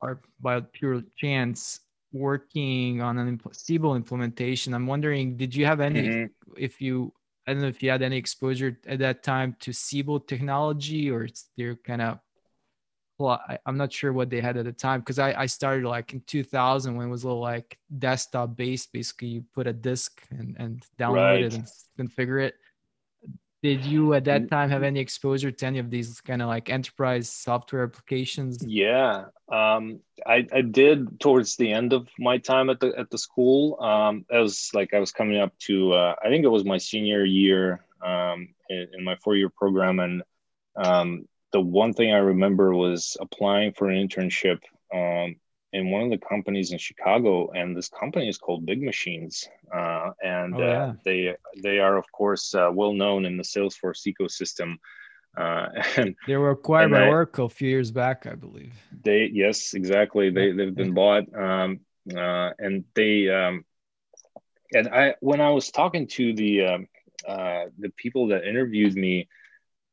or 0.00 0.20
by 0.40 0.60
pure 0.60 1.02
chance 1.16 1.80
working 2.12 3.00
on 3.00 3.18
an 3.18 3.40
Siebel 3.52 3.96
implementation. 3.96 4.74
I'm 4.74 4.86
wondering, 4.86 5.36
did 5.36 5.54
you 5.54 5.66
have 5.66 5.80
any, 5.80 6.08
mm-hmm. 6.08 6.52
if 6.56 6.80
you, 6.80 7.12
I 7.46 7.52
don't 7.52 7.62
know 7.62 7.68
if 7.68 7.82
you 7.82 7.90
had 7.90 8.02
any 8.02 8.16
exposure 8.16 8.78
at 8.86 8.98
that 9.00 9.22
time 9.22 9.56
to 9.60 9.72
Siebel 9.72 10.20
technology 10.20 11.10
or 11.10 11.24
it's 11.24 11.48
they're 11.56 11.76
kind 11.76 12.02
of, 12.02 12.18
well, 13.18 13.40
I, 13.48 13.58
am 13.66 13.76
not 13.76 13.92
sure 13.92 14.12
what 14.12 14.30
they 14.30 14.40
had 14.40 14.56
at 14.56 14.64
the 14.64 14.72
time 14.72 15.00
because 15.00 15.18
I, 15.18 15.32
I 15.32 15.46
started 15.46 15.86
like 15.86 16.12
in 16.12 16.20
2000 16.26 16.94
when 16.94 17.08
it 17.08 17.10
was 17.10 17.24
a 17.24 17.26
little 17.26 17.42
like 17.42 17.76
desktop 17.98 18.56
based. 18.56 18.92
Basically, 18.92 19.28
you 19.28 19.44
put 19.54 19.66
a 19.66 19.72
disk 19.72 20.22
and, 20.30 20.54
and 20.58 20.86
download 20.98 21.14
right. 21.14 21.42
it 21.42 21.54
and 21.54 21.66
configure 21.98 22.40
it 22.40 22.54
did 23.62 23.84
you 23.84 24.14
at 24.14 24.24
that 24.24 24.48
time 24.50 24.70
have 24.70 24.82
any 24.82 25.00
exposure 25.00 25.50
to 25.50 25.66
any 25.66 25.78
of 25.78 25.90
these 25.90 26.20
kind 26.20 26.42
of 26.42 26.48
like 26.48 26.70
enterprise 26.70 27.28
software 27.28 27.84
applications? 27.84 28.64
Yeah 28.64 29.26
um, 29.50 30.00
I, 30.26 30.46
I 30.52 30.60
did 30.60 31.20
towards 31.20 31.56
the 31.56 31.72
end 31.72 31.92
of 31.92 32.08
my 32.18 32.38
time 32.38 32.68
at 32.70 32.80
the 32.80 32.92
at 32.98 33.10
the 33.10 33.18
school. 33.18 33.80
Um, 33.80 34.26
was 34.30 34.70
like 34.74 34.92
i 34.92 34.98
was 34.98 35.12
coming 35.12 35.38
up 35.38 35.56
to 35.60 35.92
uh, 35.92 36.14
i 36.22 36.28
think 36.28 36.44
it 36.44 36.48
was 36.48 36.64
my 36.64 36.78
senior 36.78 37.24
year 37.24 37.84
um, 38.04 38.48
in, 38.68 38.88
in, 38.96 39.04
my 39.04 39.16
four-year 39.16 39.48
program. 39.48 39.98
And 39.98 40.22
um, 40.76 41.26
the 41.52 41.60
one 41.60 41.92
thing 41.92 42.12
i 42.12 42.18
remember 42.18 42.74
was 42.74 43.16
applying 43.20 43.72
for 43.72 43.88
an 43.88 44.06
internship 44.06 44.60
um, 44.94 45.36
in 45.72 45.90
one 45.90 46.02
of 46.02 46.10
the 46.10 46.18
companies 46.18 46.72
in 46.72 46.78
Chicago, 46.78 47.50
and 47.50 47.76
this 47.76 47.88
company 47.88 48.28
is 48.28 48.38
called 48.38 48.66
BigMachines, 48.66 49.46
uh, 49.74 50.10
and 50.22 50.54
oh, 50.54 50.58
uh, 50.58 50.60
yeah. 50.60 50.84
uh, 50.84 50.92
they 51.04 51.34
they 51.62 51.78
are 51.78 51.96
of 51.96 52.10
course 52.12 52.54
uh, 52.54 52.70
well 52.72 52.92
known 52.92 53.24
in 53.24 53.36
the 53.36 53.42
Salesforce 53.42 54.06
ecosystem. 54.06 54.76
Uh, 55.36 55.68
and 55.96 56.16
they 56.26 56.36
were 56.36 56.50
acquired 56.50 56.90
by 56.90 57.04
I, 57.04 57.08
Oracle 57.08 57.46
a 57.46 57.50
few 57.50 57.68
years 57.68 57.90
back, 57.90 58.26
I 58.26 58.34
believe. 58.34 58.72
They 59.04 59.30
yes, 59.32 59.74
exactly. 59.74 60.30
They 60.30 60.52
they've 60.52 60.74
been 60.74 60.94
bought, 60.94 61.24
um, 61.34 61.80
uh, 62.16 62.50
and 62.58 62.84
they 62.94 63.28
um, 63.28 63.64
and 64.72 64.88
I 64.88 65.14
when 65.20 65.40
I 65.40 65.50
was 65.50 65.70
talking 65.70 66.06
to 66.08 66.34
the 66.34 66.64
um, 66.64 66.86
the 67.26 67.92
people 67.96 68.28
that 68.28 68.44
interviewed 68.44 68.94
me 68.94 69.28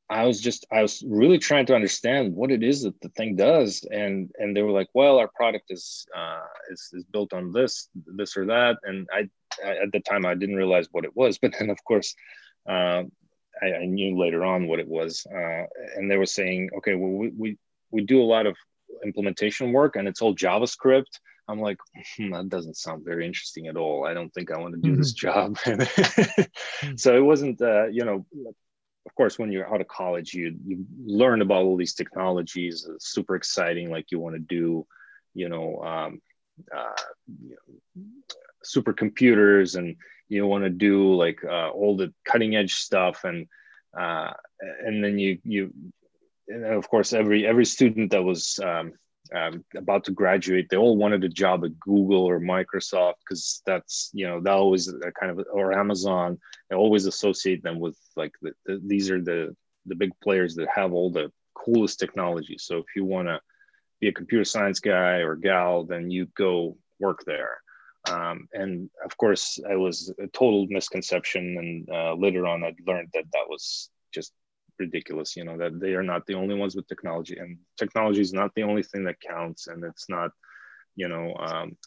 I 0.09 0.25
was 0.25 0.39
just 0.39 0.65
I 0.71 0.81
was 0.81 1.03
really 1.07 1.39
trying 1.39 1.65
to 1.67 1.75
understand 1.75 2.35
what 2.35 2.51
it 2.51 2.61
is 2.61 2.83
that 2.83 2.99
the 3.01 3.09
thing 3.09 3.35
does, 3.35 3.83
and 3.91 4.31
and 4.37 4.55
they 4.55 4.61
were 4.61 4.71
like, 4.71 4.89
well, 4.93 5.17
our 5.17 5.29
product 5.35 5.65
is 5.69 6.05
uh, 6.15 6.45
is, 6.71 6.89
is 6.93 7.03
built 7.05 7.33
on 7.33 7.51
this 7.51 7.89
this 7.95 8.37
or 8.37 8.45
that, 8.45 8.77
and 8.83 9.07
I, 9.11 9.29
I 9.65 9.77
at 9.83 9.91
the 9.91 10.01
time 10.01 10.25
I 10.25 10.35
didn't 10.35 10.57
realize 10.57 10.87
what 10.91 11.05
it 11.05 11.15
was, 11.15 11.37
but 11.41 11.55
then 11.57 11.69
of 11.69 11.83
course 11.83 12.13
uh, 12.69 13.03
I, 13.61 13.73
I, 13.81 13.85
knew 13.85 14.17
later 14.17 14.43
on 14.43 14.67
what 14.67 14.79
it 14.79 14.87
was, 14.87 15.25
uh, 15.31 15.63
and 15.95 16.09
they 16.09 16.17
were 16.17 16.25
saying, 16.25 16.69
okay, 16.77 16.93
well 16.93 17.11
we, 17.11 17.29
we 17.29 17.57
we 17.89 18.03
do 18.03 18.21
a 18.21 18.31
lot 18.35 18.45
of 18.45 18.55
implementation 19.03 19.73
work, 19.73 19.95
and 19.95 20.07
it's 20.07 20.21
all 20.21 20.35
JavaScript, 20.35 21.19
I'm 21.47 21.59
like, 21.59 21.77
hmm, 22.17 22.31
that 22.31 22.49
doesn't 22.49 22.77
sound 22.77 23.05
very 23.05 23.25
interesting 23.25 23.67
at 23.67 23.77
all. 23.77 24.05
I 24.05 24.13
don't 24.13 24.33
think 24.33 24.51
I 24.51 24.57
want 24.57 24.75
to 24.75 24.81
do 24.81 24.91
mm-hmm. 24.91 24.99
this 24.99 25.13
job. 25.13 25.57
Hmm. 26.81 26.95
so 26.97 27.15
it 27.15 27.21
wasn't, 27.21 27.61
uh, 27.61 27.87
you 27.87 28.03
know, 28.03 28.25
of 29.05 29.13
course, 29.15 29.37
when 29.37 29.51
you're 29.51 29.71
out 29.71 29.81
of 29.81 29.87
college, 29.87 30.33
you 30.33 30.55
you 30.65 30.85
learn 31.05 31.41
about 31.41 31.63
all 31.63 31.77
these 31.77 31.93
technologies. 31.93 32.87
It's 32.93 33.07
super 33.07 33.35
exciting. 33.35 33.89
Like 33.91 34.11
you 34.11 34.19
want 34.19 34.35
to 34.35 34.39
do, 34.39 34.87
you 35.33 35.47
know, 35.47 35.81
um, 35.83 36.21
uh, 36.75 37.01
you 37.41 37.55
know, 37.55 38.03
supercomputers, 38.65 39.77
and 39.77 39.95
you 40.27 40.47
want 40.47 40.63
to 40.63 40.69
do 40.69 41.13
like 41.13 41.43
uh, 41.43 41.69
all 41.69 41.95
the 41.95 42.13
cutting 42.25 42.55
edge 42.55 42.73
stuff, 42.73 43.23
and 43.23 43.47
uh, 43.97 44.33
and 44.59 45.03
then 45.03 45.19
you 45.19 45.37
you, 45.43 45.73
and 46.47 46.65
of 46.65 46.89
course, 46.89 47.13
every 47.13 47.45
every 47.45 47.65
student 47.65 48.11
that 48.11 48.23
was 48.23 48.59
um, 48.63 48.93
um, 49.33 49.63
about 49.75 50.03
to 50.05 50.11
graduate, 50.11 50.67
they 50.69 50.77
all 50.77 50.97
wanted 50.97 51.23
a 51.23 51.29
job 51.29 51.65
at 51.65 51.79
Google 51.79 52.23
or 52.23 52.39
Microsoft 52.39 53.15
because 53.19 53.61
that's 53.65 54.09
you 54.13 54.27
know 54.27 54.41
that 54.41 54.53
always 54.53 54.91
kind 55.19 55.31
of 55.31 55.45
or 55.51 55.73
Amazon. 55.73 56.37
They 56.69 56.75
always 56.75 57.05
associate 57.05 57.63
them 57.63 57.79
with 57.79 57.97
like 58.15 58.33
the, 58.41 58.51
the, 58.65 58.81
these 58.85 59.09
are 59.09 59.21
the 59.21 59.55
the 59.85 59.95
big 59.95 60.11
players 60.21 60.55
that 60.55 60.67
have 60.73 60.93
all 60.93 61.11
the 61.11 61.31
coolest 61.53 61.99
technology. 61.99 62.57
So 62.59 62.77
if 62.77 62.85
you 62.95 63.05
want 63.05 63.27
to 63.27 63.39
be 63.99 64.07
a 64.09 64.13
computer 64.13 64.45
science 64.45 64.79
guy 64.79 65.17
or 65.17 65.35
gal, 65.35 65.85
then 65.85 66.11
you 66.11 66.27
go 66.35 66.77
work 66.99 67.23
there. 67.25 67.57
Um, 68.09 68.47
and 68.53 68.89
of 69.03 69.17
course, 69.17 69.59
I 69.67 69.75
was 69.75 70.13
a 70.19 70.27
total 70.27 70.67
misconception. 70.69 71.57
And 71.57 71.89
uh, 71.89 72.13
later 72.15 72.45
on, 72.45 72.63
I 72.63 72.73
learned 72.85 73.09
that 73.13 73.25
that 73.33 73.45
was 73.49 73.89
just 74.13 74.31
ridiculous 74.79 75.35
you 75.35 75.43
know 75.43 75.57
that 75.57 75.79
they 75.79 75.93
are 75.93 76.03
not 76.03 76.25
the 76.25 76.33
only 76.33 76.55
ones 76.55 76.75
with 76.75 76.87
technology. 76.87 77.37
And 77.37 77.57
technology 77.77 78.21
is 78.21 78.33
not 78.33 78.53
the 78.55 78.63
only 78.63 78.83
thing 78.83 79.03
that 79.05 79.19
counts 79.19 79.67
and 79.67 79.83
it's 79.83 80.09
not 80.09 80.31
you 80.95 81.07
know 81.07 81.35
um, 81.35 81.77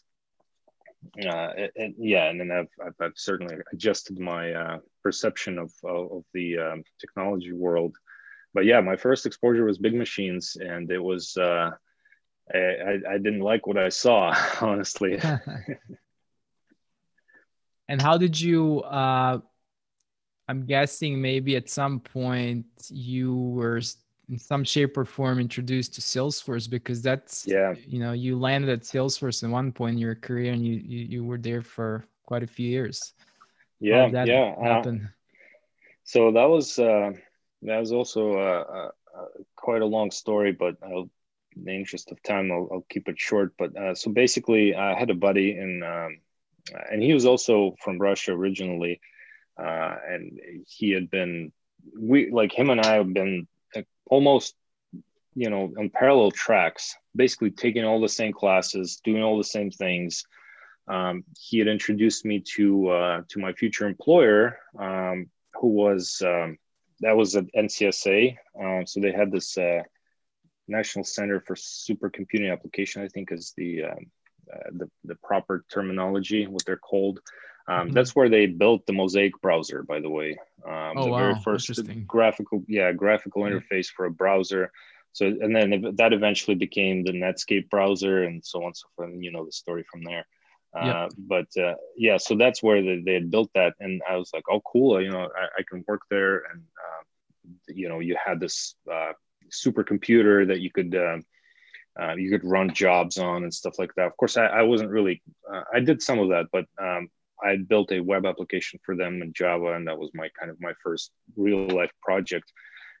uh, 1.25 1.49
yeah 1.97 2.29
and 2.29 2.39
then 2.39 2.51
I've, 2.51 2.67
I've, 2.85 2.95
I've 2.99 3.17
certainly 3.17 3.55
adjusted 3.73 4.19
my 4.19 4.53
uh, 4.53 4.77
perception 5.03 5.57
of, 5.57 5.71
of, 5.83 6.11
of 6.11 6.23
the 6.33 6.57
um, 6.57 6.83
technology 6.99 7.53
world. 7.53 7.95
But 8.53 8.65
yeah 8.65 8.81
my 8.81 8.95
first 8.95 9.25
exposure 9.25 9.65
was 9.65 9.77
BigMachines 9.77 10.59
and 10.59 10.91
it 10.91 10.99
was 10.99 11.37
uh, 11.37 11.71
I, 12.53 12.97
I 13.07 13.17
didn't 13.17 13.41
like 13.41 13.67
what 13.67 13.77
I 13.77 13.89
saw 13.89 14.35
honestly. 14.61 15.19
And 17.89 17.99
how 17.99 18.19
did 18.19 18.39
you 18.39 18.81
uh, 18.81 19.39
I'm 20.49 20.65
guessing 20.65 21.21
maybe 21.21 21.55
at 21.55 21.69
some 21.69 21.99
point 21.99 22.65
you 22.89 23.35
were 23.35 23.79
in 24.29 24.39
some 24.39 24.63
shape 24.63 24.97
or 24.97 25.05
form 25.05 25.39
introduced 25.39 25.93
to 25.95 26.01
Salesforce 26.01 26.67
because 26.67 27.03
that's 27.03 27.45
yeah 27.45 27.75
you 27.87 27.99
know 27.99 28.13
you 28.13 28.37
landed 28.37 28.71
at 28.71 28.81
Salesforce 28.81 29.43
at 29.43 29.49
one 29.51 29.71
point 29.71 29.93
in 29.93 29.99
your 29.99 30.15
career 30.15 30.51
and 30.51 30.65
you 30.65 30.73
you, 30.73 31.05
you 31.13 31.23
were 31.23 31.37
there 31.37 31.61
for 31.61 32.03
quite 32.25 32.41
a 32.41 32.47
few 32.47 32.67
years. 32.67 33.13
Yeah, 33.79 34.07
yeah. 34.25 34.55
Uh, 34.61 34.83
so 36.03 36.31
that 36.31 36.49
was 36.49 36.79
uh, 36.79 37.11
that 37.61 37.77
was 37.77 37.91
also 37.91 38.37
uh, 38.37 38.89
quite 39.55 39.83
a 39.83 39.85
long 39.85 40.09
story, 40.09 40.51
but 40.51 40.77
I'll, 40.83 41.09
in 41.55 41.63
the 41.65 41.73
interest 41.73 42.11
of 42.11 42.21
time, 42.23 42.51
I'll, 42.51 42.67
I'll 42.71 42.85
keep 42.89 43.07
it 43.07 43.19
short. 43.19 43.53
But 43.57 43.77
uh, 43.77 43.93
so 43.93 44.11
basically, 44.11 44.75
I 44.75 44.97
had 44.97 45.11
a 45.11 45.15
buddy 45.15 45.51
in, 45.51 45.83
um, 45.83 46.19
and 46.91 47.03
he 47.03 47.13
was 47.13 47.25
also 47.25 47.75
from 47.83 47.99
Russia 47.99 48.31
originally 48.33 48.99
uh, 49.59 49.95
and 50.07 50.39
he 50.67 50.91
had 50.91 51.09
been 51.09 51.51
we 51.97 52.29
like 52.31 52.57
him 52.57 52.69
and 52.69 52.81
I 52.81 52.95
have 52.95 53.13
been 53.13 53.47
almost 54.09 54.55
you 55.35 55.49
know 55.49 55.71
on 55.77 55.89
parallel 55.89 56.31
tracks, 56.31 56.95
basically 57.15 57.51
taking 57.51 57.85
all 57.85 58.01
the 58.01 58.09
same 58.09 58.33
classes, 58.33 59.01
doing 59.03 59.23
all 59.23 59.37
the 59.37 59.43
same 59.43 59.71
things. 59.71 60.25
Um, 60.87 61.23
he 61.39 61.59
had 61.59 61.67
introduced 61.67 62.25
me 62.25 62.43
to 62.55 62.89
uh, 62.89 63.21
to 63.29 63.39
my 63.39 63.53
future 63.53 63.87
employer, 63.87 64.57
um, 64.77 65.29
who 65.55 65.67
was 65.67 66.21
um, 66.25 66.57
that 67.01 67.15
was 67.15 67.35
at 67.35 67.45
NCSA. 67.55 68.37
Um, 68.59 68.85
so 68.85 68.99
they 68.99 69.11
had 69.11 69.31
this 69.31 69.57
uh, 69.57 69.83
National 70.67 71.05
Center 71.05 71.39
for 71.41 71.55
Supercomputing 71.55 72.51
Application, 72.51 73.03
I 73.03 73.07
think 73.07 73.31
is 73.31 73.53
the 73.55 73.83
um, 73.83 74.05
uh, 74.51 74.69
the, 74.71 74.89
the 75.03 75.15
proper 75.15 75.63
terminology, 75.71 76.47
what 76.47 76.65
they're 76.65 76.77
called. 76.77 77.19
Um, 77.69 77.87
mm-hmm. 77.87 77.93
That's 77.93 78.15
where 78.15 78.29
they 78.29 78.47
built 78.47 78.85
the 78.87 78.93
Mosaic 78.93 79.39
browser, 79.41 79.83
by 79.83 79.99
the 79.99 80.09
way. 80.09 80.39
Um, 80.65 80.93
oh, 80.97 81.03
the 81.03 81.11
wow. 81.11 81.17
very 81.19 81.35
first 81.43 81.69
graphical, 82.07 82.63
yeah, 82.67 82.91
graphical 82.91 83.43
interface 83.43 83.87
for 83.87 84.05
a 84.05 84.11
browser. 84.11 84.71
So, 85.13 85.27
and 85.27 85.55
then 85.55 85.95
that 85.97 86.13
eventually 86.13 86.55
became 86.55 87.03
the 87.03 87.11
Netscape 87.11 87.69
browser, 87.69 88.23
and 88.23 88.43
so 88.43 88.59
on 88.61 88.67
and 88.67 88.77
so 88.77 88.87
forth. 88.95 89.09
And 89.11 89.23
you 89.23 89.31
know 89.31 89.45
the 89.45 89.51
story 89.51 89.83
from 89.91 90.03
there. 90.03 90.25
Uh, 90.75 90.85
yep. 90.85 91.11
But 91.17 91.61
uh, 91.61 91.75
yeah, 91.95 92.17
so 92.17 92.35
that's 92.35 92.61
where 92.63 92.81
they, 92.81 93.01
they 93.05 93.13
had 93.13 93.31
built 93.31 93.51
that, 93.53 93.75
and 93.79 94.01
I 94.09 94.15
was 94.17 94.31
like, 94.33 94.43
oh, 94.49 94.61
cool. 94.61 95.01
You 95.01 95.11
know, 95.11 95.29
I, 95.35 95.59
I 95.59 95.63
can 95.69 95.83
work 95.87 96.01
there, 96.09 96.43
and 96.51 96.61
uh, 96.61 97.53
you 97.67 97.87
know, 97.87 97.99
you 97.99 98.17
had 98.23 98.39
this 98.39 98.75
uh, 98.91 99.13
supercomputer 99.51 100.47
that 100.47 100.59
you 100.59 100.71
could. 100.71 100.95
Uh, 100.95 101.19
uh, 101.99 102.13
you 102.15 102.29
could 102.29 102.45
run 102.45 102.73
jobs 102.73 103.17
on 103.17 103.43
and 103.43 103.53
stuff 103.53 103.77
like 103.77 103.93
that. 103.95 104.05
Of 104.05 104.15
course, 104.15 104.37
I, 104.37 104.45
I 104.45 104.61
wasn't 104.61 104.91
really, 104.91 105.21
uh, 105.51 105.63
I 105.73 105.81
did 105.81 106.01
some 106.01 106.19
of 106.19 106.29
that, 106.29 106.45
but 106.49 106.65
um, 106.81 107.09
I 107.43 107.57
built 107.57 107.91
a 107.91 107.99
web 107.99 108.25
application 108.25 108.79
for 108.85 108.95
them 108.95 109.21
in 109.21 109.33
Java, 109.33 109.73
and 109.73 109.87
that 109.87 109.97
was 109.97 110.11
my 110.13 110.29
kind 110.39 110.51
of 110.51 110.59
my 110.59 110.73
first 110.83 111.11
real 111.35 111.67
life 111.67 111.91
project. 112.01 112.51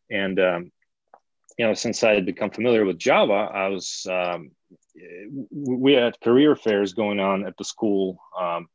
And 0.09 0.39
um, 0.39 0.71
you 1.57 1.65
know, 1.65 1.73
since 1.73 2.03
I 2.03 2.13
had 2.13 2.25
become 2.25 2.51
familiar 2.51 2.85
with 2.85 2.97
Java, 2.97 3.33
I 3.33 3.67
was 3.67 4.07
um, 4.09 4.51
we 5.51 5.93
had 5.93 6.19
career 6.21 6.55
fairs 6.55 6.93
going 6.93 7.19
on 7.19 7.45
at 7.45 7.57
the 7.57 7.65
school 7.65 8.17
um, 8.39 8.67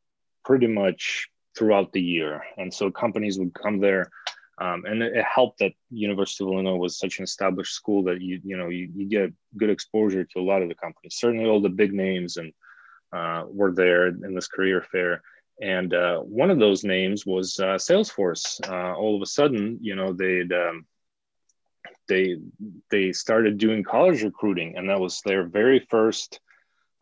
pretty 0.45 0.67
much 0.67 1.29
throughout 1.57 1.93
the 1.93 2.03
year, 2.03 2.43
and 2.57 2.73
so 2.73 2.91
companies 2.91 3.39
would 3.39 3.55
come 3.55 3.81
there. 3.81 4.11
Um, 4.57 4.85
and 4.85 5.03
it, 5.03 5.25
helped 5.25 5.59
that 5.59 5.73
University 5.91 6.45
of 6.45 6.53
Illinois 6.53 6.77
was 6.77 6.97
such 6.97 7.19
an 7.19 7.25
established 7.25 7.75
school 7.75 8.05
that 8.05 8.21
you 8.21 8.41
you 8.45 8.57
know 8.57 8.69
you, 8.69 8.89
you 8.95 9.09
get 9.09 9.33
good 9.57 9.71
exposure 9.71 10.25
to 10.25 10.39
a 10.39 10.43
lot 10.43 10.62
of 10.62 10.69
the 10.69 10.77
companies. 10.77 11.17
Certainly, 11.17 11.47
all 11.47 11.61
the 11.61 11.69
big 11.69 11.93
names 11.93 12.37
and 12.37 12.53
uh, 13.12 13.45
were 13.49 13.73
there 13.73 14.09
in 14.09 14.35
this 14.35 14.47
career 14.47 14.85
fair 14.93 15.23
and 15.61 15.95
uh, 15.95 16.19
one 16.19 16.51
of 16.51 16.59
those 16.59 16.85
names 16.85 17.25
was 17.25 17.59
uh, 17.61 17.77
Salesforce. 17.77 18.61
Uh, 18.69 18.97
all 18.97 19.17
of 19.17 19.23
a 19.23 19.27
sudden, 19.27 19.79
you 19.81 19.95
know, 19.95 20.13
they'd 20.13 20.53
um, 20.53 20.87
they 22.09 22.37
they 22.91 23.13
started 23.13 23.59
doing 23.59 23.85
college 23.85 24.23
recruiting, 24.23 24.77
and 24.77 24.89
that 24.89 25.01
was 25.01 25.21
their 25.25 25.47
very 25.47 25.87
first 25.89 26.41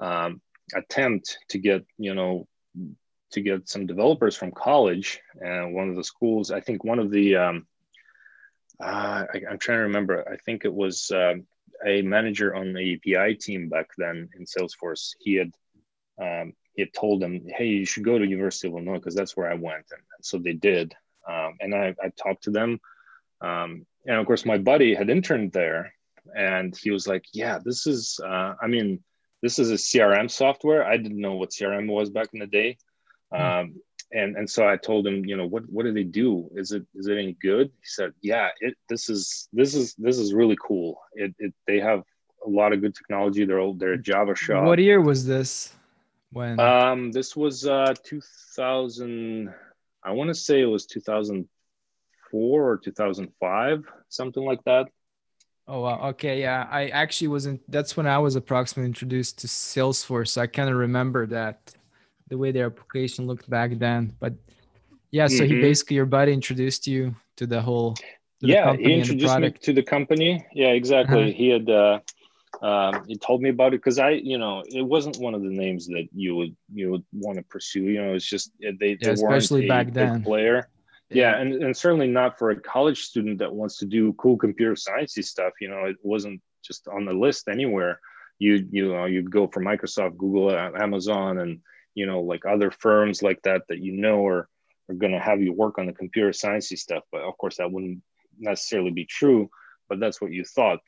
um, 0.01 0.41
attempt 0.75 1.39
to 1.49 1.59
get 1.59 1.85
you 1.99 2.15
know 2.15 2.47
to 3.33 3.41
get 3.41 3.69
some 3.69 3.87
developers 3.87 4.37
from 4.37 4.53
college. 4.53 5.21
And 5.41 5.75
one 5.75 5.89
of 5.89 5.97
the 5.97 6.05
schools, 6.05 6.51
I 6.51 6.61
think, 6.61 6.85
one 6.85 6.99
of 6.99 7.11
the 7.11 7.37
um, 7.37 7.67
uh, 8.83 9.25
I, 9.33 9.41
am 9.51 9.59
trying 9.59 9.79
to 9.79 9.85
remember. 9.85 10.29
I 10.31 10.37
think 10.37 10.65
it 10.65 10.75
was 10.75 11.11
um, 11.15 11.47
a 11.87 12.03
manager 12.03 12.55
on 12.55 12.73
the 12.73 12.95
API 12.95 13.37
team 13.37 13.69
back 13.69 13.89
then 13.97 14.29
in 14.37 14.45
Salesforce. 14.45 15.15
He 15.21 15.35
had 15.35 15.53
um, 16.21 16.53
he 16.75 16.87
told 16.87 17.21
them, 17.21 17.43
"Hey, 17.47 17.67
you 17.67 17.85
should 17.85 18.05
go 18.05 18.19
to 18.19 18.27
University 18.27 18.69
of 18.69 18.75
Illinois 18.75 18.95
because 18.95 19.15
that's 19.15 19.37
where 19.37 19.51
I 19.51 19.55
went," 19.55 19.87
and, 19.91 20.03
and 20.17 20.25
so 20.25 20.39
they 20.39 20.55
did. 20.55 20.95
Um, 21.29 21.57
and 21.61 21.75
I, 21.75 21.95
I, 22.03 22.09
talked 22.17 22.45
to 22.45 22.51
them, 22.51 22.81
um, 23.41 23.87
and 24.07 24.17
of 24.17 24.27
course, 24.27 24.45
my 24.45 24.59
buddy 24.59 24.95
had 24.95 25.09
interned 25.09 25.53
there, 25.53 25.95
and 26.37 26.77
he 26.77 26.91
was 26.91 27.07
like, 27.07 27.25
"Yeah, 27.33 27.59
this 27.65 27.87
is. 27.87 28.19
Uh, 28.25 28.55
I 28.61 28.67
mean, 28.67 29.03
this 29.43 29.59
is 29.59 29.71
a 29.71 29.75
CRM 29.75 30.31
software. 30.31 30.85
I 30.85 30.97
didn't 30.97 31.21
know 31.21 31.35
what 31.35 31.51
CRM 31.51 31.89
was 31.89 32.11
back 32.11 32.29
in 32.33 32.41
the 32.41 32.47
day." 32.47 32.79
Mm. 33.33 33.61
Um, 33.61 33.75
and 34.13 34.37
and 34.37 34.49
so 34.49 34.69
I 34.69 34.77
told 34.77 35.07
him, 35.07 35.25
you 35.25 35.37
know, 35.37 35.47
what 35.47 35.69
what 35.69 35.85
do 35.85 35.93
they 35.93 36.05
do? 36.05 36.51
Is 36.55 36.73
it 36.73 36.85
is 36.95 37.07
it 37.07 37.17
any 37.19 37.33
good? 37.41 37.69
He 37.69 37.85
said, 37.85 38.13
yeah, 38.21 38.51
it 38.61 38.75
this 38.89 39.09
is 39.09 39.49
this 39.53 39.75
is 39.75 39.95
this 39.97 40.19
is 40.19 40.35
really 40.35 40.57
cool. 40.61 41.01
It, 41.15 41.35
it 41.39 41.55
they 41.67 41.81
have 41.81 42.03
a 42.47 42.49
lot 42.49 42.73
of 42.73 42.81
good 42.81 42.95
technology. 42.95 43.45
They're 43.45 43.73
they're 43.75 43.95
a 43.95 43.99
Java 43.99 44.35
shop. 44.35 44.65
What 44.65 44.79
year 44.79 45.01
was 45.01 45.27
this? 45.27 45.75
When? 46.33 46.59
Um, 46.59 47.13
this 47.13 47.37
was 47.37 47.67
uh, 47.67 47.95
2000. 48.03 49.53
I 50.03 50.11
want 50.13 50.29
to 50.29 50.35
say 50.35 50.63
it 50.63 50.67
was 50.67 50.87
2004 50.87 52.69
or 52.69 52.77
2005, 52.79 53.85
something 54.09 54.45
like 54.45 54.65
that. 54.65 54.89
Oh 55.69 55.81
wow. 55.83 56.09
Okay, 56.11 56.41
yeah. 56.41 56.67
I 56.71 56.89
actually 56.89 57.29
wasn't. 57.29 57.61
That's 57.71 57.97
when 57.97 58.07
I 58.07 58.19
was 58.19 58.35
approximately 58.35 58.89
introduced 58.89 59.39
to 59.41 59.47
Salesforce. 59.47 60.37
I 60.37 60.47
kind 60.47 60.69
of 60.69 60.77
remember 60.77 61.27
that 61.27 61.75
the 62.29 62.39
way 62.39 62.51
their 62.51 62.67
application 62.67 63.27
looked 63.27 63.49
back 63.49 63.79
then. 63.79 64.17
But 64.19 64.35
yeah, 65.11 65.29
so 65.29 65.45
mm-hmm. 65.45 65.55
he 65.55 65.61
basically 65.61 65.97
your 65.97 66.07
buddy 66.07 66.33
introduced 66.33 66.87
you 66.87 67.15
to 67.37 67.47
the 67.47 67.61
whole. 67.61 67.95
To 67.95 68.03
yeah, 68.41 68.75
he 68.75 68.95
introduced 68.95 69.39
me 69.39 69.51
to 69.51 69.73
the 69.73 69.83
company. 69.83 70.45
Yeah, 70.53 70.69
exactly. 70.71 71.25
Uh-huh. 71.25 71.33
He 71.33 71.49
had. 71.49 71.69
Uh, 71.69 72.01
um, 72.63 73.05
he 73.09 73.17
told 73.17 73.43
me 73.43 73.49
about 73.49 73.75
it 73.75 73.83
because 73.83 73.99
I, 73.99 74.11
you 74.11 74.39
know, 74.39 74.63
it 74.67 74.83
wasn't 74.83 75.19
one 75.19 75.35
of 75.35 75.43
the 75.43 75.51
names 75.51 75.89
that 75.89 76.07
you 76.15 76.37
would 76.37 76.57
you 76.73 76.93
would 76.93 77.05
want 77.13 77.39
to 77.39 77.45
pursue. 77.45 77.83
You 77.83 78.03
know, 78.03 78.15
it's 78.15 78.25
just 78.25 78.53
they, 78.61 78.71
yeah, 78.71 78.97
they 79.01 79.11
especially 79.11 79.67
back 79.67 79.93
then 79.93 80.23
player. 80.23 80.69
Yeah, 81.11 81.39
and, 81.39 81.53
and 81.63 81.77
certainly 81.77 82.07
not 82.07 82.39
for 82.39 82.51
a 82.51 82.61
college 82.61 83.03
student 83.03 83.41
that 83.41 83.53
wants 83.53 83.77
to 83.79 83.85
do 83.85 84.15
cool 84.15 84.39
computer 84.39 84.75
sciencey 84.75 85.25
stuff. 85.25 85.53
You 85.61 85.69
know, 85.69 85.85
it 85.85 85.97
wasn't 86.03 86.41
just 86.65 86.89
on 86.89 87.05
the 87.05 87.13
list 87.13 87.49
anywhere. 87.49 88.01
you 88.39 88.67
you 88.71 88.93
know 88.93 89.05
you'd 89.07 89.31
go 89.31 89.47
for 89.47 89.61
Microsoft, 89.61 90.17
Google, 90.17 90.51
Amazon, 90.53 91.39
and 91.39 91.61
you 91.95 92.07
know 92.07 92.21
like 92.21 92.47
other 92.47 92.71
firms 92.71 93.23
like 93.23 93.43
that 93.43 93.63
that 93.69 93.81
you 93.81 93.93
know 93.93 94.27
are 94.27 94.49
are 94.89 94.95
going 94.95 95.13
to 95.13 95.19
have 95.19 95.41
you 95.41 95.53
work 95.53 95.79
on 95.79 95.87
the 95.87 95.93
computer 95.93 96.31
sciencey 96.31 96.79
stuff. 96.79 97.05
But 97.13 97.23
of 97.23 97.37
course, 97.39 97.57
that 97.59 97.71
wouldn't 97.71 98.03
necessarily 98.39 98.91
be 98.91 99.05
true. 99.05 99.51
But 99.89 100.01
that's 100.01 100.21
what 100.21 100.33
you 100.33 100.45
thought, 100.45 100.81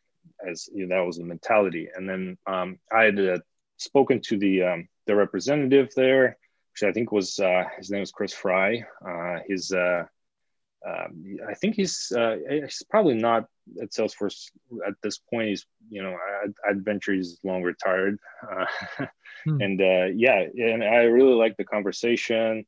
as 0.47 0.69
you 0.73 0.87
know, 0.87 0.97
that 0.97 1.07
was 1.07 1.19
the 1.19 1.25
mentality. 1.25 1.89
And 1.95 2.09
then 2.09 2.39
um, 2.47 2.79
I 2.93 3.05
had 3.05 3.19
uh, 3.19 3.39
spoken 3.77 4.21
to 4.23 4.39
the 4.39 4.63
um, 4.63 4.89
the 5.07 5.15
representative 5.15 5.91
there, 5.95 6.37
which 6.73 6.89
I 6.89 6.93
think 6.93 7.13
was 7.13 7.39
uh, 7.39 7.65
his 7.79 7.91
name 7.91 8.01
was 8.01 8.13
Chris 8.13 8.33
Fry. 8.33 8.85
Uh, 9.07 9.39
his 9.47 9.73
uh, 9.73 10.05
um, 10.87 11.39
I 11.49 11.55
think 11.55 11.77
he's 11.77 12.13
uh, 12.13 12.37
he's 12.49 12.83
probably 12.91 13.15
not 13.15 13.47
at 13.81 13.91
Salesforce 13.91 14.51
at 14.87 14.95
this 15.03 15.19
point. 15.19 15.49
He's 15.49 15.67
you 15.89 16.03
know 16.03 16.15
I, 16.15 16.71
I'd 16.71 16.85
venture 16.85 17.13
he's 17.13 17.39
long 17.43 17.63
retired, 17.63 18.19
uh, 18.43 18.67
hmm. 19.45 19.61
and 19.61 19.81
uh, 19.81 20.07
yeah, 20.15 20.45
and 20.57 20.85
I 20.85 21.05
really 21.05 21.35
liked 21.35 21.57
the 21.57 21.65
conversation. 21.65 22.67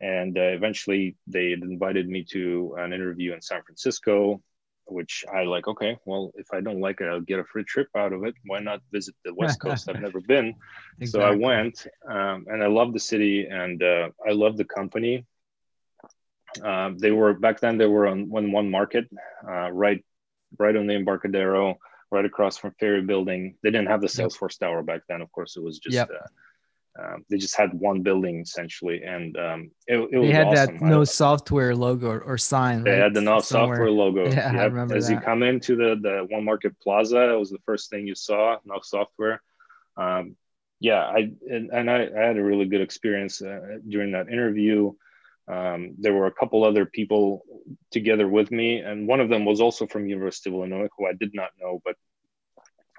And 0.00 0.38
uh, 0.38 0.42
eventually, 0.42 1.16
they 1.26 1.52
invited 1.52 2.08
me 2.08 2.24
to 2.30 2.76
an 2.78 2.92
interview 2.92 3.32
in 3.32 3.42
San 3.42 3.62
Francisco, 3.64 4.40
which 4.88 5.24
I 5.32 5.44
like. 5.44 5.68
Okay, 5.68 5.98
well, 6.04 6.32
if 6.36 6.46
I 6.52 6.60
don't 6.60 6.80
like 6.80 7.00
it, 7.00 7.08
I'll 7.08 7.20
get 7.20 7.38
a 7.38 7.44
free 7.44 7.64
trip 7.64 7.88
out 7.96 8.12
of 8.12 8.24
it. 8.24 8.34
Why 8.46 8.60
not 8.60 8.80
visit 8.92 9.14
the 9.24 9.34
West 9.34 9.60
Coast? 9.64 9.88
I've 9.88 10.00
never 10.00 10.20
been, 10.20 10.54
exactly. 11.00 11.06
so 11.06 11.20
I 11.20 11.34
went, 11.36 11.86
um, 12.08 12.46
and 12.48 12.62
I 12.62 12.66
love 12.66 12.92
the 12.92 13.00
city, 13.00 13.46
and 13.46 13.82
uh, 13.82 14.08
I 14.26 14.32
love 14.32 14.56
the 14.56 14.64
company. 14.64 15.26
Uh, 16.62 16.92
they 16.96 17.10
were 17.10 17.34
back 17.34 17.60
then. 17.60 17.78
They 17.78 17.86
were 17.86 18.06
on 18.06 18.28
one 18.28 18.52
one 18.52 18.70
market, 18.70 19.06
uh, 19.46 19.70
right, 19.70 20.04
right 20.58 20.76
on 20.76 20.86
the 20.86 20.94
Embarcadero, 20.94 21.78
right 22.10 22.24
across 22.24 22.56
from 22.56 22.74
Ferry 22.80 23.02
Building. 23.02 23.56
They 23.62 23.70
didn't 23.70 23.88
have 23.88 24.00
the 24.00 24.06
Salesforce 24.06 24.58
Tower 24.58 24.82
back 24.82 25.02
then. 25.08 25.20
Of 25.20 25.30
course, 25.32 25.56
it 25.56 25.62
was 25.62 25.78
just. 25.78 25.94
Yep. 25.94 26.10
Um, 27.00 27.24
they 27.30 27.36
just 27.36 27.56
had 27.56 27.72
one 27.74 28.02
building 28.02 28.40
essentially, 28.40 29.02
and 29.04 29.36
um, 29.36 29.70
it, 29.86 29.98
it 29.98 30.20
they 30.20 30.32
had 30.32 30.48
awesome. 30.48 30.78
that 30.78 30.84
no 30.84 31.04
software 31.04 31.74
logo 31.76 32.08
or, 32.08 32.20
or 32.20 32.38
sign. 32.38 32.82
They 32.82 32.90
right? 32.90 33.02
had 33.02 33.14
the 33.14 33.20
no 33.20 33.40
Somewhere. 33.40 33.76
software 33.76 33.90
logo. 33.90 34.24
Yeah, 34.30 34.52
yep. 34.52 34.60
I 34.60 34.64
remember 34.64 34.96
As 34.96 35.06
that. 35.06 35.14
you 35.14 35.20
come 35.20 35.42
into 35.42 35.76
the 35.76 35.96
the 36.00 36.26
One 36.28 36.44
Market 36.44 36.78
Plaza, 36.80 37.32
it 37.32 37.38
was 37.38 37.50
the 37.50 37.60
first 37.64 37.90
thing 37.90 38.06
you 38.06 38.16
saw. 38.16 38.56
No 38.64 38.80
software. 38.82 39.40
Um, 39.96 40.36
yeah, 40.80 41.02
I 41.04 41.30
and, 41.48 41.70
and 41.70 41.90
I, 41.90 42.06
I, 42.06 42.26
had 42.26 42.36
a 42.36 42.42
really 42.42 42.66
good 42.66 42.80
experience 42.80 43.42
uh, 43.42 43.78
during 43.88 44.12
that 44.12 44.28
interview. 44.28 44.92
Um, 45.46 45.94
there 45.98 46.12
were 46.12 46.26
a 46.26 46.32
couple 46.32 46.64
other 46.64 46.84
people 46.84 47.44
together 47.90 48.28
with 48.28 48.50
me, 48.50 48.78
and 48.78 49.06
one 49.06 49.20
of 49.20 49.28
them 49.28 49.44
was 49.44 49.60
also 49.60 49.86
from 49.86 50.08
University 50.08 50.50
of 50.50 50.54
Illinois, 50.54 50.88
who 50.96 51.06
I 51.06 51.12
did 51.12 51.34
not 51.34 51.50
know, 51.60 51.80
but 51.84 51.96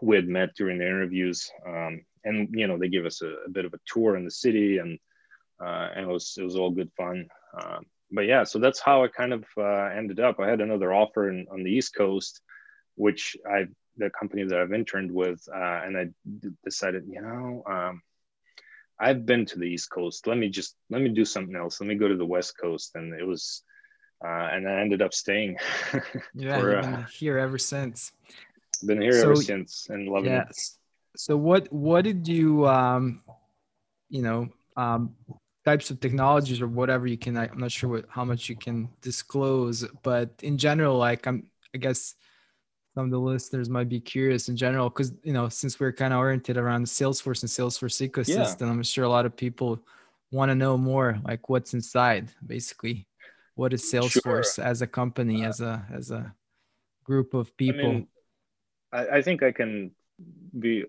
we 0.02 0.16
had 0.16 0.28
met 0.28 0.56
during 0.56 0.80
the 0.80 0.86
interviews. 0.86 1.50
Um, 1.68 2.06
and 2.24 2.50
you 2.52 2.68
know, 2.68 2.78
they 2.78 2.90
gave 2.90 3.06
us 3.06 3.22
a, 3.22 3.28
a, 3.46 3.50
bit 3.50 3.66
of 3.66 3.74
a 3.74 3.80
tour 3.86 4.16
in 4.16 4.26
the 4.26 4.32
city, 4.32 4.78
and 4.78 5.00
uh, 5.64 5.90
and 5.96 6.10
it 6.10 6.12
was 6.12 6.36
it 6.38 6.44
was 6.44 6.56
all 6.56 6.72
good 6.72 6.92
fun. 6.98 7.28
Um, 7.60 7.86
but 8.12 8.26
yeah, 8.26 8.44
so 8.44 8.60
that's 8.60 8.80
how 8.80 9.04
I 9.04 9.08
kind 9.08 9.34
of 9.34 9.46
uh, 9.58 9.90
ended 9.96 10.20
up. 10.20 10.40
I 10.40 10.50
had 10.50 10.62
another 10.62 10.94
offer 10.94 11.30
in, 11.30 11.46
on 11.52 11.64
the 11.64 11.72
East 11.72 11.96
Coast, 11.96 12.42
which 12.96 13.38
I 13.50 13.68
the 13.98 14.10
company 14.10 14.44
that 14.46 14.60
I've 14.60 14.74
interned 14.74 15.12
with, 15.12 15.42
uh, 15.54 15.82
and 15.86 15.98
I 15.98 16.06
d- 16.40 16.50
decided, 16.64 17.04
you 17.08 17.22
know, 17.22 17.64
um, 17.70 18.02
I've 19.00 19.26
been 19.26 19.46
to 19.46 19.60
the 19.60 19.66
East 19.66 19.90
Coast. 19.92 20.26
Let 20.28 20.38
me 20.38 20.50
just 20.50 20.76
let 20.90 21.02
me 21.02 21.10
do 21.10 21.26
something 21.26 21.56
else. 21.56 21.80
Let 21.80 21.88
me 21.88 21.96
go 21.96 22.08
to 22.08 22.18
the 22.18 22.26
West 22.26 22.56
Coast, 22.60 22.92
and 22.96 23.14
it 23.14 23.26
was, 23.26 23.64
uh, 24.26 24.50
and 24.52 24.68
I 24.68 24.82
ended 24.82 25.02
up 25.02 25.14
staying. 25.14 25.58
yeah, 26.34 26.60
for, 26.60 26.82
been 26.82 26.94
uh, 26.94 27.06
here 27.08 27.38
ever 27.38 27.58
since. 27.58 28.12
Been 28.86 29.02
here 29.02 29.14
so, 29.14 29.24
ever 29.24 29.36
since, 29.36 29.88
and 29.90 30.10
loving 30.10 30.32
yeah. 30.32 30.44
it. 30.50 30.58
So 31.16 31.36
what 31.38 31.72
what 31.72 32.04
did 32.04 32.28
you 32.28 32.68
um, 32.68 33.22
you 34.10 34.22
know 34.22 34.50
um, 34.78 35.16
types 35.66 35.90
of 35.92 36.00
technologies 36.00 36.62
or 36.62 36.68
whatever 36.68 37.08
you 37.08 37.18
can? 37.18 37.38
I'm 37.38 37.58
not 37.58 37.72
sure 37.72 37.90
what 37.90 38.06
how 38.10 38.26
much 38.26 38.50
you 38.50 38.56
can 38.56 38.90
disclose, 39.02 39.86
but 40.04 40.32
in 40.42 40.58
general, 40.58 40.98
like 40.98 41.28
I'm 41.28 41.48
I 41.74 41.78
guess 41.78 42.16
some 42.96 43.06
of 43.06 43.12
the 43.12 43.20
listeners 43.20 43.70
might 43.70 43.88
be 43.88 44.00
curious 44.00 44.50
in 44.50 44.58
general 44.58 44.90
because 44.90 45.14
you 45.24 45.34
know 45.34 45.48
since 45.50 45.80
we're 45.80 45.92
kind 45.92 46.14
of 46.14 46.20
oriented 46.20 46.58
around 46.58 46.86
salesforce 46.86 47.44
and 47.44 47.50
salesforce 47.50 48.06
ecosystem 48.06 48.62
yeah. 48.62 48.68
i'm 48.68 48.84
sure 48.84 49.06
a 49.06 49.10
lot 49.10 49.26
of 49.26 49.36
people 49.36 49.80
want 50.32 50.50
to 50.50 50.56
know 50.56 50.78
more 50.78 51.18
like 51.24 51.50
what's 51.50 51.74
inside 51.74 52.30
basically 52.46 53.08
what 53.56 53.74
is 53.74 53.84
salesforce 53.84 54.56
sure. 54.56 54.66
as 54.66 54.82
a 54.82 54.88
company 54.88 55.46
uh, 55.46 55.50
as 55.50 55.62
a 55.62 55.86
as 55.94 56.12
a 56.12 56.34
group 57.04 57.34
of 57.34 57.56
people 57.58 57.86
I, 57.86 57.94
mean, 57.94 58.08
I, 58.92 59.08
I, 59.08 59.22
think 59.22 59.44
i 59.44 59.52
can 59.52 59.92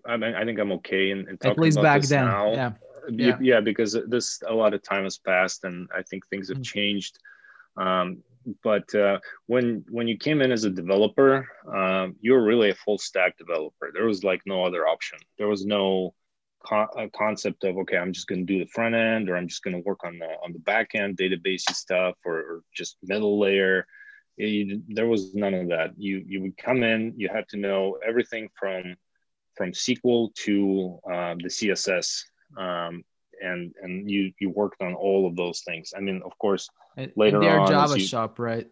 i 0.05 0.17
mean 0.17 0.35
i 0.35 0.43
think 0.45 0.59
i'm 0.59 0.71
okay 0.71 1.11
in, 1.11 1.19
in 1.29 1.37
talking 1.37 1.51
at 1.51 1.59
least 1.59 1.77
about 1.77 1.83
back 1.83 2.01
this 2.01 2.09
then 2.09 2.25
now. 2.25 2.51
yeah 2.51 2.71
yeah. 3.09 3.37
yeah 3.41 3.59
because 3.59 3.97
this 4.07 4.41
a 4.47 4.53
lot 4.53 4.73
of 4.73 4.81
time 4.83 5.03
has 5.03 5.17
passed 5.17 5.63
and 5.63 5.87
i 5.95 6.01
think 6.03 6.27
things 6.27 6.49
have 6.49 6.57
mm-hmm. 6.57 6.63
changed 6.79 7.19
um, 7.77 8.23
but 8.63 8.93
uh, 8.95 9.19
when 9.47 9.85
when 9.89 10.07
you 10.07 10.17
came 10.17 10.41
in 10.41 10.51
as 10.51 10.63
a 10.63 10.69
developer, 10.69 11.47
um, 11.73 12.15
you 12.21 12.33
were 12.33 12.43
really 12.43 12.71
a 12.71 12.75
full 12.75 12.97
stack 12.97 13.37
developer. 13.37 13.91
There 13.93 14.05
was 14.05 14.23
like 14.23 14.41
no 14.45 14.65
other 14.65 14.87
option. 14.87 15.19
There 15.37 15.47
was 15.47 15.65
no 15.65 16.13
co- 16.65 17.09
concept 17.15 17.63
of 17.63 17.77
okay, 17.77 17.97
I'm 17.97 18.13
just 18.13 18.27
going 18.27 18.45
to 18.45 18.53
do 18.53 18.59
the 18.59 18.69
front 18.69 18.95
end, 18.95 19.29
or 19.29 19.37
I'm 19.37 19.47
just 19.47 19.63
going 19.63 19.75
to 19.75 19.87
work 19.87 20.03
on 20.03 20.17
the 20.17 20.35
on 20.43 20.53
the 20.53 20.59
back 20.59 20.95
end 20.95 21.17
databasey 21.17 21.75
stuff, 21.75 22.15
or, 22.25 22.37
or 22.37 22.63
just 22.73 22.97
middle 23.03 23.39
layer. 23.39 23.85
It, 24.37 24.81
there 24.87 25.07
was 25.07 25.35
none 25.35 25.53
of 25.53 25.69
that. 25.69 25.91
You 25.97 26.23
you 26.25 26.41
would 26.41 26.57
come 26.57 26.83
in, 26.83 27.13
you 27.15 27.29
had 27.29 27.47
to 27.49 27.57
know 27.57 27.99
everything 28.05 28.49
from 28.59 28.95
from 29.55 29.71
SQL 29.71 30.33
to 30.35 30.99
uh, 31.05 31.35
the 31.35 31.49
CSS. 31.49 32.23
Um, 32.57 33.03
and 33.41 33.73
and 33.81 34.09
you 34.09 34.31
you 34.39 34.49
worked 34.49 34.81
on 34.81 34.93
all 34.93 35.27
of 35.27 35.35
those 35.35 35.61
things. 35.61 35.93
I 35.95 35.99
mean, 35.99 36.21
of 36.23 36.37
course, 36.37 36.69
and, 36.97 37.11
later 37.15 37.37
and 37.37 37.45
they're 37.45 37.59
on, 37.59 37.67
Java 37.67 37.99
you, 37.99 38.05
shop, 38.05 38.39
right? 38.39 38.67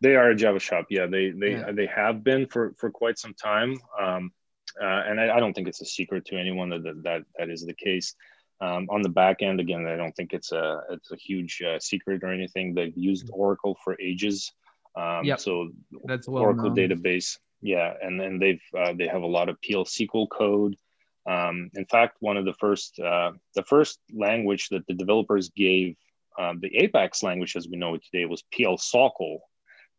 They 0.00 0.16
are 0.16 0.30
a 0.30 0.34
Java 0.34 0.60
shop. 0.60 0.86
Yeah, 0.90 1.06
they 1.06 1.30
they 1.30 1.52
yeah. 1.52 1.72
they 1.72 1.86
have 1.86 2.24
been 2.24 2.46
for 2.46 2.74
for 2.78 2.90
quite 2.90 3.18
some 3.18 3.34
time. 3.34 3.78
Um, 4.00 4.32
uh, 4.80 5.02
and 5.06 5.20
I, 5.20 5.36
I, 5.36 5.40
don't 5.40 5.52
think 5.52 5.68
it's 5.68 5.82
a 5.82 5.86
secret 5.86 6.24
to 6.26 6.36
anyone 6.36 6.70
that 6.70 7.02
that 7.02 7.22
that 7.38 7.50
is 7.50 7.64
the 7.64 7.74
case. 7.74 8.14
Um, 8.60 8.86
on 8.90 9.02
the 9.02 9.08
back 9.08 9.42
end, 9.42 9.60
again, 9.60 9.86
I 9.86 9.96
don't 9.96 10.12
think 10.12 10.32
it's 10.32 10.52
a 10.52 10.82
it's 10.90 11.10
a 11.10 11.16
huge 11.16 11.60
uh, 11.62 11.78
secret 11.78 12.22
or 12.22 12.28
anything. 12.32 12.74
They've 12.74 12.96
used 12.96 13.26
mm-hmm. 13.26 13.40
Oracle 13.40 13.76
for 13.82 13.96
ages. 14.00 14.52
Um, 14.96 15.24
yep. 15.24 15.40
So 15.40 15.70
that's 16.04 16.28
well 16.28 16.44
Oracle 16.44 16.70
known. 16.70 16.76
database, 16.76 17.38
yeah, 17.62 17.94
and 18.02 18.20
then 18.20 18.38
they've 18.38 18.60
uh, 18.76 18.92
they 18.92 19.06
have 19.06 19.22
a 19.22 19.26
lot 19.26 19.48
of 19.48 19.60
PL 19.62 19.84
SQL 19.84 20.28
code. 20.28 20.76
Um, 21.24 21.70
in 21.74 21.86
fact, 21.86 22.16
one 22.18 22.36
of 22.36 22.44
the 22.44 22.54
first, 22.54 22.98
uh, 22.98 23.30
the 23.54 23.62
first 23.62 24.00
language 24.12 24.68
that 24.70 24.84
the 24.88 24.94
developers 24.94 25.50
gave 25.50 25.96
um, 26.36 26.58
the 26.60 26.76
Apex 26.76 27.22
language 27.22 27.54
as 27.54 27.68
we 27.68 27.76
know 27.76 27.94
it 27.94 28.02
today 28.04 28.24
was 28.24 28.42
PL 28.52 28.76
SOQL, 28.76 29.38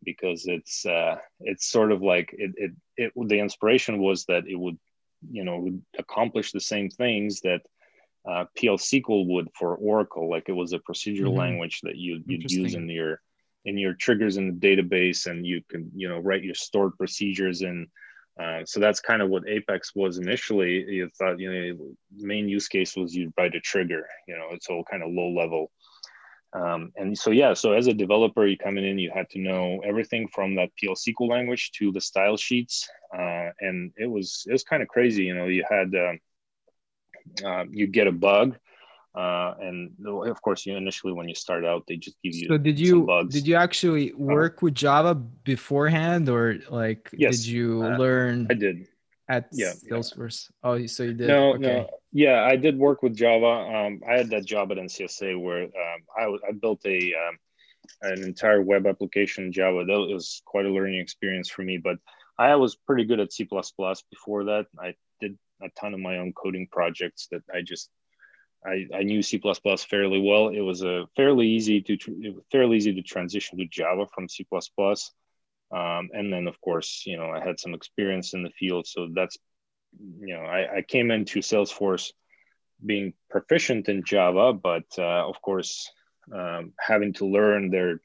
because 0.03 0.45
it's 0.45 0.86
uh, 0.86 1.16
it's 1.39 1.70
sort 1.70 1.93
of 1.93 2.01
like 2.01 2.36
it, 2.38 2.51
it, 2.57 2.72
it 2.97 3.14
the 3.28 3.39
inspiration 3.39 3.99
was 3.99 4.26
that 4.26 4.43
it 4.47 4.55
would 4.55 4.78
you 5.32 5.45
know 5.45 5.59
would 5.59 5.82
accomplish 5.97 6.51
the 6.51 6.59
same 6.59 6.89
things 6.89 7.39
that 7.41 7.61
uh, 8.30 8.43
PL 8.57 8.78
SQL 8.78 9.26
would 9.28 9.47
for 9.57 9.76
Oracle, 9.78 10.30
like 10.30 10.49
it 10.49 10.53
was 10.53 10.74
a 10.74 10.80
procedural 10.80 11.30
mm-hmm. 11.30 11.39
language 11.39 11.80
that 11.84 11.95
you 11.95 12.22
you'd 12.26 12.51
use 12.51 12.74
in 12.76 12.89
your 12.89 13.22
in 13.66 13.78
your 13.78 13.93
triggers 13.93 14.38
in 14.38 14.47
the 14.47 14.68
database, 14.68 15.26
and 15.26 15.45
you 15.45 15.61
can 15.70 15.91
you 15.95 16.09
know 16.09 16.20
write 16.20 16.43
your 16.43 16.55
stored 16.55 16.97
procedures 16.97 17.61
in 17.61 17.88
uh, 18.39 18.61
so 18.66 18.80
that's 18.80 18.99
kind 18.99 19.22
of 19.22 19.30
what 19.30 19.47
Apex 19.47 19.93
was 19.95 20.18
initially. 20.18 20.84
You 20.88 21.09
thought, 21.18 21.39
you 21.39 21.51
know, 21.51 21.78
the 22.18 22.26
main 22.26 22.49
use 22.49 22.68
case 22.68 22.95
was 22.95 23.16
you 23.16 23.32
write 23.38 23.55
a 23.55 23.59
trigger, 23.59 24.07
you 24.28 24.36
know, 24.36 24.47
it's 24.51 24.70
all 24.70 24.84
kind 24.84 25.03
of 25.03 25.11
low 25.11 25.30
level. 25.30 25.72
Um, 26.53 26.91
and 26.95 27.18
so, 27.18 27.32
yeah, 27.32 27.53
so 27.53 27.74
as 27.74 27.88
a 27.88 27.93
developer, 27.93 28.45
you 28.45 28.57
coming 28.57 28.86
in, 28.86 28.99
you 28.99 29.11
had 29.14 29.30
to 29.32 29.39
know 29.39 29.82
everything 29.84 30.28
from 30.34 30.55
that 30.55 30.70
PL 30.80 30.95
SQL 30.95 31.30
language 31.30 31.72
to 31.78 31.91
the 31.91 32.01
style 32.01 32.38
sheets. 32.38 32.89
Uh, 33.16 33.49
and 33.59 33.91
it 33.97 34.09
was, 34.09 34.43
it 34.47 34.51
was 34.51 34.64
kind 34.64 34.82
of 34.82 34.89
crazy. 34.89 35.24
You 35.24 35.36
know, 35.36 35.45
you 35.45 35.64
had, 35.70 35.93
uh, 35.95 37.47
uh, 37.47 37.66
you 37.70 37.88
get 37.88 38.07
a 38.07 38.11
bug, 38.11 38.57
uh, 39.16 39.53
and 39.61 39.91
of 40.07 40.41
course, 40.41 40.66
you 40.66 40.76
initially 40.76 41.14
when 41.14 41.30
you 41.30 41.36
start 41.36 41.66
out, 41.66 41.84
they 41.88 41.97
just 41.97 42.18
give 42.24 42.34
you. 42.34 42.47
So 42.47 42.57
did 42.57 42.80
you 42.80 43.07
did 43.30 43.47
you 43.47 43.55
actually 43.55 44.11
uh-huh. 44.11 44.24
work 44.24 44.61
with 44.61 44.74
Java 44.76 45.14
beforehand, 45.14 46.30
or 46.30 46.57
like 46.70 47.09
yes, 47.14 47.38
did 47.38 47.47
you 47.47 47.84
uh, 47.84 47.97
learn? 47.97 48.47
I 48.49 48.55
did 48.55 48.88
at 49.30 49.47
yeah, 49.51 49.74
Salesforce. 49.89 50.49
Yeah. 50.64 50.70
Oh, 50.70 50.86
so 50.88 51.03
you 51.03 51.14
did? 51.14 51.28
No, 51.28 51.53
okay. 51.53 51.61
no. 51.61 51.89
Yeah, 52.11 52.43
I 52.43 52.55
did 52.55 52.78
work 52.78 53.03
with 53.03 53.16
Java. 53.16 53.45
Um, 53.45 54.01
I 54.07 54.18
had 54.18 54.30
that 54.32 54.45
job 54.45 54.72
at 54.72 54.78
NCSA 54.78 55.39
where 55.39 55.64
um, 55.64 56.01
I, 56.18 56.24
I 56.49 56.51
built 56.51 56.82
a 56.86 57.14
um, 57.14 57.38
an 58.01 58.24
entire 58.24 58.61
web 58.61 58.86
application 58.88 59.45
in 59.45 59.51
Java. 59.51 59.86
That 59.86 59.93
was 60.14 60.41
quite 60.45 60.66
a 60.66 60.70
learning 60.70 60.99
experience 60.99 61.49
for 61.49 61.61
me. 61.61 61.78
But 61.78 61.97
I 62.38 62.55
was 62.55 62.76
pretty 62.76 63.05
good 63.05 63.20
at 63.20 63.32
C++ 63.32 63.43
before 63.43 64.43
that. 64.45 64.66
I 64.80 64.95
did 65.22 65.38
a 65.61 65.70
ton 65.80 65.93
of 65.93 65.99
my 65.99 66.18
own 66.18 66.34
coding 66.34 66.68
projects 66.72 67.28
that 67.32 67.41
I 67.53 67.61
just 67.61 67.89
I, 68.66 68.88
I 68.93 69.03
knew 69.03 69.22
C++ 69.22 69.41
fairly 69.89 70.22
well. 70.22 70.49
It 70.49 70.61
was 70.61 70.84
a 70.84 71.05
fairly 71.16 71.47
easy 71.47 71.82
to 71.82 72.43
fairly 72.51 72.78
easy 72.78 72.93
to 72.93 73.01
transition 73.01 73.57
to 73.57 73.66
Java 73.66 74.05
from 74.14 74.30
C++. 74.30 74.45
Um, 75.72 76.09
and 76.14 76.32
then 76.32 76.47
of 76.47 76.59
course, 76.61 77.03
you 77.05 77.18
know, 77.18 77.30
I 77.30 77.43
had 77.43 77.59
some 77.59 77.74
experience 77.74 78.34
in 78.34 78.43
the 78.43 78.51
field, 78.51 78.88
so 78.88 79.09
that's 79.14 79.38
you 80.20 80.36
know, 80.36 80.41
I, 80.41 80.78
I 80.78 80.82
came 80.82 81.11
into 81.11 81.39
Salesforce 81.39 82.11
being 82.86 83.14
proficient 83.30 83.89
in 83.89 84.03
Java, 84.03 84.53
but 84.53 84.86
uh, 84.97 85.28
of 85.28 85.41
course, 85.41 85.89
um, 86.34 86.74
having 86.80 87.14
to 87.14 87.26
learn 87.26 87.70
their 87.70 87.99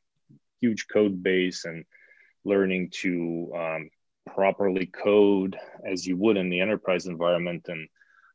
huge 0.61 0.87
code 0.93 1.23
base 1.23 1.65
and 1.65 1.85
learning 2.45 2.91
to 2.91 3.53
um, 3.57 3.91
properly 4.27 4.87
code 4.87 5.59
as 5.85 6.07
you 6.07 6.17
would 6.17 6.37
in 6.37 6.51
the 6.51 6.61
enterprise 6.61 7.07
environment 7.07 7.67
and 7.69 7.89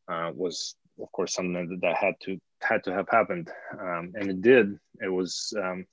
uh, 0.07 0.31
was 0.33 0.75
of 1.01 1.11
course 1.11 1.33
something 1.33 1.79
that 1.81 1.95
had 1.95 2.15
to 2.23 2.39
had 2.61 2.83
to 2.85 2.93
have 2.93 3.07
happened. 3.09 3.49
Um, 3.79 4.13
and 4.15 4.29
it 4.29 4.41
did. 4.41 4.79
It 5.01 5.09
was 5.09 5.53
um, 5.57 5.85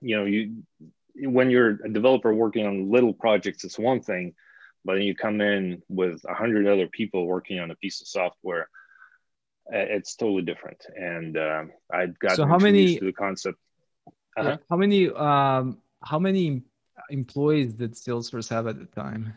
you 0.00 0.16
know 0.16 0.24
you 0.24 0.62
when 1.16 1.50
you're 1.50 1.78
a 1.84 1.88
developer 1.88 2.34
working 2.34 2.66
on 2.66 2.90
little 2.90 3.12
projects 3.14 3.62
it's 3.62 3.78
one 3.78 4.00
thing 4.00 4.34
but 4.84 4.94
then 4.94 5.02
you 5.02 5.14
come 5.14 5.40
in 5.40 5.80
with 5.88 6.20
a 6.28 6.34
hundred 6.34 6.66
other 6.66 6.88
people 6.88 7.24
working 7.24 7.60
on 7.60 7.70
a 7.70 7.76
piece 7.76 8.00
of 8.00 8.08
software 8.08 8.68
it's 9.70 10.14
totally 10.16 10.42
different. 10.42 10.84
And 10.96 11.36
uh, 11.36 11.64
i 11.92 12.06
got 12.06 12.36
so 12.36 12.46
how 12.46 12.58
many 12.58 12.98
to 12.98 13.04
the 13.04 13.12
concept. 13.12 13.58
Uh-huh. 14.36 14.50
yeah, 14.50 14.56
how 14.68 14.76
many 14.76 15.10
um 15.10 15.78
how 16.02 16.18
many 16.18 16.62
employees 17.10 17.74
did 17.74 17.92
salesforce 17.92 18.48
have 18.50 18.66
at 18.66 18.78
the 18.78 18.86
time? 18.86 19.34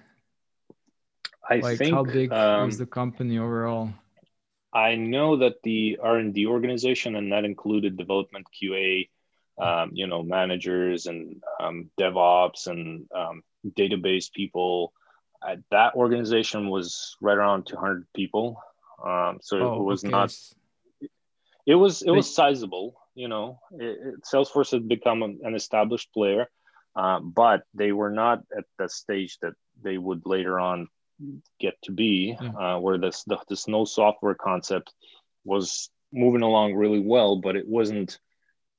I 1.50 1.58
like 1.58 1.78
think 1.78 1.94
how 1.94 2.04
big 2.04 2.32
um, 2.32 2.66
was 2.66 2.78
the 2.78 2.86
company 2.86 3.38
overall 3.40 3.94
i 4.78 4.96
know 4.96 5.38
that 5.38 5.62
the 5.64 5.98
r&d 6.02 6.46
organization 6.48 7.16
and 7.16 7.32
that 7.32 7.46
included 7.46 7.98
development 7.98 8.46
qa 8.56 9.10
um, 9.60 9.92
you 9.94 10.08
know 10.08 10.22
managers 10.22 11.08
and 11.08 11.42
um, 11.60 11.90
devops 12.00 12.68
and 12.68 13.08
um, 13.16 13.42
database 13.80 14.32
people 14.32 14.94
uh, 15.42 15.56
that 15.72 15.96
organization 15.96 16.70
was 16.70 17.16
right 17.22 17.38
around 17.38 17.66
200 17.66 18.06
people 18.14 18.58
um, 19.04 19.40
so 19.42 19.60
oh, 19.60 19.80
it 19.80 19.84
was 19.84 20.04
okay. 20.04 20.12
not. 20.12 20.36
It 21.66 21.76
was 21.76 22.02
it 22.02 22.12
was 22.12 22.34
sizable. 22.34 22.96
You 23.14 23.28
know, 23.28 23.60
it, 23.72 23.84
it, 23.84 24.16
Salesforce 24.24 24.72
had 24.72 24.88
become 24.88 25.24
an, 25.24 25.40
an 25.44 25.56
established 25.56 26.12
player, 26.14 26.50
uh, 26.96 27.20
but 27.20 27.64
they 27.74 27.92
were 27.92 28.12
not 28.12 28.44
at 28.56 28.66
the 28.78 28.90
stage 28.90 29.38
that 29.42 29.54
they 29.82 29.98
would 29.98 30.22
later 30.26 30.60
on 30.60 30.88
get 31.60 31.76
to 31.84 31.92
be, 31.92 32.36
yeah. 32.40 32.50
uh, 32.50 32.80
where 32.80 32.98
this 32.98 33.24
the, 33.24 33.38
this 33.50 33.68
no 33.68 33.86
software 33.86 34.36
concept 34.36 34.94
was 35.44 35.90
moving 36.12 36.42
along 36.42 36.76
really 36.76 37.00
well, 37.00 37.38
but 37.38 37.56
it 37.56 37.68
wasn't. 37.68 38.20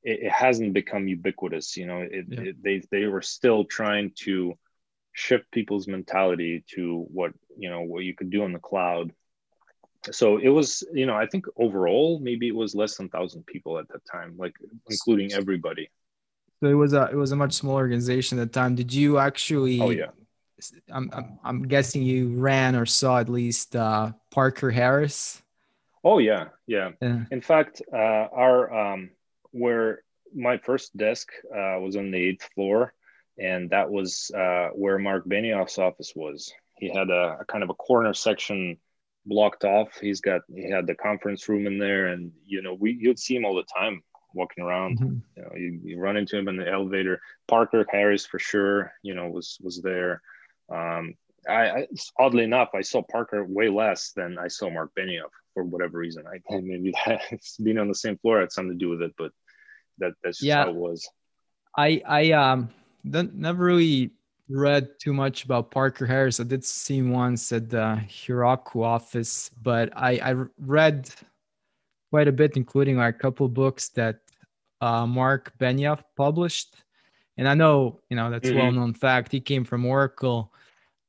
It, 0.02 0.20
it 0.24 0.32
hasn't 0.32 0.74
become 0.74 1.08
ubiquitous. 1.08 1.76
You 1.76 1.86
know, 1.86 1.98
it, 2.00 2.26
yeah. 2.28 2.52
they 2.62 2.82
they 2.90 3.06
were 3.06 3.22
still 3.22 3.64
trying 3.64 4.12
to 4.24 4.54
shift 5.18 5.50
people's 5.50 5.88
mentality 5.88 6.64
to 6.74 7.04
what 7.10 7.32
you 7.56 7.68
know 7.68 7.82
what 7.82 8.04
you 8.04 8.14
could 8.14 8.30
do 8.30 8.44
in 8.44 8.52
the 8.52 8.58
cloud 8.60 9.10
so 10.12 10.38
it 10.38 10.48
was 10.48 10.84
you 10.92 11.06
know 11.06 11.16
i 11.16 11.26
think 11.26 11.44
overall 11.56 12.20
maybe 12.20 12.46
it 12.46 12.54
was 12.54 12.72
less 12.72 12.96
than 12.96 13.06
1000 13.06 13.44
people 13.44 13.78
at 13.78 13.88
that 13.88 14.00
time 14.10 14.34
like 14.38 14.54
including 14.88 15.32
everybody 15.32 15.90
so 16.60 16.68
it 16.68 16.74
was 16.74 16.92
a 16.92 17.08
it 17.10 17.16
was 17.16 17.32
a 17.32 17.36
much 17.36 17.52
smaller 17.52 17.80
organization 17.80 18.38
at 18.38 18.52
the 18.52 18.60
time 18.60 18.76
did 18.76 18.92
you 18.92 19.18
actually 19.18 19.80
oh 19.80 19.90
yeah 19.90 20.06
i'm 20.90 21.10
i'm, 21.12 21.38
I'm 21.44 21.62
guessing 21.68 22.02
you 22.02 22.34
ran 22.36 22.76
or 22.76 22.86
saw 22.86 23.18
at 23.18 23.28
least 23.28 23.76
uh, 23.76 24.12
parker 24.30 24.70
harris 24.70 25.42
oh 26.04 26.18
yeah 26.18 26.48
yeah, 26.66 26.90
yeah. 27.00 27.24
in 27.30 27.40
fact 27.40 27.82
uh, 27.92 27.96
our 27.96 28.92
um 28.92 29.10
where 29.52 30.02
my 30.34 30.58
first 30.58 30.96
desk 30.96 31.30
uh, 31.50 31.78
was 31.80 31.96
on 31.96 32.10
the 32.10 32.18
eighth 32.18 32.48
floor 32.54 32.92
and 33.38 33.70
that 33.70 33.90
was 33.90 34.30
uh, 34.36 34.68
where 34.74 34.98
mark 34.98 35.26
benioff's 35.26 35.78
office 35.78 36.12
was 36.14 36.52
he 36.78 36.88
had 36.88 37.10
a, 37.10 37.38
a 37.40 37.44
kind 37.44 37.62
of 37.62 37.70
a 37.70 37.74
corner 37.74 38.14
section 38.14 38.78
blocked 39.26 39.64
off. 39.64 39.98
He's 40.00 40.20
got 40.20 40.42
he 40.52 40.70
had 40.70 40.86
the 40.86 40.94
conference 40.94 41.48
room 41.48 41.66
in 41.66 41.78
there, 41.78 42.08
and 42.08 42.32
you 42.46 42.62
know 42.62 42.74
we 42.74 42.92
you'd 42.92 43.18
see 43.18 43.36
him 43.36 43.44
all 43.44 43.54
the 43.54 43.64
time 43.64 44.02
walking 44.34 44.64
around. 44.64 44.98
Mm-hmm. 44.98 45.16
You 45.36 45.42
know, 45.42 45.50
you, 45.54 45.80
you, 45.84 45.98
run 45.98 46.16
into 46.16 46.36
him 46.36 46.48
in 46.48 46.56
the 46.56 46.68
elevator. 46.68 47.20
Parker 47.46 47.86
Harris 47.90 48.26
for 48.26 48.38
sure, 48.38 48.92
you 49.02 49.14
know, 49.14 49.28
was 49.28 49.58
was 49.60 49.80
there. 49.82 50.22
Um, 50.70 51.14
I, 51.48 51.70
I, 51.70 51.86
oddly 52.18 52.44
enough, 52.44 52.70
I 52.74 52.82
saw 52.82 53.02
Parker 53.02 53.44
way 53.44 53.68
less 53.68 54.12
than 54.12 54.38
I 54.38 54.48
saw 54.48 54.68
Mark 54.70 54.90
Benioff 54.98 55.30
for 55.54 55.64
whatever 55.64 55.98
reason. 55.98 56.24
I 56.26 56.38
think 56.50 56.64
maybe 56.66 56.92
that's 57.06 57.56
being 57.56 57.78
on 57.78 57.88
the 57.88 57.94
same 57.94 58.18
floor 58.18 58.40
had 58.40 58.52
something 58.52 58.78
to 58.78 58.84
do 58.84 58.90
with 58.90 59.02
it, 59.02 59.14
but 59.16 59.32
that 59.98 60.12
that's 60.22 60.42
yeah. 60.42 60.64
how 60.64 60.70
it 60.70 60.76
was. 60.76 61.08
I 61.76 62.02
I 62.06 62.32
um 62.32 62.70
never 63.14 63.64
really 63.64 64.12
read 64.48 64.98
too 64.98 65.12
much 65.12 65.44
about 65.44 65.70
Parker 65.70 66.06
Harris. 66.06 66.40
I 66.40 66.44
did 66.44 66.64
see 66.64 66.98
him 66.98 67.10
once 67.10 67.52
at 67.52 67.68
the 67.68 68.00
Heroku 68.08 68.82
office, 68.82 69.50
but 69.62 69.90
I, 69.94 70.18
I 70.22 70.44
read 70.58 71.10
quite 72.10 72.28
a 72.28 72.32
bit, 72.32 72.56
including 72.56 72.96
like 72.96 73.16
a 73.16 73.18
couple 73.18 73.48
books 73.48 73.90
that 73.90 74.20
uh, 74.80 75.06
Mark 75.06 75.52
Benioff 75.58 76.02
published. 76.16 76.76
And 77.36 77.46
I 77.46 77.54
know, 77.54 78.00
you 78.08 78.16
know, 78.16 78.30
that's 78.30 78.48
mm-hmm. 78.48 78.58
well-known 78.58 78.94
fact. 78.94 79.30
He 79.30 79.40
came 79.40 79.64
from 79.64 79.84
Oracle. 79.84 80.52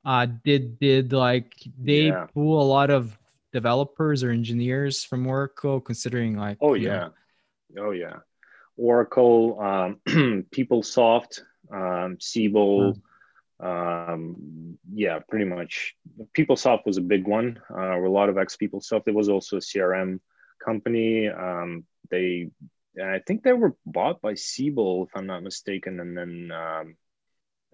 Uh, 0.04 0.26
did 0.26 0.78
did 0.78 1.12
like 1.12 1.54
they 1.78 2.06
yeah. 2.08 2.26
pull 2.32 2.60
a 2.60 2.64
lot 2.64 2.90
of 2.90 3.18
developers 3.52 4.22
or 4.22 4.30
engineers 4.30 5.04
from 5.04 5.26
Oracle, 5.26 5.80
considering 5.80 6.36
like 6.36 6.58
oh 6.60 6.74
yeah, 6.74 7.08
know, 7.74 7.86
oh 7.86 7.90
yeah, 7.90 8.16
Oracle, 8.76 9.60
um, 9.60 10.00
PeopleSoft, 10.50 11.40
um, 11.72 12.16
Siebel. 12.20 12.80
Mm-hmm 12.80 13.00
um, 13.62 14.78
yeah, 14.92 15.18
pretty 15.28 15.44
much. 15.44 15.94
PeopleSoft 16.36 16.86
was 16.86 16.96
a 16.96 17.02
big 17.02 17.26
one. 17.26 17.60
Uh, 17.70 18.00
a 18.00 18.08
lot 18.08 18.28
of 18.28 18.38
ex 18.38 18.56
PeopleSoft. 18.56 19.02
It 19.06 19.14
was 19.14 19.28
also 19.28 19.56
a 19.56 19.60
CRM 19.60 20.20
company. 20.64 21.28
Um, 21.28 21.84
they, 22.10 22.50
I 23.00 23.20
think 23.26 23.42
they 23.42 23.52
were 23.52 23.76
bought 23.84 24.20
by 24.22 24.34
Siebel, 24.34 25.06
if 25.08 25.16
I'm 25.16 25.26
not 25.26 25.42
mistaken, 25.42 26.00
and 26.00 26.16
then 26.16 26.52
um, 26.52 26.96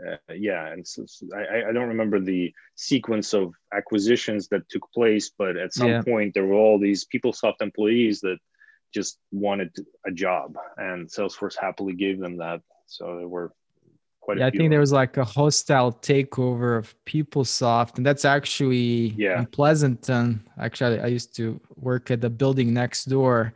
uh, 0.05 0.17
yeah, 0.35 0.67
and 0.73 0.87
so, 0.87 1.05
so 1.07 1.27
I, 1.35 1.69
I 1.69 1.73
don't 1.73 1.89
remember 1.89 2.21
the 2.21 2.53
sequence 2.75 3.33
of 3.33 3.55
acquisitions 3.73 4.49
that 4.49 4.69
took 4.69 4.87
place, 4.93 5.31
but 5.37 5.57
at 5.57 5.73
some 5.73 5.89
yeah. 5.89 6.03
point 6.03 6.35
there 6.35 6.45
were 6.45 6.55
all 6.55 6.79
these 6.79 7.07
PeopleSoft 7.07 7.63
employees 7.63 8.21
that 8.21 8.39
just 8.93 9.19
wanted 9.33 9.75
a 10.07 10.11
job, 10.11 10.55
and 10.77 11.09
Salesforce 11.09 11.57
happily 11.59 11.95
gave 11.95 12.21
them 12.21 12.37
that. 12.39 12.61
So 12.87 13.17
they 13.19 13.25
were 13.25 13.53
quite 14.21 14.37
a 14.37 14.41
few. 14.41 14.45
yeah, 14.45 14.49
I 14.49 14.51
think 14.51 14.71
there 14.71 14.81
was 14.81 14.93
like 14.93 15.17
a 15.17 15.25
hostile 15.25 15.93
takeover 15.93 16.79
of 16.79 16.95
PeopleSoft, 17.07 17.97
and 17.97 18.05
that's 18.05 18.27
actually 18.27 19.15
yeah. 19.17 19.39
in 19.39 19.47
Pleasanton. 19.47 20.47
Actually, 20.59 21.01
I 21.01 21.07
used 21.07 21.35
to 21.37 21.59
work 21.77 22.11
at 22.11 22.21
the 22.21 22.31
building 22.31 22.75
next 22.75 23.07
door, 23.07 23.55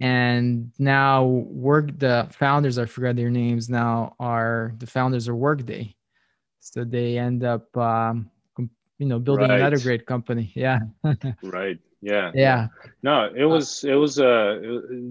and 0.00 0.72
now 0.78 1.24
work 1.24 1.98
the 1.98 2.26
founders. 2.32 2.78
I 2.78 2.86
forgot 2.86 3.16
their 3.16 3.30
names 3.30 3.68
now. 3.68 4.14
Are 4.18 4.72
the 4.78 4.86
founders 4.86 5.28
of 5.28 5.36
Workday, 5.36 5.94
so 6.60 6.84
they 6.84 7.18
end 7.18 7.44
up, 7.44 7.74
um, 7.76 8.30
you 8.98 9.06
know, 9.06 9.18
building 9.18 9.50
right. 9.50 9.60
another 9.60 9.78
great 9.78 10.06
company. 10.06 10.52
Yeah. 10.56 10.80
right. 11.42 11.78
Yeah. 12.00 12.30
Yeah. 12.34 12.68
No, 13.02 13.30
it 13.34 13.44
was 13.44 13.84
it 13.84 13.94
was 13.94 14.18
uh 14.18 14.58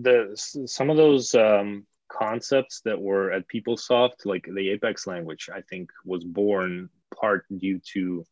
the 0.01 0.31
some 0.65 0.89
of 0.89 0.97
those 0.97 1.35
um 1.35 1.85
concepts 2.09 2.81
that 2.81 2.99
were 2.99 3.31
at 3.31 3.47
PeopleSoft, 3.47 4.25
like 4.25 4.47
the 4.51 4.71
Apex 4.71 5.07
language, 5.07 5.49
I 5.53 5.61
think 5.61 5.91
was 6.03 6.23
born 6.23 6.89
part 7.15 7.45
due 7.55 7.79
to 7.93 8.25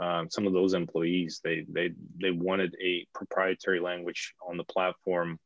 um, 0.00 0.28
some 0.30 0.46
of 0.46 0.52
those 0.52 0.74
employees. 0.74 1.40
They 1.42 1.64
they 1.68 1.92
they 2.20 2.30
wanted 2.30 2.76
a 2.82 3.06
proprietary 3.14 3.80
language 3.80 4.34
on 4.46 4.56
the 4.56 4.64
platform, 4.64 5.38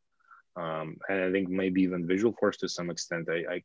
um, 0.59 0.97
and 1.09 1.25
I 1.25 1.31
think 1.33 1.49
maybe 1.49 1.83
even 1.83 2.07
Visualforce 2.07 2.59
to 2.59 2.69
some 2.69 2.91
extent. 2.91 3.29
I, 3.31 3.55
I 3.55 3.63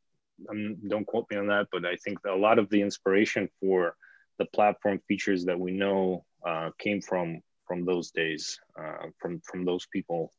don't 0.88 1.06
quote 1.06 1.26
me 1.30 1.36
on 1.36 1.46
that, 1.48 1.68
but 1.72 1.84
I 1.84 1.96
think 1.96 2.18
a 2.26 2.36
lot 2.36 2.58
of 2.58 2.68
the 2.70 2.82
inspiration 2.82 3.48
for 3.60 3.96
the 4.38 4.46
platform 4.46 5.00
features 5.08 5.44
that 5.44 5.58
we 5.58 5.72
know 5.72 6.24
uh, 6.46 6.70
came 6.78 7.00
from 7.00 7.40
from 7.66 7.84
those 7.84 8.10
days, 8.10 8.60
uh, 8.78 9.06
from 9.18 9.40
from 9.44 9.64
those 9.64 9.86
people 9.92 10.32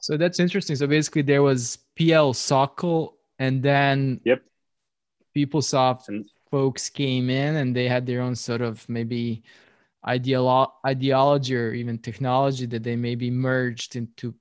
so 0.00 0.16
that's 0.16 0.40
interesting. 0.40 0.76
So 0.76 0.86
basically, 0.86 1.22
there 1.22 1.42
was 1.42 1.78
PL 1.96 2.32
SOQL, 2.32 3.12
and 3.38 3.62
then 3.62 4.20
yep, 4.24 4.42
PeopleSoft 5.36 6.08
and, 6.08 6.28
folks 6.50 6.88
came 6.88 7.30
in, 7.30 7.56
and 7.56 7.76
they 7.76 7.86
had 7.86 8.06
their 8.06 8.22
own 8.22 8.34
sort 8.34 8.62
of 8.62 8.88
maybe 8.88 9.42
ideolo- 10.04 10.72
ideology 10.84 11.54
or 11.54 11.72
even 11.74 11.98
technology 11.98 12.66
that 12.66 12.82
they 12.82 12.96
maybe 12.96 13.30
merged 13.30 13.94
into 13.94 14.34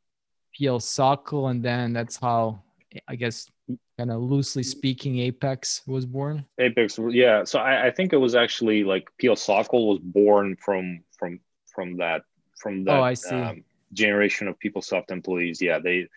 PL 0.59 0.79
SOQL, 0.79 1.51
and 1.51 1.63
then 1.63 1.93
that's 1.93 2.17
how 2.17 2.61
I 3.07 3.15
guess 3.15 3.49
kind 3.97 4.11
of 4.11 4.21
loosely 4.21 4.63
speaking 4.63 5.19
Apex 5.19 5.81
was 5.87 6.05
born. 6.05 6.45
Apex, 6.59 6.99
yeah. 7.09 7.43
So 7.43 7.59
I, 7.59 7.87
I 7.87 7.91
think 7.91 8.13
it 8.13 8.17
was 8.17 8.35
actually 8.35 8.83
like 8.83 9.07
PL 9.19 9.35
SOQL 9.35 9.87
was 9.87 9.99
born 10.01 10.55
from 10.57 11.03
from 11.17 11.39
from 11.73 11.97
that 11.97 12.23
from 12.57 12.83
that. 12.85 12.97
Oh, 12.97 13.03
I 13.03 13.13
see. 13.13 13.35
Um, 13.35 13.63
generation 13.93 14.47
of 14.47 14.55
PeopleSoft 14.59 15.09
employees, 15.09 15.61
yeah, 15.61 15.79
they 15.79 16.07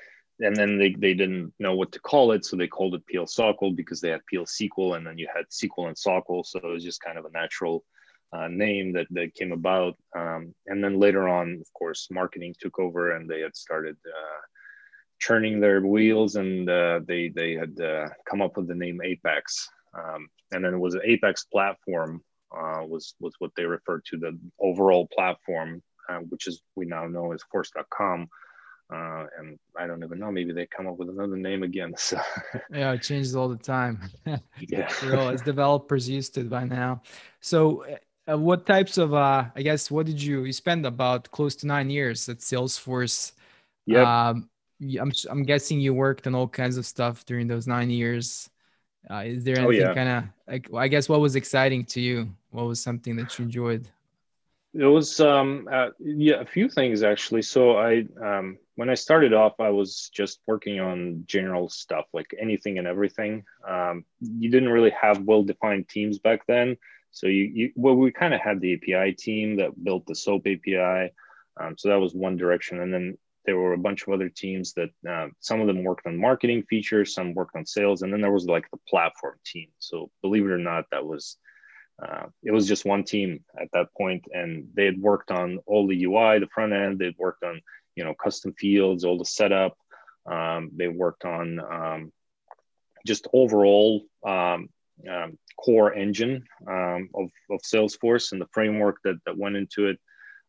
and 0.40 0.56
then 0.56 0.78
they, 0.78 0.90
they 0.90 1.14
didn't 1.14 1.52
know 1.58 1.74
what 1.74 1.92
to 1.92 2.00
call 2.00 2.32
it, 2.32 2.44
so 2.44 2.56
they 2.56 2.66
called 2.66 2.94
it 2.94 3.06
PL 3.06 3.26
SOQL 3.26 3.76
because 3.76 4.00
they 4.00 4.10
had 4.10 4.26
PL 4.26 4.44
SQL, 4.44 4.96
and 4.96 5.06
then 5.06 5.18
you 5.18 5.28
had 5.34 5.46
SQL 5.50 5.88
and 5.88 5.96
SOQL, 5.96 6.44
so 6.44 6.58
it 6.58 6.66
was 6.66 6.84
just 6.84 7.00
kind 7.00 7.18
of 7.18 7.24
a 7.24 7.30
natural 7.30 7.84
uh, 8.32 8.48
name 8.48 8.92
that 8.92 9.06
that 9.10 9.34
came 9.34 9.52
about. 9.52 9.96
Um, 10.16 10.54
and 10.66 10.82
then 10.82 10.98
later 10.98 11.28
on, 11.28 11.58
of 11.60 11.72
course, 11.74 12.08
marketing 12.10 12.54
took 12.58 12.78
over, 12.78 13.16
and 13.16 13.28
they 13.28 13.40
had 13.40 13.56
started 13.56 13.96
uh, 14.06 14.40
churning 15.18 15.60
their 15.60 15.80
wheels, 15.80 16.36
and 16.36 16.68
uh, 16.68 17.00
they 17.06 17.28
they 17.28 17.52
had 17.54 17.78
uh, 17.80 18.08
come 18.28 18.42
up 18.42 18.56
with 18.56 18.68
the 18.68 18.74
name 18.74 19.00
Apex. 19.02 19.68
Um, 19.94 20.28
and 20.52 20.64
then 20.64 20.74
it 20.74 20.78
was 20.78 20.94
an 20.94 21.02
Apex 21.04 21.44
platform 21.44 22.22
uh, 22.56 22.84
was 22.86 23.14
was 23.20 23.34
what 23.38 23.52
they 23.56 23.64
referred 23.64 24.04
to 24.06 24.16
the 24.16 24.38
overall 24.60 25.08
platform, 25.14 25.82
uh, 26.08 26.18
which 26.18 26.46
is 26.46 26.60
we 26.76 26.86
now 26.86 27.06
know 27.06 27.32
as 27.32 27.42
Force.com. 27.50 28.28
Uh, 28.92 29.24
and 29.38 29.58
I 29.78 29.86
don't 29.86 30.04
even 30.04 30.18
know. 30.18 30.30
Maybe 30.30 30.52
they 30.52 30.66
come 30.66 30.86
up 30.86 30.98
with 30.98 31.08
another 31.08 31.36
name 31.36 31.62
again. 31.62 31.94
So 31.98 32.18
yeah, 32.70 32.92
it 32.92 33.02
changes 33.02 33.34
all 33.34 33.48
the 33.48 33.56
time. 33.56 34.00
yeah, 34.60 34.88
real 35.02 35.28
as 35.30 35.40
developers 35.40 36.08
used 36.08 36.34
to 36.34 36.44
by 36.44 36.64
now. 36.64 37.00
So, 37.40 37.86
uh, 38.30 38.38
what 38.38 38.66
types 38.66 38.98
of 38.98 39.14
uh, 39.14 39.44
I 39.54 39.62
guess 39.62 39.90
what 39.90 40.06
did 40.06 40.22
you 40.22 40.44
you 40.44 40.52
spend 40.52 40.86
about 40.86 41.30
close 41.30 41.56
to 41.56 41.66
nine 41.66 41.90
years 41.90 42.28
at 42.28 42.38
Salesforce? 42.38 43.32
Yeah. 43.86 44.06
Um, 44.32 44.50
I'm 45.00 45.12
I'm 45.30 45.44
guessing 45.44 45.80
you 45.80 45.94
worked 45.94 46.26
on 46.28 46.34
all 46.34 46.48
kinds 46.48 46.76
of 46.76 46.86
stuff 46.86 47.24
during 47.26 47.48
those 47.48 47.66
nine 47.68 47.90
years. 47.90 48.50
Uh, 49.10 49.24
is 49.26 49.44
there 49.44 49.58
Oh, 49.58 49.70
anything 49.70 49.90
yeah. 49.90 49.90
kind 49.90 50.08
of 50.10 50.24
like 50.48 50.68
I 50.74 50.88
guess 50.88 51.08
what 51.08 51.20
was 51.20 51.36
exciting 51.36 51.84
to 51.86 52.00
you? 52.00 52.30
What 52.50 52.66
was 52.66 52.82
something 52.82 53.16
that 53.16 53.38
you 53.38 53.44
enjoyed? 53.44 53.88
It 54.74 54.86
was 54.86 55.20
um 55.20 55.68
uh, 55.70 55.90
yeah 55.98 56.40
a 56.40 56.46
few 56.46 56.68
things 56.68 57.02
actually. 57.02 57.42
So 57.42 57.76
I 57.76 58.06
um 58.22 58.58
when 58.76 58.88
I 58.88 58.94
started 58.94 59.34
off, 59.34 59.60
I 59.60 59.68
was 59.68 60.10
just 60.14 60.40
working 60.46 60.80
on 60.80 61.24
general 61.26 61.68
stuff 61.68 62.06
like 62.14 62.34
anything 62.40 62.78
and 62.78 62.86
everything. 62.86 63.44
Um, 63.68 64.06
you 64.20 64.50
didn't 64.50 64.70
really 64.70 64.90
have 64.98 65.24
well 65.24 65.42
defined 65.42 65.88
teams 65.90 66.18
back 66.18 66.46
then. 66.46 66.78
So 67.12 67.26
you, 67.26 67.44
you 67.54 67.72
well 67.76 67.94
we 67.94 68.10
kind 68.10 68.34
of 68.34 68.40
had 68.40 68.60
the 68.60 68.74
API 68.74 69.12
team 69.12 69.56
that 69.56 69.82
built 69.82 70.06
the 70.06 70.14
SOAP 70.14 70.46
API. 70.46 71.12
Um, 71.60 71.76
so 71.76 71.90
that 71.90 72.00
was 72.00 72.14
one 72.14 72.36
direction, 72.36 72.80
and 72.80 72.92
then 72.92 73.18
there 73.44 73.58
were 73.58 73.74
a 73.74 73.78
bunch 73.78 74.02
of 74.02 74.12
other 74.12 74.28
teams 74.28 74.72
that 74.74 74.90
uh, 75.08 75.28
some 75.40 75.60
of 75.60 75.66
them 75.66 75.84
worked 75.84 76.06
on 76.06 76.16
marketing 76.16 76.62
features, 76.62 77.14
some 77.14 77.34
worked 77.34 77.56
on 77.56 77.66
sales, 77.66 78.02
and 78.02 78.12
then 78.12 78.20
there 78.20 78.32
was 78.32 78.46
like 78.46 78.70
the 78.70 78.78
platform 78.88 79.34
team. 79.44 79.68
So 79.78 80.10
believe 80.22 80.46
it 80.46 80.50
or 80.50 80.58
not, 80.58 80.86
that 80.90 81.04
was 81.04 81.36
uh, 82.02 82.26
it 82.42 82.50
was 82.50 82.66
just 82.66 82.84
one 82.84 83.04
team 83.04 83.44
at 83.60 83.68
that 83.72 83.88
point, 83.96 84.24
and 84.32 84.68
they 84.74 84.86
had 84.86 85.00
worked 85.00 85.30
on 85.30 85.58
all 85.66 85.86
the 85.86 86.04
UI, 86.04 86.38
the 86.38 86.48
front 86.54 86.72
end. 86.72 86.98
They'd 86.98 87.18
worked 87.18 87.44
on 87.44 87.60
you 87.94 88.04
know 88.04 88.14
custom 88.14 88.54
fields, 88.54 89.04
all 89.04 89.18
the 89.18 89.24
setup. 89.24 89.76
Um, 90.24 90.70
they 90.74 90.88
worked 90.88 91.24
on 91.24 91.60
um, 91.60 92.12
just 93.06 93.26
overall 93.32 94.02
um, 94.24 94.68
um, 95.10 95.38
core 95.56 95.94
engine 95.94 96.44
um, 96.68 97.08
of, 97.14 97.30
of 97.50 97.60
Salesforce 97.62 98.32
and 98.32 98.40
the 98.40 98.48
framework 98.52 98.96
that 99.04 99.16
that 99.26 99.36
went 99.36 99.56
into 99.56 99.88
it. 99.88 99.98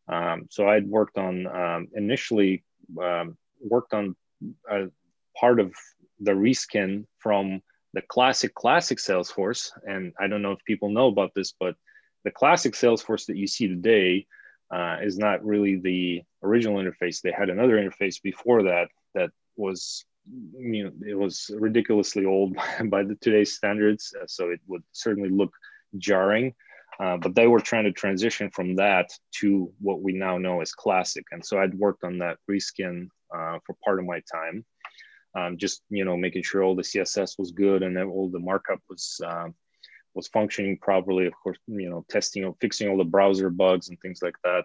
Um, 0.08 0.46
so 0.50 0.68
I'd 0.68 0.88
worked 0.88 1.18
on 1.18 1.46
um, 1.46 1.88
initially 1.94 2.64
um, 3.00 3.36
worked 3.60 3.94
on 3.94 4.14
a 4.70 4.86
part 5.38 5.60
of 5.60 5.72
the 6.20 6.32
reskin 6.32 7.06
from 7.18 7.62
the 7.94 8.02
classic 8.02 8.54
classic 8.54 8.98
Salesforce, 8.98 9.70
and 9.86 10.12
I 10.18 10.26
don't 10.26 10.42
know 10.42 10.52
if 10.52 10.64
people 10.64 10.90
know 10.90 11.08
about 11.08 11.32
this, 11.34 11.54
but 11.58 11.74
the 12.24 12.30
classic 12.30 12.74
Salesforce 12.74 13.26
that 13.26 13.36
you 13.36 13.46
see 13.46 13.68
today 13.68 14.26
uh, 14.74 14.96
is 15.02 15.18
not 15.18 15.44
really 15.44 15.76
the 15.76 16.22
original 16.42 16.78
interface. 16.78 17.20
They 17.20 17.32
had 17.32 17.50
another 17.50 17.76
interface 17.76 18.20
before 18.20 18.64
that 18.64 18.88
that 19.14 19.30
was, 19.56 20.04
you 20.26 20.84
know, 20.84 20.92
it 21.06 21.14
was 21.14 21.50
ridiculously 21.58 22.24
old 22.24 22.56
by 22.86 23.02
the 23.02 23.16
today's 23.20 23.54
standards, 23.54 24.14
uh, 24.20 24.26
so 24.26 24.50
it 24.50 24.60
would 24.66 24.82
certainly 24.92 25.30
look 25.30 25.52
jarring. 25.98 26.54
Uh, 27.00 27.16
but 27.16 27.34
they 27.34 27.48
were 27.48 27.60
trying 27.60 27.84
to 27.84 27.92
transition 27.92 28.48
from 28.50 28.76
that 28.76 29.10
to 29.32 29.72
what 29.80 30.00
we 30.00 30.12
now 30.12 30.38
know 30.38 30.60
as 30.60 30.72
classic, 30.72 31.24
and 31.32 31.44
so 31.44 31.58
I'd 31.58 31.74
worked 31.74 32.04
on 32.04 32.18
that 32.18 32.38
reskin 32.48 33.08
uh, 33.34 33.58
for 33.66 33.76
part 33.84 33.98
of 33.98 34.04
my 34.04 34.22
time 34.32 34.64
um, 35.34 35.56
just 35.56 35.82
you 35.90 36.04
know 36.04 36.16
making 36.16 36.42
sure 36.42 36.62
all 36.62 36.76
the 36.76 36.82
css 36.82 37.38
was 37.38 37.50
good 37.50 37.82
and 37.82 37.96
then 37.96 38.06
all 38.06 38.28
the 38.28 38.38
markup 38.38 38.80
was 38.88 39.20
um, 39.26 39.54
was 40.14 40.28
functioning 40.28 40.78
properly. 40.78 41.26
Of 41.26 41.34
course 41.42 41.58
you 41.66 41.90
know 41.90 42.04
testing 42.08 42.44
or 42.44 42.54
fixing 42.60 42.88
all 42.88 42.98
the 42.98 43.04
browser 43.04 43.50
bugs 43.50 43.88
and 43.88 43.98
things 44.00 44.20
like 44.22 44.36
that. 44.44 44.64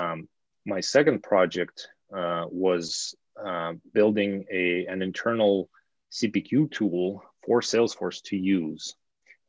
Um, 0.00 0.28
my 0.66 0.80
second 0.80 1.22
project 1.22 1.88
uh, 2.16 2.44
was 2.50 3.14
uh, 3.44 3.72
building 3.92 4.44
a 4.50 4.86
an 4.86 5.02
internal 5.02 5.68
cpq 6.12 6.70
tool 6.70 7.22
for 7.44 7.60
salesforce 7.60 8.22
to 8.22 8.36
use 8.36 8.94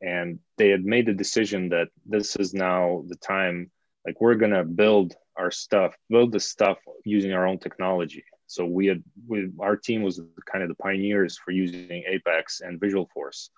and 0.00 0.38
they 0.58 0.68
had 0.68 0.84
made 0.84 1.06
the 1.06 1.12
decision 1.12 1.68
that 1.68 1.88
this 2.06 2.36
is 2.36 2.54
now 2.54 3.04
the 3.08 3.16
time 3.16 3.70
like 4.06 4.20
we're 4.20 4.34
going 4.34 4.52
to 4.52 4.64
build 4.64 5.14
our 5.36 5.50
stuff 5.50 5.94
build 6.08 6.32
the 6.32 6.40
stuff 6.40 6.78
using 7.04 7.32
our 7.32 7.46
own 7.46 7.58
technology 7.58 8.24
so 8.46 8.64
we 8.64 8.86
had 8.86 9.02
we, 9.26 9.50
our 9.58 9.76
team 9.76 10.02
was 10.02 10.20
kind 10.50 10.62
of 10.62 10.68
the 10.68 10.76
pioneers 10.76 11.38
for 11.38 11.50
using 11.50 12.04
Apex 12.06 12.60
and 12.60 12.80
Visualforce. 12.80 13.48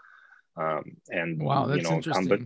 Um, 0.57 0.97
and 1.11 1.43
Wow, 1.43 1.67
that's 1.67 1.83
you 1.83 1.89
know, 1.89 1.97
interesting. 1.97 2.29
but 2.29 2.41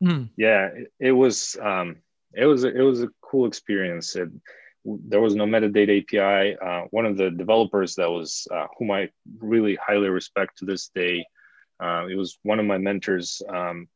Hmm. 0.00 0.24
yeah, 0.36 0.66
it, 0.66 0.92
it 1.00 1.12
was 1.12 1.56
um, 1.60 1.96
it 2.32 2.44
was 2.44 2.62
a, 2.62 2.68
it 2.68 2.82
was 2.82 3.02
a 3.02 3.08
cool 3.20 3.46
experience. 3.46 4.14
It, 4.14 4.28
there 4.84 5.20
was 5.20 5.34
no 5.34 5.44
metadata 5.44 6.02
API. 6.02 6.56
Uh, 6.58 6.82
one 6.90 7.06
of 7.06 7.16
the 7.16 7.30
developers 7.30 7.94
that 7.96 8.10
was 8.10 8.46
uh, 8.54 8.66
whom 8.78 8.90
I 8.90 9.10
really 9.38 9.76
highly 9.76 10.08
respect 10.08 10.58
to 10.58 10.64
this 10.64 10.88
day. 10.94 11.26
Uh, 11.80 12.06
it 12.10 12.16
was 12.16 12.38
one 12.42 12.58
of 12.58 12.66
my 12.66 12.78
mentors. 12.78 13.40
Um, 13.48 13.88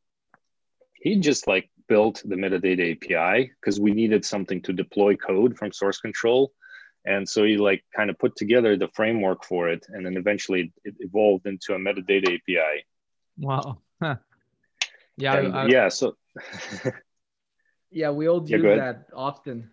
he 0.95 1.17
just 1.17 1.47
like 1.47 1.69
built 1.89 2.23
the 2.25 2.37
metadata 2.37 2.93
API 2.97 3.51
because 3.61 3.81
we 3.81 3.93
needed 3.93 4.25
something 4.25 4.63
to 4.63 4.73
deploy 4.73 5.17
code 5.17 5.57
from 5.59 5.73
source 5.73 5.99
control 5.99 6.53
and 7.05 7.29
so 7.29 7.43
he 7.43 7.57
like 7.57 7.83
kind 7.97 8.09
of 8.09 8.17
put 8.21 8.37
together 8.37 8.77
the 8.77 8.87
framework 8.95 9.45
for 9.45 9.69
it 9.69 9.85
and 9.89 10.07
then 10.07 10.17
eventually 10.17 10.73
it 10.85 10.95
evolved 11.01 11.45
into 11.47 11.75
a 11.75 11.79
metadata 11.79 12.29
api 12.37 12.85
Wow. 13.37 13.79
Huh. 14.01 14.17
Yeah, 15.17 15.35
And, 15.39 15.53
I, 15.57 15.63
I- 15.65 15.67
yeah 15.67 15.89
so 15.89 16.17
yeah, 17.91 18.11
we 18.11 18.29
all 18.29 18.41
Yeah, 18.47 18.59
do 18.59 18.67
ahead. 18.69 18.79
that 18.79 19.07
often. 19.15 19.71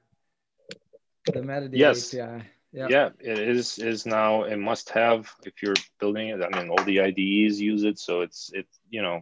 The 1.34 1.42
metadata 1.42 1.78
Yes. 1.78 2.14
API. 2.14 2.44
Yeah. 2.72 2.88
yeah 2.88 3.10
it 3.20 3.40
is 3.40 3.80
is 3.80 4.06
now 4.06 4.44
a 4.44 4.56
must 4.56 4.92
have 4.92 5.28
if 5.44 5.64
you're 5.64 5.74
building 6.00 6.28
it 6.28 6.40
i 6.44 6.50
mean 6.56 6.70
all 6.70 6.84
the 6.84 7.02
ides 7.02 7.60
use 7.60 7.84
it 7.84 7.98
so 7.98 8.22
it's 8.22 8.52
it 8.54 8.68
you 8.92 9.02
know 9.02 9.22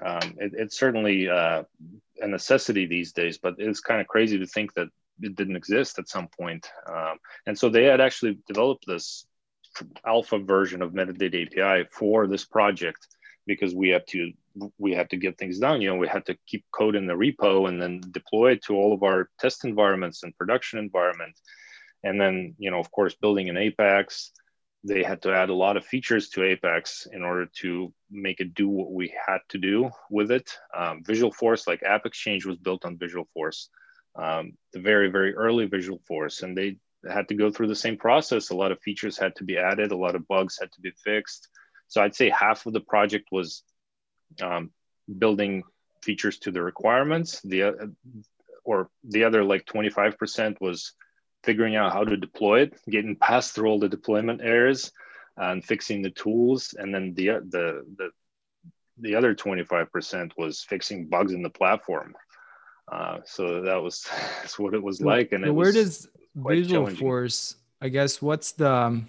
um, 0.00 0.36
it, 0.38 0.52
it's 0.54 0.78
certainly 0.78 1.28
uh, 1.28 1.64
a 2.20 2.28
necessity 2.28 2.86
these 2.86 3.12
days 3.12 3.38
but 3.38 3.56
it's 3.58 3.80
kind 3.80 4.00
of 4.00 4.06
crazy 4.06 4.38
to 4.38 4.46
think 4.46 4.72
that 4.74 4.86
it 5.20 5.34
didn't 5.34 5.56
exist 5.56 5.98
at 5.98 6.08
some 6.08 6.28
point 6.28 6.70
um, 6.88 7.18
and 7.44 7.58
so 7.58 7.68
they 7.68 7.84
had 7.84 8.00
actually 8.00 8.38
developed 8.46 8.86
this 8.86 9.26
alpha 10.06 10.38
version 10.38 10.80
of 10.80 10.92
metadata 10.92 11.46
api 11.46 11.88
for 11.90 12.28
this 12.28 12.44
project 12.44 13.08
because 13.48 13.74
we 13.74 13.88
had 13.88 14.06
to 14.06 14.32
we 14.78 14.92
had 14.92 15.10
to 15.10 15.16
get 15.16 15.38
things 15.38 15.58
done. 15.58 15.80
You 15.80 15.90
know 15.90 15.96
we 15.96 16.08
had 16.08 16.26
to 16.26 16.36
keep 16.46 16.64
code 16.72 16.96
in 16.96 17.06
the 17.06 17.14
repo 17.14 17.68
and 17.68 17.80
then 17.80 18.00
deploy 18.10 18.52
it 18.52 18.64
to 18.64 18.74
all 18.74 18.92
of 18.92 19.02
our 19.02 19.28
test 19.38 19.64
environments 19.64 20.22
and 20.22 20.36
production 20.36 20.78
environment 20.78 21.34
and 22.02 22.20
then 22.20 22.54
you 22.58 22.70
know 22.70 22.78
of 22.78 22.90
course 22.90 23.14
building 23.14 23.48
an 23.48 23.56
apex 23.56 24.32
they 24.82 25.02
had 25.02 25.20
to 25.22 25.32
add 25.32 25.50
a 25.50 25.54
lot 25.54 25.76
of 25.76 25.84
features 25.84 26.30
to 26.30 26.42
apex 26.42 27.06
in 27.12 27.22
order 27.22 27.46
to 27.60 27.92
make 28.10 28.40
it 28.40 28.54
do 28.54 28.66
what 28.66 28.92
we 28.92 29.12
had 29.26 29.40
to 29.50 29.58
do 29.58 29.90
with 30.10 30.30
it. 30.30 30.56
Um, 30.74 31.02
visual 31.04 31.30
force 31.30 31.66
like 31.66 31.82
app 31.82 32.06
exchange 32.06 32.46
was 32.46 32.56
built 32.56 32.86
on 32.86 32.96
visual 32.96 33.28
force 33.34 33.68
um, 34.16 34.52
the 34.72 34.80
very 34.80 35.10
very 35.10 35.34
early 35.34 35.66
visual 35.66 36.00
force. 36.08 36.42
And 36.42 36.56
they 36.56 36.78
had 37.08 37.28
to 37.28 37.34
go 37.34 37.50
through 37.50 37.68
the 37.68 37.74
same 37.74 37.98
process. 37.98 38.50
A 38.50 38.56
lot 38.56 38.72
of 38.72 38.80
features 38.80 39.18
had 39.18 39.36
to 39.36 39.44
be 39.44 39.58
added. 39.58 39.92
A 39.92 39.96
lot 39.96 40.14
of 40.14 40.26
bugs 40.26 40.58
had 40.58 40.72
to 40.72 40.80
be 40.80 40.92
fixed. 41.04 41.48
So 41.88 42.00
i'd 42.00 42.14
say 42.14 42.30
half 42.30 42.66
of 42.66 42.72
the 42.72 42.80
project 42.80 43.28
was 43.32 43.64
um, 44.42 44.70
building 45.18 45.62
features 46.02 46.38
to 46.38 46.50
the 46.50 46.62
requirements 46.62 47.40
the 47.42 47.62
uh, 47.62 47.72
or 48.64 48.88
the 49.04 49.24
other 49.24 49.42
like 49.42 49.64
25% 49.66 50.60
was 50.60 50.92
figuring 51.42 51.76
out 51.76 51.92
how 51.92 52.04
to 52.04 52.16
deploy 52.16 52.60
it 52.60 52.74
getting 52.88 53.16
past 53.16 53.54
through 53.54 53.68
all 53.68 53.78
the 53.78 53.88
deployment 53.88 54.40
errors 54.42 54.92
and 55.36 55.64
fixing 55.64 56.02
the 56.02 56.10
tools 56.10 56.74
and 56.78 56.94
then 56.94 57.14
the 57.14 57.26
the 57.26 57.84
the, 57.96 58.10
the 58.98 59.14
other 59.14 59.34
25% 59.34 60.32
was 60.36 60.62
fixing 60.62 61.06
bugs 61.06 61.32
in 61.32 61.42
the 61.42 61.50
platform 61.50 62.14
uh, 62.92 63.18
so 63.24 63.62
that 63.62 63.82
was 63.82 64.06
that's 64.40 64.58
what 64.58 64.74
it 64.74 64.82
was 64.82 65.00
like 65.00 65.32
and 65.32 65.44
so 65.44 65.50
it 65.50 65.54
where 65.54 65.72
does 65.72 66.08
Visual. 66.36 66.88
Force? 66.90 67.56
I 67.80 67.88
guess 67.88 68.22
what's 68.22 68.52
the? 68.52 69.02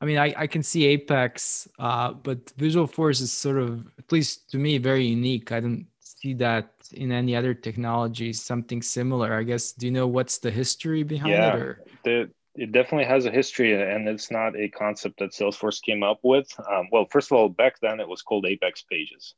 I 0.00 0.06
mean, 0.06 0.18
I, 0.18 0.34
I 0.36 0.46
can 0.46 0.62
see 0.62 0.86
Apex, 0.86 1.68
uh, 1.78 2.12
but 2.12 2.38
Visual 2.56 2.86
Force 2.86 3.20
is 3.20 3.32
sort 3.32 3.58
of, 3.58 3.86
at 3.98 4.10
least 4.10 4.50
to 4.52 4.58
me, 4.58 4.78
very 4.78 5.04
unique. 5.04 5.52
I 5.52 5.60
don't 5.60 5.86
see 6.00 6.32
that 6.34 6.72
in 6.92 7.12
any 7.12 7.36
other 7.36 7.52
technology. 7.52 8.32
Something 8.32 8.80
similar, 8.80 9.34
I 9.34 9.42
guess. 9.42 9.72
Do 9.72 9.86
you 9.86 9.92
know 9.92 10.06
what's 10.06 10.38
the 10.38 10.50
history 10.50 11.02
behind 11.02 11.32
Yeah. 11.32 11.54
it? 11.54 11.60
Or 11.60 11.84
the, 12.04 12.30
it 12.54 12.72
definitely 12.72 13.04
has 13.04 13.26
a 13.26 13.30
history 13.30 13.74
and 13.74 14.08
it's 14.08 14.30
not 14.30 14.56
a 14.56 14.68
concept 14.68 15.18
that 15.18 15.30
salesforce 15.30 15.80
came 15.80 16.02
up 16.02 16.18
with 16.24 16.48
um, 16.68 16.88
well 16.90 17.06
first 17.08 17.30
of 17.30 17.38
all 17.38 17.48
back 17.48 17.78
then 17.80 18.00
it 18.00 18.08
was 18.08 18.22
called 18.22 18.44
apex 18.44 18.82
pages 18.82 19.34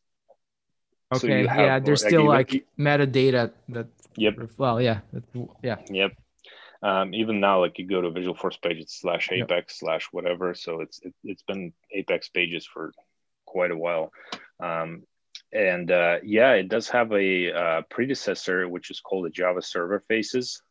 Okay. 1.13 1.47
So 1.47 1.55
yeah, 1.55 1.79
there's 1.79 2.05
still 2.05 2.27
like 2.27 2.65
metadata 2.79 3.53
that. 3.69 3.87
Yep. 4.17 4.51
Well, 4.57 4.81
yeah. 4.81 5.01
yeah. 5.63 5.77
Yep. 5.89 6.13
Um, 6.83 7.15
even 7.15 7.39
now, 7.41 7.61
like 7.61 7.79
you 7.79 7.87
go 7.87 8.01
to 8.01 8.11
Visualforce 8.11 8.61
page, 8.61 8.79
it's 8.79 9.01
slash 9.01 9.31
Apex 9.31 9.79
slash 9.79 10.09
whatever. 10.11 10.55
So 10.55 10.81
it's 10.81 11.01
it, 11.03 11.15
has 11.27 11.43
been 11.47 11.73
Apex 11.93 12.29
pages 12.29 12.67
for 12.67 12.93
quite 13.47 13.71
a 13.71 13.77
while. 13.77 14.13
Um, 14.61 15.05
and 15.53 15.91
uh, 15.91 16.17
yeah, 16.25 16.53
it 16.53 16.69
does 16.69 16.89
have 16.89 17.13
a 17.13 17.53
uh, 17.53 17.83
predecessor, 17.91 18.69
which 18.69 18.91
is 18.91 19.01
called 19.01 19.27
the 19.27 19.31
Java 19.31 19.63
Server 19.63 20.03
Faces, 20.09 20.63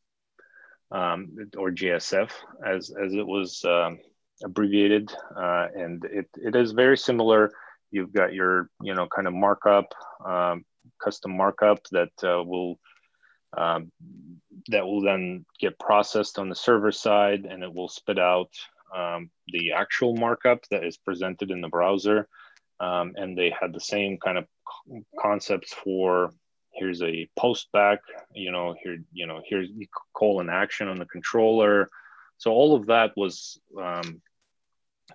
um, 0.91 1.38
or 1.57 1.72
JSF, 1.72 2.32
as 2.66 2.89
as 2.89 3.14
it 3.14 3.26
was 3.26 3.64
um, 3.64 3.99
abbreviated, 4.43 5.14
uh, 5.36 5.68
and 5.76 6.03
it, 6.05 6.28
it 6.36 6.55
is 6.55 6.72
very 6.72 6.97
similar. 6.97 7.51
You've 7.91 8.12
got 8.12 8.34
your 8.34 8.70
you 8.82 8.95
know 8.95 9.07
kind 9.07 9.28
of 9.28 9.34
markup, 9.34 9.93
um, 10.26 10.66
custom 11.01 11.38
markup 11.38 11.80
that 11.91 12.12
uh, 12.24 12.43
will 12.43 12.80
um, 13.55 13.91
that 14.70 14.86
will 14.86 15.01
then 15.01 15.45
get 15.59 15.80
processed 15.80 16.39
on 16.39 16.49
the 16.49 16.55
server 16.55 16.91
side, 16.91 17.45
and 17.45 17.64
it 17.64 17.74
will 17.74 17.89
spit 17.89 18.20
out 18.20 18.49
um, 18.95 19.30
the 19.47 19.72
actual 19.74 20.16
markup 20.16 20.66
that 20.70 20.84
is 20.84 20.97
presented 20.97 21.51
in 21.51 21.62
the 21.62 21.70
browser. 21.70 22.28
Um, 22.80 23.14
and 23.16 23.38
they 23.38 23.53
had 23.57 23.74
the 23.74 23.80
same 23.80 24.18
kind 24.18 24.38
of 24.38 24.45
concepts 25.20 25.74
for 25.74 26.32
here's 26.74 27.01
a 27.01 27.30
post 27.38 27.72
back, 27.72 27.99
you 28.34 28.51
know, 28.51 28.76
here, 28.82 28.97
you 29.12 29.28
know, 29.28 29.41
here's 29.45 29.70
you 29.70 29.88
call 30.14 30.39
an 30.39 30.49
action 30.49 30.88
on 30.88 30.97
the 30.97 31.05
controller. 31.05 31.89
So 32.38 32.51
all 32.51 32.76
of 32.76 32.88
that 32.88 33.12
was 33.16 33.59
um, 33.80 34.22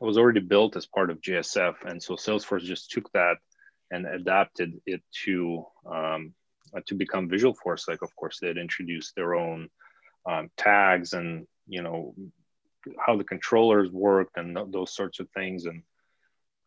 was 0.00 0.18
already 0.18 0.40
built 0.40 0.76
as 0.76 0.86
part 0.86 1.10
of 1.10 1.20
JSF, 1.20 1.84
and 1.84 2.02
so 2.02 2.14
Salesforce 2.14 2.62
just 2.62 2.90
took 2.90 3.10
that 3.12 3.38
and 3.90 4.06
adapted 4.06 4.80
it 4.86 5.02
to 5.24 5.64
um, 5.90 6.34
to 6.86 6.94
become 6.94 7.28
Visual 7.28 7.54
Force, 7.54 7.88
Like, 7.88 8.02
of 8.02 8.14
course, 8.16 8.38
they'd 8.40 8.58
introduced 8.58 9.14
their 9.14 9.34
own 9.34 9.68
um, 10.28 10.50
tags 10.56 11.12
and 11.12 11.46
you 11.68 11.82
know 11.82 12.14
how 13.04 13.16
the 13.16 13.24
controllers 13.24 13.90
worked 13.90 14.36
and 14.36 14.56
th- 14.56 14.68
those 14.70 14.94
sorts 14.94 15.20
of 15.20 15.28
things, 15.30 15.66
and 15.66 15.82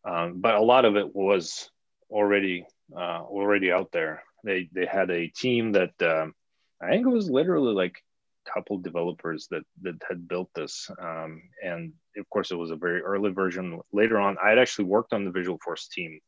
um, 0.05 0.41
but 0.41 0.55
a 0.55 0.61
lot 0.61 0.85
of 0.85 0.95
it 0.95 1.15
was 1.15 1.69
already 2.09 2.65
uh, 2.95 3.21
already 3.21 3.71
out 3.71 3.91
there. 3.91 4.23
They 4.43 4.69
they 4.73 4.85
had 4.85 5.09
a 5.11 5.27
team 5.27 5.73
that 5.73 5.93
um, 6.01 6.33
I 6.81 6.89
think 6.89 7.05
it 7.05 7.09
was 7.09 7.29
literally 7.29 7.73
like 7.73 8.01
a 8.47 8.51
couple 8.51 8.77
developers 8.77 9.47
that 9.51 9.63
that 9.81 10.01
had 10.07 10.27
built 10.27 10.49
this, 10.55 10.89
um, 11.01 11.41
and 11.63 11.93
of 12.17 12.29
course 12.29 12.51
it 12.51 12.55
was 12.55 12.71
a 12.71 12.75
very 12.75 13.01
early 13.01 13.31
version. 13.31 13.79
Later 13.91 14.19
on, 14.19 14.37
I 14.43 14.49
had 14.49 14.59
actually 14.59 14.85
worked 14.85 15.13
on 15.13 15.25
the 15.25 15.31
Visual 15.31 15.59
Force 15.63 15.87
team, 15.87 16.19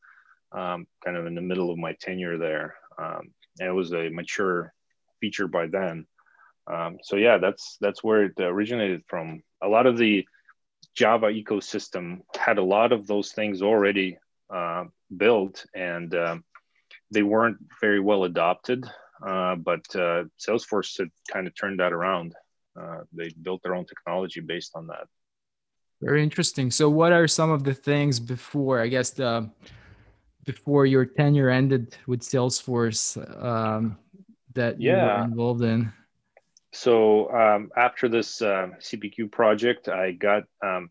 um, 0.52 0.86
kind 1.04 1.16
of 1.16 1.26
in 1.26 1.34
the 1.34 1.42
middle 1.42 1.70
of 1.70 1.78
my 1.78 1.94
tenure 2.00 2.38
there, 2.38 2.74
um, 2.98 3.32
it 3.58 3.74
was 3.74 3.92
a 3.92 4.08
mature 4.10 4.72
feature 5.20 5.48
by 5.48 5.66
then. 5.66 6.06
Um, 6.70 6.98
so 7.02 7.16
yeah, 7.16 7.38
that's 7.38 7.76
that's 7.80 8.04
where 8.04 8.24
it 8.24 8.32
originated 8.38 9.02
from. 9.06 9.42
A 9.62 9.68
lot 9.68 9.86
of 9.86 9.98
the 9.98 10.26
Java 10.94 11.26
ecosystem 11.26 12.20
had 12.36 12.58
a 12.58 12.64
lot 12.64 12.92
of 12.92 13.06
those 13.06 13.32
things 13.32 13.62
already 13.62 14.18
uh, 14.52 14.84
built, 15.16 15.64
and 15.74 16.14
um, 16.14 16.44
they 17.10 17.22
weren't 17.22 17.58
very 17.80 18.00
well 18.00 18.24
adopted. 18.24 18.84
Uh, 19.24 19.54
but 19.56 19.84
uh, 19.94 20.24
Salesforce 20.38 20.98
had 20.98 21.08
kind 21.32 21.46
of 21.46 21.54
turned 21.54 21.80
that 21.80 21.92
around. 21.92 22.34
Uh, 22.80 23.00
they 23.12 23.30
built 23.42 23.62
their 23.62 23.74
own 23.74 23.84
technology 23.84 24.40
based 24.40 24.72
on 24.74 24.86
that. 24.88 25.06
Very 26.00 26.22
interesting. 26.22 26.70
So, 26.70 26.90
what 26.90 27.12
are 27.12 27.28
some 27.28 27.50
of 27.50 27.62
the 27.64 27.74
things 27.74 28.18
before? 28.18 28.80
I 28.80 28.88
guess 28.88 29.10
the 29.10 29.48
before 30.44 30.86
your 30.86 31.04
tenure 31.04 31.50
ended 31.50 31.96
with 32.06 32.20
Salesforce 32.20 33.16
um, 33.42 33.98
that 34.54 34.80
yeah. 34.80 34.90
you 34.92 35.18
were 35.18 35.24
involved 35.24 35.62
in? 35.62 35.92
So 36.72 37.30
um, 37.30 37.70
after 37.76 38.08
this 38.08 38.40
uh, 38.40 38.68
CPQ 38.80 39.30
project, 39.30 39.88
I 39.88 40.12
got 40.12 40.44
um, 40.62 40.90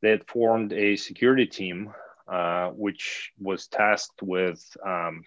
they 0.00 0.10
had 0.10 0.26
formed 0.26 0.72
a 0.72 0.96
security 0.96 1.46
team, 1.46 1.92
uh, 2.26 2.70
which 2.70 3.30
was 3.38 3.66
tasked 3.66 4.22
with, 4.22 4.64
um, 4.84 5.22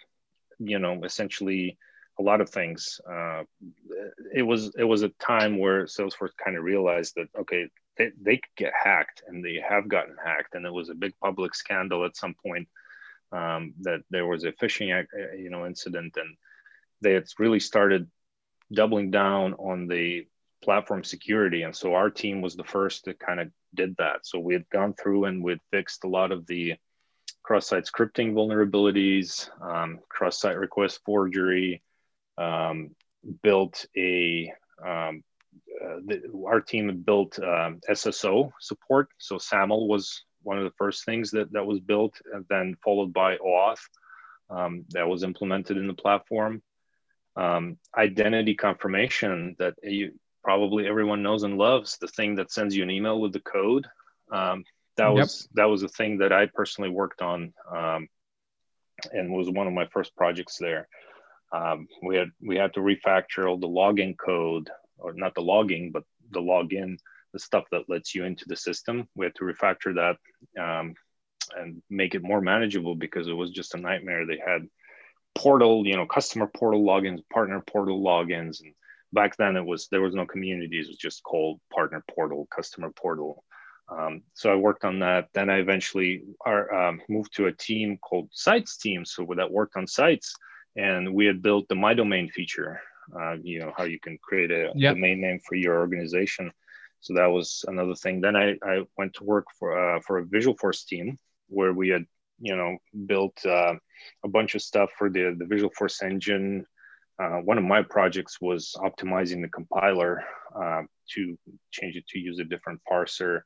you 0.60 0.80
know, 0.80 1.03
essentially 1.03 1.78
a 2.20 2.24
lot 2.24 2.41
of 2.41 2.49
things. 2.49 2.99
Uh, 3.10 3.43
it 4.34 4.41
was 4.41 4.74
it 4.76 4.84
was 4.84 5.03
a 5.03 5.10
time 5.10 5.60
where 5.60 5.86
Salesforce 5.86 6.36
kind 6.43 6.58
of 6.58 6.64
realized 6.64 7.14
that 7.16 7.28
okay, 7.39 7.68
they, 7.97 8.12
they 8.20 8.38
could 8.38 8.56
get 8.58 8.74
hacked, 8.74 9.22
and 9.28 9.45
they 9.45 9.64
have 9.68 9.88
gotten 9.88 10.16
hacked, 10.24 10.56
and 10.56 10.66
it 10.66 10.74
was 10.74 10.89
a 10.89 10.95
big 10.95 11.14
public 11.22 11.53
scandal 11.53 12.06
at 12.06 12.18
some 12.18 12.36
point 12.43 12.68
um, 13.32 13.74
that 13.82 14.02
there 14.10 14.28
was 14.28 14.44
a 14.44 14.52
phishing, 14.52 14.98
uh, 14.98 15.36
you 15.36 15.50
know, 15.50 15.66
incident, 15.66 16.18
and 16.18 16.38
they 17.02 17.14
had 17.14 17.26
really 17.40 17.60
started 17.60 18.10
doubling 18.72 19.12
down 19.12 19.54
on 19.54 19.88
the 19.88 20.28
platform 20.64 21.04
security. 21.04 21.62
And 21.62 21.76
so 21.76 21.94
our 21.94 22.10
team 22.10 22.42
was 22.42 22.56
the 22.56 22.64
first 22.64 23.06
that 23.06 23.20
kind 23.20 23.40
of 23.40 23.52
did 23.74 23.96
that. 23.98 24.26
So 24.26 24.40
we 24.40 24.54
had 24.54 24.70
gone 24.70 24.94
through 24.94 25.26
and 25.26 25.44
we'd 25.44 25.60
fixed 25.72 26.04
a 26.04 26.10
lot 26.10 26.32
of 26.32 26.48
the 26.48 26.76
cross-site 27.44 27.86
scripting 27.86 28.34
vulnerabilities, 28.34 29.50
um, 29.62 30.00
cross-site 30.10 30.58
request 30.58 31.02
forgery, 31.06 31.84
um, 32.38 32.96
built 33.44 33.86
a 33.96 34.52
um, 34.84 35.24
uh, 35.84 36.00
the, 36.06 36.22
our 36.48 36.62
team 36.62 37.04
built 37.06 37.40
um, 37.40 37.80
SSO 37.90 38.52
support. 38.60 39.10
So 39.18 39.38
SAML 39.38 39.88
was 39.88 40.24
one 40.46 40.58
of 40.58 40.64
the 40.64 40.76
first 40.78 41.06
things 41.06 41.32
that, 41.32 41.52
that 41.52 41.66
was 41.66 41.80
built, 41.80 42.20
and 42.34 42.46
then 42.50 42.78
followed 42.84 43.14
by 43.14 43.38
OAuth 43.38 43.82
um, 44.50 44.86
that 44.89 45.08
was 45.08 45.24
implemented 45.24 45.78
in 45.78 45.88
the 45.88 45.93
platform. 45.93 46.62
Um, 47.36 47.78
identity 47.98 48.56
confirmation 48.56 49.56
that 49.60 49.74
you 49.84 50.14
probably 50.43 50.88
everyone 50.88 51.24
knows 51.24 51.43
and 51.43 51.58
loves 51.58 51.98
the 51.98 52.08
thing 52.08 52.36
that 52.36 52.52
sends 52.52 52.76
you 52.76 52.84
an 52.84 52.91
email 52.91 53.20
with 53.20 53.34
the 53.34 53.41
code. 53.41 53.88
Um, 54.32 54.64
that 54.98 55.10
yep. 55.10 55.16
was 55.16 55.50
that 55.56 55.66
was 55.66 55.84
a 55.84 55.89
thing 55.89 56.20
that 56.20 56.32
i 56.32 56.46
personally 56.46 56.89
worked 56.89 57.22
on 57.22 57.54
um, 57.70 58.08
and 59.12 59.32
was 59.32 59.50
one 59.50 59.68
of 59.68 59.74
my 59.74 59.88
first 59.88 60.16
projects 60.16 60.58
there. 60.58 60.88
Um, 61.52 61.88
we 62.02 62.16
had 62.16 62.30
we 62.41 62.56
had 62.56 62.74
to 62.76 62.80
refactor 62.80 63.50
all 63.50 63.58
the 63.58 63.68
login 63.68 64.18
code 64.18 64.70
or 64.98 65.14
not 65.14 65.36
the 65.36 65.41
logging 65.41 65.91
but 65.91 66.04
the 66.32 66.41
login 66.41 66.98
the 67.36 67.40
stuff 67.40 67.66
that 67.70 67.90
lets 67.90 68.16
you 68.16 68.24
into 68.24 68.46
the 68.48 68.56
system 68.56 69.10
we 69.14 69.26
had 69.26 69.36
to 69.36 69.44
refactor 69.44 69.94
that 69.94 70.16
um, 70.64 70.96
and 71.58 71.84
make 71.90 72.16
it 72.16 72.24
more 72.24 72.40
manageable 72.40 72.96
because 72.96 73.28
it 73.28 73.34
was 73.34 73.52
just 73.52 73.76
a 73.76 73.78
nightmare 73.78 74.26
they 74.26 74.40
had 74.40 74.62
portal, 75.36 75.86
you 75.86 75.96
know, 75.98 76.06
customer 76.06 76.48
portal 76.48 76.84
logins, 76.84 77.20
partner 77.32 77.62
portal 77.68 78.02
logins. 78.02 78.62
And 78.62 78.74
back 79.12 79.36
then 79.38 79.58
it 79.58 79.66
was, 79.66 79.88
there 79.90 80.02
was 80.02 80.16
no 80.16 80.26
communities, 80.26 80.86
it 80.86 80.92
was 80.92 80.98
just 80.98 81.24
called 81.24 81.60
partner 81.74 82.04
portal, 82.10 82.48
customer 82.56 82.90
portal. 82.90 83.44
Um, 83.90 84.24
so 84.34 84.52
I 84.52 84.56
worked 84.56 84.86
on 84.86 85.00
that. 85.00 85.28
Then 85.34 85.50
I 85.50 85.58
eventually 85.58 86.24
are, 86.44 86.74
um, 86.74 87.02
moved 87.10 87.36
to 87.36 87.48
a 87.48 87.52
team 87.52 88.00
called 88.02 88.30
Sites 88.32 88.78
team. 88.78 89.06
So 89.06 89.28
that 89.36 89.52
worked 89.52 89.76
on 89.76 89.86
sites, 89.86 90.34
and 90.76 91.14
we 91.14 91.28
had 91.28 91.44
built 91.44 91.68
the 91.68 91.76
My 91.76 91.94
Domain 91.94 92.30
feature. 92.30 92.82
Uh, 93.16 93.36
you 93.44 93.60
know 93.60 93.72
how 93.78 93.84
you 93.84 94.00
can 94.00 94.18
create 94.18 94.50
a 94.50 94.72
yep. 94.74 94.96
domain 94.96 95.22
name 95.22 95.40
for 95.48 95.54
your 95.54 95.78
organization. 95.78 96.52
So 97.02 97.14
that 97.14 97.28
was 97.28 97.64
another 97.68 97.96
thing. 97.96 98.22
Then 98.22 98.36
I, 98.36 98.56
I 98.64 98.84
went 98.98 99.14
to 99.16 99.24
work 99.24 99.46
for 99.60 99.96
uh, 99.96 100.00
for 100.02 100.20
a 100.20 100.26
Visualforce 100.26 100.86
team 100.86 101.18
where 101.48 101.74
we 101.74 101.89
had 101.89 102.06
you 102.39 102.56
know 102.56 102.78
built 103.06 103.38
uh, 103.46 103.74
a 104.24 104.28
bunch 104.28 104.56
of 104.56 104.62
stuff 104.62 104.89
for 104.98 105.10
the 105.10 105.36
the 105.38 105.46
Visualforce 105.46 106.04
engine. 106.04 106.66
Uh, 107.22 107.38
one 107.38 107.58
of 107.58 107.64
my 107.64 107.82
projects 107.82 108.41
was 108.41 108.76
optimizing 108.78 109.41
the 109.41 109.48
compiler 109.48 110.24
uh, 110.62 110.82
to 111.10 111.38
change 111.72 111.96
it 111.96 112.06
to 112.08 112.20
use 112.20 112.39
a 112.39 112.43
different 112.43 112.80
parser. 112.91 113.41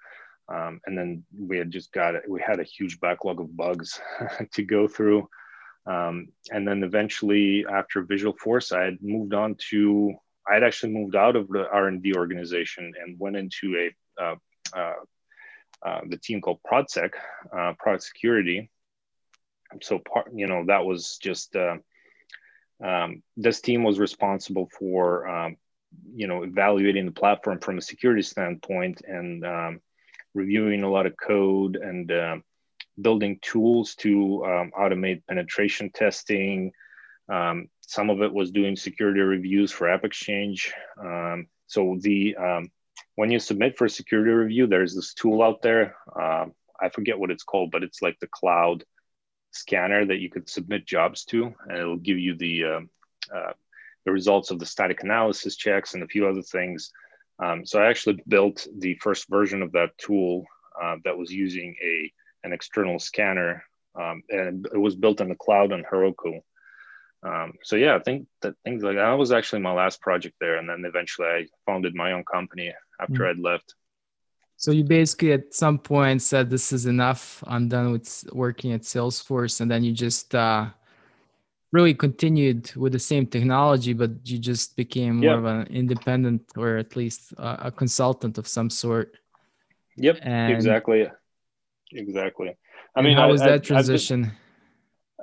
Um, 0.52 0.80
and 0.86 0.98
then 0.98 1.24
we 1.38 1.60
had 1.60 1.70
just 1.70 1.92
got 1.92 2.16
it. 2.16 2.24
We 2.28 2.42
had 2.42 2.60
a 2.60 2.64
huge 2.64 3.00
backlog 3.00 3.40
of 3.40 3.56
bugs 3.56 4.00
to 4.54 4.64
go 4.64 4.88
through. 4.88 5.30
Um, 5.86 6.30
and 6.52 6.68
then 6.68 6.84
eventually, 6.84 7.66
after 7.72 8.04
Visualforce, 8.04 8.76
I 8.76 8.86
had 8.86 8.98
moved 9.02 9.34
on 9.34 9.56
to. 9.70 10.14
I 10.50 10.56
had 10.56 10.64
actually 10.64 10.94
moved 10.94 11.16
out 11.16 11.36
of 11.36 11.48
the 11.48 11.70
R 11.70 11.88
and 11.88 12.02
D 12.02 12.14
organization 12.16 12.94
and 13.02 13.20
went 13.20 13.36
into 13.36 13.76
a 13.78 14.24
uh, 14.24 14.36
uh, 14.76 14.94
uh, 15.86 16.02
the 16.08 16.18
team 16.18 16.42
called 16.42 16.60
ProdSec, 16.70 17.12
Product 17.52 18.04
Security, 18.04 18.70
so 19.82 20.00
part 20.00 20.28
you 20.34 20.48
know 20.48 20.66
that 20.68 20.86
was 20.86 21.18
just 21.22 21.56
um, 21.56 23.24
this 23.38 23.62
team 23.62 23.84
was 23.84 24.00
responsible 24.00 24.70
for 24.78 25.28
um, 25.28 25.58
you 26.14 26.28
know 26.28 26.44
evaluating 26.44 27.06
the 27.06 27.12
platform 27.12 27.60
from 27.60 27.78
a 27.78 27.82
security 27.82 28.22
standpoint 28.22 29.02
and 29.08 29.46
um, 29.46 29.82
reviewing 30.34 30.84
a 30.84 30.90
lot 30.90 31.06
of 31.06 31.16
code 31.18 31.76
and 31.76 32.12
uh, 32.12 32.38
building 33.02 33.40
tools 33.42 33.96
to 33.96 34.46
um, 34.46 34.72
automate 34.78 35.24
penetration 35.28 35.92
testing 35.94 36.72
um, 37.30 37.68
some 37.90 38.10
of 38.10 38.22
it 38.22 38.34
was 38.34 38.52
doing 38.52 38.76
security 38.76 39.20
reviews 39.20 39.72
for 39.72 39.90
app 39.90 40.04
exchange 40.06 40.74
um, 41.02 41.48
so 41.68 41.98
the 42.02 42.36
when 43.16 43.32
you 43.32 43.40
submit 43.40 43.78
for 43.78 43.86
a 43.86 43.90
security 43.90 44.32
review 44.32 44.68
there's 44.68 44.96
this 44.96 45.14
tool 45.14 45.42
out 45.42 45.62
there 45.62 45.96
uh, 46.20 46.46
i 46.82 46.90
forget 46.90 47.20
what 47.20 47.32
it's 47.32 47.44
called 47.44 47.72
but 47.72 47.84
it's 47.84 48.02
like 48.02 48.18
the 48.20 48.28
cloud 48.28 48.84
scanner 49.52 50.06
that 50.06 50.20
you 50.20 50.30
could 50.30 50.50
submit 50.50 50.86
jobs 50.86 51.26
to, 51.26 51.54
and 51.68 51.78
it'll 51.78 51.98
give 51.98 52.20
you 52.20 52.36
the 52.36 52.64
um, 52.66 52.90
uh, 53.34 53.54
the 54.06 54.12
results 54.12 54.52
of 54.52 54.60
the 54.60 54.66
static 54.66 55.04
analysis 55.04 55.56
checks 55.56 55.94
and 55.94 56.04
a 56.04 56.08
few 56.08 56.28
other 56.28 56.42
things. 56.42 56.92
Um, 57.44 57.66
so 57.66 57.82
I 57.82 57.90
actually 57.90 58.22
built 58.28 58.68
the 58.78 58.96
first 58.96 59.28
version 59.30 59.62
of 59.62 59.72
that 59.74 59.98
tool 59.98 60.46
uh, 60.82 60.96
that 61.04 61.18
was 61.18 61.32
using 61.32 61.76
a 61.84 62.12
an 62.44 62.54
external 62.54 63.00
scanner, 63.00 63.64
um, 64.00 64.24
and 64.30 64.66
it 64.74 64.78
was 64.78 64.96
built 64.96 65.22
in 65.22 65.30
the 65.30 65.36
cloud 65.36 65.72
on 65.72 65.84
Heroku. 65.84 66.42
Um, 67.22 67.54
so 67.64 67.76
yeah, 67.76 67.96
I 67.96 68.00
think 68.00 68.28
that 68.42 68.56
things 68.64 68.82
like 68.84 68.96
that 68.96 69.12
was 69.14 69.32
actually 69.32 69.62
my 69.62 69.74
last 69.74 70.02
project 70.02 70.36
there, 70.40 70.58
and 70.58 70.70
then 70.70 70.84
eventually 70.86 71.28
I 71.28 71.48
founded 71.66 71.94
my 71.94 72.14
own 72.14 72.24
company 72.24 72.74
after 73.00 73.14
mm-hmm. 73.14 73.40
I'd 73.40 73.40
left. 73.40 73.76
So 74.56 74.72
you 74.72 74.84
basically 74.84 75.34
at 75.34 75.54
some 75.54 75.80
point 75.80 76.22
said, 76.22 76.50
"This 76.50 76.72
is 76.72 76.86
enough. 76.86 77.44
I'm 77.48 77.68
done 77.68 77.92
with 77.92 78.26
working 78.32 78.72
at 78.72 78.82
Salesforce," 78.82 79.60
and 79.60 79.70
then 79.70 79.84
you 79.84 79.92
just 79.92 80.34
uh, 80.34 80.68
really 81.72 81.94
continued 81.94 82.74
with 82.76 82.94
the 82.94 83.00
same 83.00 83.26
technology, 83.26 83.94
but 83.94 84.12
you 84.24 84.38
just 84.38 84.76
became 84.76 85.18
more 85.18 85.32
yep. 85.32 85.38
of 85.40 85.46
an 85.46 85.68
independent 85.68 86.42
or 86.58 86.78
at 86.78 86.96
least 86.96 87.34
uh, 87.38 87.58
a 87.60 87.72
consultant 87.72 88.38
of 88.38 88.48
some 88.48 88.70
sort. 88.70 89.18
Yep, 89.98 90.20
and, 90.22 90.54
exactly, 90.54 91.08
exactly. 91.92 92.56
I 92.96 93.02
mean, 93.02 93.16
how 93.16 93.30
was 93.30 93.42
I, 93.42 93.52
that 93.52 93.64
transition? 93.64 94.24
Been, 94.24 94.32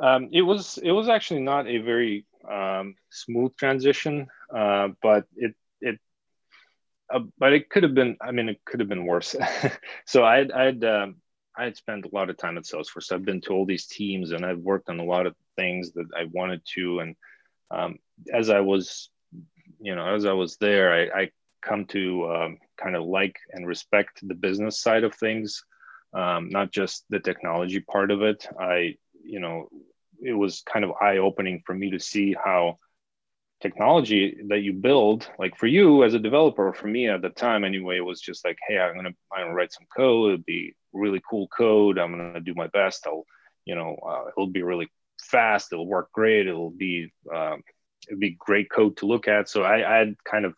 um, 0.00 0.28
it 0.32 0.42
was 0.42 0.78
it 0.82 0.92
was 0.92 1.08
actually 1.08 1.40
not 1.40 1.66
a 1.66 1.78
very 1.78 2.26
um, 2.50 2.94
smooth 3.10 3.56
transition, 3.56 4.28
uh, 4.54 4.88
but 5.02 5.24
it 5.36 5.54
it 5.80 5.98
uh, 7.12 7.20
but 7.38 7.52
it 7.52 7.70
could 7.70 7.82
have 7.82 7.94
been. 7.94 8.16
I 8.20 8.32
mean, 8.32 8.48
it 8.48 8.60
could 8.64 8.80
have 8.80 8.88
been 8.88 9.06
worse. 9.06 9.34
so 10.06 10.24
I'd 10.24 10.52
I'd 10.52 10.84
um, 10.84 11.16
I 11.56 11.64
had 11.64 11.76
spent 11.76 12.04
a 12.04 12.14
lot 12.14 12.28
of 12.28 12.36
time 12.36 12.58
at 12.58 12.64
Salesforce. 12.64 13.12
I've 13.12 13.24
been 13.24 13.40
to 13.42 13.52
all 13.52 13.64
these 13.64 13.86
teams 13.86 14.32
and 14.32 14.44
I've 14.44 14.58
worked 14.58 14.88
on 14.88 15.00
a 15.00 15.04
lot 15.04 15.26
of 15.26 15.34
things 15.56 15.92
that 15.92 16.06
I 16.16 16.24
wanted 16.24 16.62
to. 16.74 17.00
And 17.00 17.16
um, 17.70 17.98
as 18.32 18.50
I 18.50 18.60
was, 18.60 19.08
you 19.80 19.94
know, 19.94 20.14
as 20.14 20.26
I 20.26 20.32
was 20.32 20.58
there, 20.58 20.92
I, 20.92 21.22
I 21.22 21.30
come 21.62 21.86
to 21.86 22.30
um, 22.30 22.58
kind 22.76 22.94
of 22.94 23.04
like 23.04 23.36
and 23.52 23.66
respect 23.66 24.20
the 24.22 24.34
business 24.34 24.80
side 24.80 25.02
of 25.02 25.14
things, 25.14 25.64
um, 26.12 26.50
not 26.50 26.72
just 26.72 27.04
the 27.08 27.20
technology 27.20 27.80
part 27.80 28.10
of 28.10 28.22
it. 28.22 28.46
I, 28.60 28.96
you 29.26 29.40
know, 29.40 29.68
it 30.22 30.32
was 30.32 30.62
kind 30.62 30.84
of 30.84 30.92
eye 31.00 31.18
opening 31.18 31.62
for 31.66 31.74
me 31.74 31.90
to 31.90 32.00
see 32.00 32.34
how 32.34 32.78
technology 33.60 34.36
that 34.48 34.60
you 34.60 34.72
build 34.72 35.28
like 35.38 35.56
for 35.56 35.66
you 35.66 36.04
as 36.04 36.12
a 36.12 36.18
developer 36.18 36.74
for 36.74 36.88
me 36.88 37.08
at 37.08 37.22
the 37.22 37.30
time 37.30 37.64
anyway 37.64 37.96
it 37.96 38.04
was 38.04 38.20
just 38.20 38.44
like 38.44 38.58
hey 38.68 38.78
i'm 38.78 38.94
gonna 38.94 39.10
i'm 39.32 39.44
gonna 39.44 39.54
write 39.54 39.72
some 39.72 39.86
code 39.96 40.34
it'll 40.34 40.44
be 40.46 40.74
really 40.92 41.22
cool 41.28 41.48
code 41.48 41.98
i'm 41.98 42.10
gonna 42.10 42.40
do 42.40 42.52
my 42.54 42.66
best 42.68 43.06
i'll 43.06 43.24
you 43.64 43.74
know 43.74 43.96
uh, 44.06 44.28
it'll 44.28 44.46
be 44.46 44.62
really 44.62 44.88
fast 45.22 45.72
it'll 45.72 45.86
work 45.86 46.12
great 46.12 46.46
it'll 46.46 46.70
be 46.70 47.10
um, 47.34 47.62
it'll 48.08 48.20
be 48.20 48.36
great 48.38 48.70
code 48.70 48.96
to 48.98 49.06
look 49.06 49.26
at. 49.26 49.48
So 49.48 49.62
i 49.62 49.90
i 49.90 49.96
had 49.96 50.16
kind 50.22 50.44
of 50.44 50.54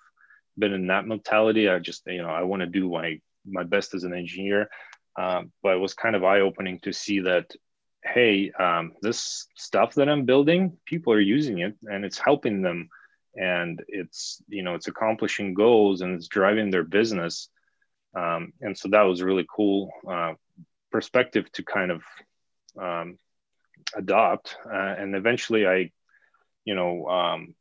been 0.58 0.72
in 0.72 0.88
that 0.88 1.06
mentality 1.06 1.68
i 1.68 1.78
just 1.78 2.02
you 2.06 2.20
know 2.20 2.30
i 2.30 2.42
want 2.42 2.60
to 2.60 2.66
do 2.66 2.90
my 2.90 3.20
my 3.46 3.62
best 3.62 3.94
as 3.94 4.02
an 4.02 4.12
engineer 4.12 4.68
um, 5.16 5.52
but 5.62 5.74
it 5.74 5.80
was 5.80 5.94
kind 5.94 6.14
of 6.14 6.22
eye-opening 6.22 6.78
to 6.80 6.92
see 6.92 7.20
that 7.20 7.50
hey, 8.04 8.50
um, 8.52 8.92
this 9.02 9.46
stuff 9.54 9.94
that 9.94 10.08
I'm 10.08 10.24
building, 10.24 10.76
people 10.84 11.12
are 11.12 11.20
using 11.20 11.58
it 11.58 11.74
and 11.82 12.04
it's 12.04 12.18
helping 12.18 12.62
them 12.62 12.88
and 13.34 13.82
it's, 13.88 14.42
you 14.48 14.62
know, 14.62 14.74
it's 14.74 14.88
accomplishing 14.88 15.54
goals 15.54 16.00
and 16.00 16.14
it's 16.14 16.28
driving 16.28 16.70
their 16.70 16.84
business. 16.84 17.48
Um, 18.14 18.52
and 18.60 18.76
so 18.76 18.88
that 18.88 19.02
was 19.02 19.22
really 19.22 19.46
cool 19.54 19.90
uh, 20.08 20.34
perspective 20.90 21.50
to 21.52 21.62
kind 21.62 21.90
of 21.90 22.02
um, 22.80 23.18
adopt. 23.94 24.56
Uh, 24.66 24.94
and 24.98 25.14
eventually 25.14 25.66
I, 25.66 25.90
you 26.64 26.74
know, 26.74 27.06
um, 27.06 27.54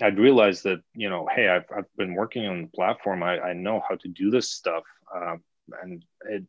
I'd 0.00 0.18
realized 0.18 0.64
that, 0.64 0.80
you 0.94 1.10
know, 1.10 1.28
hey, 1.34 1.48
I've, 1.48 1.66
I've 1.76 1.96
been 1.96 2.14
working 2.14 2.46
on 2.46 2.62
the 2.62 2.68
platform. 2.68 3.22
I, 3.22 3.40
I 3.40 3.52
know 3.52 3.82
how 3.86 3.96
to 3.96 4.08
do 4.08 4.30
this 4.30 4.50
stuff. 4.50 4.84
Uh, 5.14 5.36
and 5.82 6.04
it, 6.28 6.44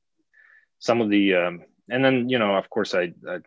some 0.80 1.02
of 1.02 1.10
the 1.10 1.36
um, 1.36 1.62
and 1.90 2.04
then 2.04 2.30
you 2.30 2.40
know 2.40 2.56
of 2.56 2.70
course 2.70 2.94
I, 2.94 3.14
I 3.28 3.40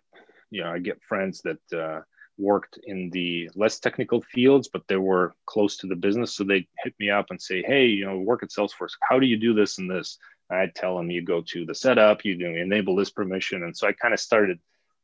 you 0.51 0.63
know 0.63 0.71
I 0.71 0.79
get 0.79 1.03
friends 1.03 1.43
that 1.43 1.79
uh, 1.79 2.01
worked 2.39 2.79
in 2.85 3.11
the 3.11 3.51
less 3.55 3.79
technical 3.79 4.21
fields, 4.21 4.69
but 4.73 4.83
they 4.89 4.97
were 4.97 5.35
close 5.47 5.77
to 5.79 5.87
the 5.87 5.97
business, 5.97 6.35
so 6.35 6.45
they 6.45 6.67
hit 6.83 6.95
me 6.99 7.11
up 7.11 7.27
and 7.31 7.41
say, 7.41 7.63
hey, 7.63 7.87
you 7.87 8.05
know, 8.05 8.19
work 8.19 8.43
at 8.43 8.51
Salesforce. 8.51 8.93
How 9.09 9.19
do 9.19 9.27
you 9.27 9.37
do 9.37 9.55
this 9.55 9.79
and 9.79 9.91
this? 9.91 10.19
I 10.51 10.71
tell 10.75 10.97
them 10.97 11.11
you 11.11 11.23
go 11.23 11.43
to 11.49 11.65
the 11.65 11.75
setup, 11.75 12.25
you 12.25 12.37
do 12.37 12.47
enable 12.47 12.97
this 12.97 13.11
permission, 13.11 13.63
and 13.63 13.77
so 13.77 13.87
I 13.87 13.93
kind 13.93 14.13
of 14.13 14.21
started 14.21 14.59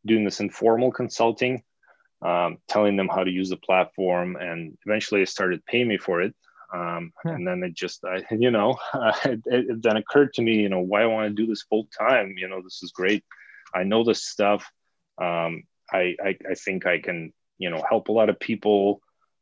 doing 0.05 0.25
this 0.25 0.41
informal 0.41 0.93
consulting, 0.93 1.63
um, 2.23 2.59
telling 2.69 2.97
them 2.97 3.09
how 3.09 3.25
to 3.25 3.31
use 3.31 3.51
the 3.51 3.57
platform, 3.57 4.37
and 4.37 4.77
eventually 4.87 5.21
they 5.21 5.27
started 5.27 5.65
paying 5.65 5.89
me 5.89 5.99
for 5.99 6.21
it. 6.21 6.35
Um, 6.73 7.13
yeah. 7.25 7.33
And 7.33 7.47
then 7.47 7.63
it 7.63 7.75
just, 7.75 8.05
I, 8.05 8.25
you 8.31 8.51
know, 8.51 8.77
uh, 8.93 9.13
it, 9.25 9.43
it, 9.47 9.83
then 9.83 9.97
occurred 9.97 10.35
to 10.35 10.43
me, 10.43 10.57
you 10.57 10.69
know, 10.69 10.81
why 10.81 11.03
I 11.03 11.07
want 11.07 11.29
to 11.29 11.43
do 11.43 11.47
this 11.49 11.63
full 11.63 11.89
time. 11.99 12.35
You 12.37 12.49
know, 12.49 12.63
this 12.63 12.83
is 12.83 12.93
great. 12.93 13.25
I 13.75 13.85
know 13.85 14.05
this 14.05 14.25
stuff. 14.25 14.71
Um, 15.21 15.65
I, 15.93 16.17
I, 16.23 16.37
I 16.51 16.55
think 16.55 16.87
I 16.87 16.99
can, 16.99 17.33
you 17.59 17.71
know, 17.71 17.83
help 17.89 18.09
a 18.09 18.13
lot 18.13 18.29
of 18.29 18.41
people. 18.41 19.01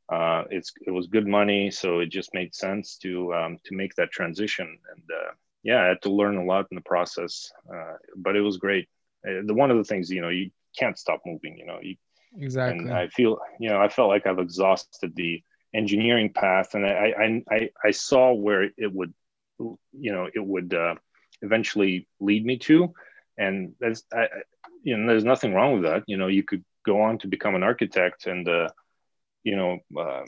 Uh, 0.09 0.45
it's 0.51 0.73
it 0.87 0.93
was 0.93 1.09
good 1.09 1.27
money, 1.27 1.69
so 1.69 1.99
it 1.99 2.11
just 2.11 2.33
made 2.33 2.55
sense 2.55 2.97
to 2.99 3.35
um, 3.35 3.59
to 3.65 3.75
make 3.75 3.93
that 3.97 4.13
transition. 4.13 4.79
And 4.95 5.03
uh, 5.13 5.33
yeah, 5.65 5.83
I 5.83 5.87
had 5.89 6.03
to 6.03 6.13
learn 6.13 6.37
a 6.37 6.45
lot 6.45 6.67
in 6.71 6.77
the 6.77 6.83
process, 6.83 7.51
uh, 7.73 7.95
but 8.17 8.37
it 8.37 8.41
was 8.41 8.57
great. 8.57 8.89
Uh, 9.29 9.43
the 9.45 9.55
one 9.55 9.73
of 9.73 9.77
the 9.77 9.85
things, 9.85 10.09
you 10.09 10.21
know, 10.21 10.29
you 10.29 10.51
can't 10.79 10.97
stop 10.97 11.23
moving. 11.27 11.59
You 11.59 11.67
know, 11.67 11.79
you, 11.83 11.97
exactly. 12.39 12.85
And 12.85 12.95
I 12.95 13.09
feel, 13.09 13.41
you 13.59 13.69
know, 13.69 13.81
I 13.81 13.89
felt 13.89 14.09
like 14.09 14.29
I've 14.29 14.39
exhausted 14.39 15.13
the 15.17 15.43
engineering 15.77 16.33
path, 16.33 16.75
and 16.75 16.87
I 16.87 17.43
I 17.51 17.71
I, 17.85 17.91
saw 17.91 18.33
where 18.33 18.63
it 18.65 18.93
would, 18.93 19.13
you 19.59 20.13
know, 20.13 20.29
it 20.33 20.45
would 20.45 20.73
uh, 20.75 20.95
eventually 21.43 22.09
lead 22.21 22.45
me 22.45 22.59
to, 22.59 22.95
and 23.39 23.75
there's 23.79 24.05
I, 24.13 24.29
you 24.83 24.97
know 24.97 25.07
there's 25.07 25.25
nothing 25.25 25.55
wrong 25.55 25.75
with 25.75 25.83
that. 25.85 26.05
You 26.07 26.17
know, 26.17 26.29
you 26.29 26.43
could 26.43 26.65
go 26.85 27.03
on 27.03 27.19
to 27.19 27.29
become 27.29 27.55
an 27.55 27.63
architect 27.63 28.27
and 28.27 28.49
uh, 28.49 28.69
you 29.45 29.57
know. 29.57 29.79
Uh, 29.97 30.25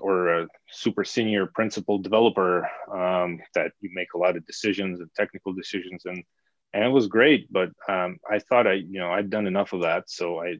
or 0.00 0.40
a 0.40 0.48
super 0.70 1.04
senior 1.04 1.46
principal 1.46 1.98
developer 1.98 2.66
um, 2.90 3.38
that 3.54 3.72
you 3.82 3.90
make 3.92 4.14
a 4.14 4.18
lot 4.18 4.38
of 4.38 4.46
decisions 4.46 5.00
and 5.00 5.10
technical 5.14 5.52
decisions 5.52 6.06
and 6.06 6.24
and 6.72 6.82
it 6.82 6.88
was 6.88 7.08
great 7.08 7.46
but 7.52 7.70
um, 7.90 8.16
i 8.30 8.38
thought 8.38 8.66
i 8.66 8.72
you 8.72 8.98
know 8.98 9.10
i'd 9.12 9.28
done 9.28 9.46
enough 9.46 9.74
of 9.74 9.82
that 9.82 10.08
so 10.08 10.40
i 10.40 10.56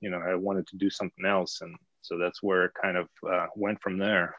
you 0.00 0.10
know 0.10 0.18
i 0.18 0.34
wanted 0.34 0.66
to 0.66 0.76
do 0.76 0.90
something 0.90 1.24
else 1.24 1.60
and 1.60 1.76
so 2.02 2.18
that's 2.18 2.42
where 2.42 2.66
it 2.66 2.72
kind 2.80 2.96
of 2.96 3.08
uh, 3.30 3.46
went 3.56 3.80
from 3.80 3.98
there. 3.98 4.34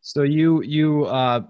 So 0.00 0.22
you 0.22 0.62
you 0.62 1.04
uh, 1.04 1.42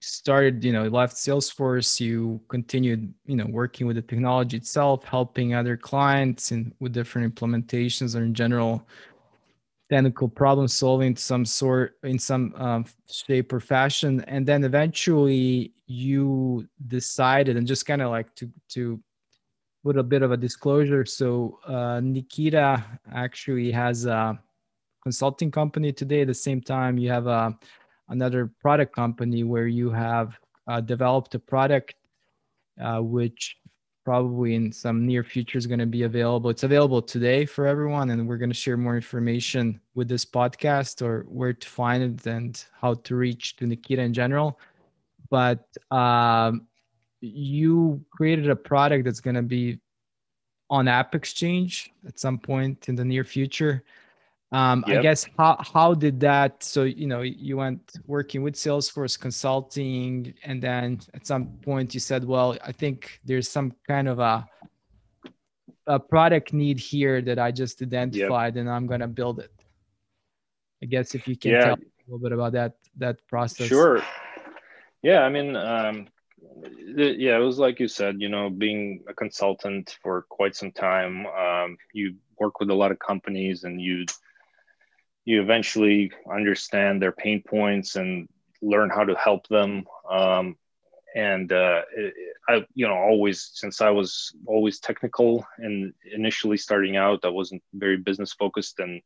started 0.00 0.64
you 0.64 0.72
know 0.72 0.84
left 0.84 1.16
salesforce. 1.16 2.00
You 2.00 2.40
continued 2.48 3.12
you 3.26 3.36
know 3.36 3.46
working 3.46 3.86
with 3.86 3.96
the 3.96 4.02
technology 4.02 4.56
itself 4.56 5.04
helping 5.04 5.54
other 5.54 5.76
clients 5.76 6.50
and 6.50 6.74
with 6.80 6.92
different 6.92 7.34
implementations 7.34 8.18
or 8.18 8.24
in 8.24 8.34
general 8.34 8.86
technical 9.92 10.26
problem 10.26 10.66
solving 10.66 11.14
some 11.14 11.44
sort 11.44 11.98
in 12.02 12.18
some 12.18 12.54
um, 12.56 12.86
shape 13.10 13.52
or 13.52 13.60
fashion. 13.60 14.24
And 14.26 14.46
then 14.46 14.64
eventually 14.64 15.74
you 15.86 16.66
decided 16.88 17.58
and 17.58 17.66
just 17.66 17.84
kind 17.84 18.00
of 18.00 18.10
like 18.10 18.34
to 18.36 18.50
to 18.70 18.98
put 19.84 19.98
a 19.98 20.02
bit 20.02 20.22
of 20.22 20.32
a 20.32 20.36
disclosure. 20.36 21.04
So 21.04 21.58
uh, 21.66 22.00
nikita 22.00 22.82
actually 23.12 23.70
has 23.72 24.06
a 24.06 24.40
consulting 25.02 25.50
company 25.50 25.92
today. 25.92 26.22
At 26.22 26.28
the 26.28 26.34
same 26.34 26.60
time, 26.60 26.98
you 26.98 27.10
have 27.10 27.26
a 27.26 27.30
uh, 27.30 27.52
another 28.08 28.52
product 28.60 28.94
company 28.94 29.42
where 29.42 29.66
you 29.66 29.90
have 29.90 30.38
uh, 30.68 30.80
developed 30.80 31.34
a 31.34 31.38
product 31.38 31.94
uh, 32.80 33.00
which 33.00 33.56
probably 34.04 34.54
in 34.54 34.72
some 34.72 35.06
near 35.06 35.22
future 35.22 35.58
is 35.58 35.66
going 35.66 35.78
to 35.78 35.86
be 35.86 36.02
available. 36.02 36.50
It's 36.50 36.64
available 36.64 37.00
today 37.00 37.46
for 37.46 37.66
everyone, 37.66 38.10
and 38.10 38.28
we're 38.28 38.36
going 38.36 38.50
to 38.50 38.54
share 38.54 38.76
more 38.76 38.96
information 38.96 39.80
with 39.94 40.08
this 40.08 40.24
podcast 40.24 41.02
or 41.02 41.24
where 41.28 41.52
to 41.52 41.68
find 41.68 42.02
it 42.02 42.26
and 42.26 42.62
how 42.80 42.94
to 42.94 43.14
reach 43.16 43.56
to 43.56 43.66
Nikita 43.66 44.02
in 44.02 44.12
general. 44.12 44.58
But 45.30 45.64
um, 45.90 46.66
you 47.20 48.04
created 48.10 48.50
a 48.50 48.56
product 48.56 49.04
that's 49.04 49.20
going 49.20 49.36
to 49.36 49.42
be 49.42 49.78
on 50.68 50.88
App 50.88 51.14
Exchange 51.14 51.92
at 52.06 52.18
some 52.18 52.38
point 52.38 52.88
in 52.88 52.96
the 52.96 53.04
near 53.04 53.24
future. 53.24 53.84
Um, 54.52 54.84
yep. 54.86 54.98
I 54.98 55.02
guess 55.02 55.26
how 55.38 55.56
how 55.60 55.94
did 55.94 56.20
that? 56.20 56.62
So 56.62 56.82
you 56.84 57.06
know, 57.06 57.22
you 57.22 57.56
went 57.56 57.96
working 58.06 58.42
with 58.42 58.54
Salesforce 58.54 59.18
consulting, 59.18 60.34
and 60.44 60.62
then 60.62 61.00
at 61.14 61.26
some 61.26 61.46
point 61.62 61.94
you 61.94 62.00
said, 62.00 62.22
"Well, 62.22 62.58
I 62.62 62.72
think 62.72 63.18
there's 63.24 63.48
some 63.48 63.72
kind 63.88 64.08
of 64.08 64.18
a 64.18 64.46
a 65.86 65.98
product 65.98 66.52
need 66.52 66.78
here 66.78 67.22
that 67.22 67.38
I 67.38 67.50
just 67.50 67.80
identified, 67.80 68.54
yep. 68.54 68.60
and 68.60 68.70
I'm 68.70 68.86
gonna 68.86 69.08
build 69.08 69.40
it." 69.40 69.52
I 70.82 70.86
guess 70.86 71.14
if 71.14 71.26
you 71.26 71.36
can 71.36 71.52
yeah. 71.52 71.64
tell 71.64 71.74
a 71.74 72.04
little 72.06 72.18
bit 72.18 72.32
about 72.32 72.52
that 72.52 72.74
that 72.98 73.26
process. 73.28 73.68
Sure. 73.68 74.02
Yeah, 75.02 75.22
I 75.22 75.30
mean, 75.30 75.56
um, 75.56 76.08
yeah, 76.94 77.36
it 77.36 77.42
was 77.42 77.58
like 77.58 77.80
you 77.80 77.88
said, 77.88 78.20
you 78.20 78.28
know, 78.28 78.50
being 78.50 79.02
a 79.08 79.14
consultant 79.14 79.96
for 80.02 80.26
quite 80.28 80.54
some 80.54 80.72
time. 80.72 81.26
Um, 81.26 81.78
you 81.94 82.16
work 82.38 82.60
with 82.60 82.68
a 82.68 82.74
lot 82.74 82.92
of 82.92 82.98
companies, 82.98 83.64
and 83.64 83.80
you 83.80 84.04
you 85.24 85.40
eventually 85.40 86.10
understand 86.30 87.00
their 87.00 87.12
pain 87.12 87.42
points 87.46 87.96
and 87.96 88.28
learn 88.60 88.90
how 88.90 89.04
to 89.04 89.14
help 89.14 89.46
them. 89.48 89.84
Um, 90.10 90.56
and 91.14 91.52
uh, 91.52 91.82
I, 92.48 92.64
you 92.74 92.88
know, 92.88 92.94
always 92.94 93.50
since 93.54 93.80
I 93.80 93.90
was 93.90 94.34
always 94.46 94.80
technical 94.80 95.46
and 95.58 95.92
initially 96.10 96.56
starting 96.56 96.96
out, 96.96 97.24
I 97.24 97.28
wasn't 97.28 97.62
very 97.74 97.98
business 97.98 98.32
focused, 98.32 98.78
and 98.78 99.02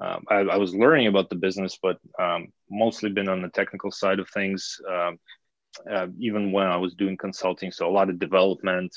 um, 0.00 0.24
I, 0.28 0.36
I, 0.36 0.56
was 0.56 0.74
learning 0.74 1.08
about 1.08 1.28
the 1.28 1.36
business, 1.36 1.78
but 1.80 1.98
um, 2.18 2.48
mostly 2.70 3.10
been 3.10 3.28
on 3.28 3.42
the 3.42 3.50
technical 3.50 3.90
side 3.90 4.18
of 4.18 4.28
things. 4.30 4.80
Um, 4.90 5.18
uh, 5.90 6.06
even 6.18 6.52
when 6.52 6.66
I 6.66 6.76
was 6.76 6.94
doing 6.94 7.16
consulting, 7.16 7.70
so 7.70 7.86
a 7.86 7.92
lot 7.92 8.08
of 8.08 8.18
development, 8.18 8.94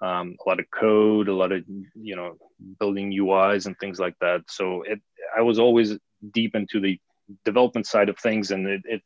um, 0.00 0.36
a 0.44 0.48
lot 0.48 0.60
of 0.60 0.70
code, 0.70 1.28
a 1.28 1.34
lot 1.34 1.52
of 1.52 1.64
you 1.94 2.16
know 2.16 2.36
building 2.78 3.12
UIs 3.12 3.66
and 3.66 3.76
things 3.78 3.98
like 3.98 4.14
that. 4.20 4.42
So 4.48 4.82
it, 4.82 5.00
I 5.36 5.42
was 5.42 5.58
always 5.58 5.96
deep 6.32 6.54
into 6.54 6.80
the 6.80 6.98
development 7.44 7.86
side 7.86 8.08
of 8.08 8.18
things, 8.18 8.50
and 8.50 8.66
it, 8.66 8.82
it 8.84 9.02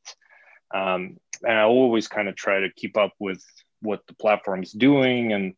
um, 0.75 1.18
and 1.43 1.59
I 1.59 1.62
always 1.62 2.09
kind 2.09 2.29
of 2.29 2.37
try 2.37 2.61
to 2.61 2.70
keep 2.75 2.97
up 2.97 3.12
with 3.18 3.43
what 3.81 4.01
the 4.09 4.14
platform 4.14 4.62
is 4.62 4.72
doing 4.72 5.33
and 5.33 5.55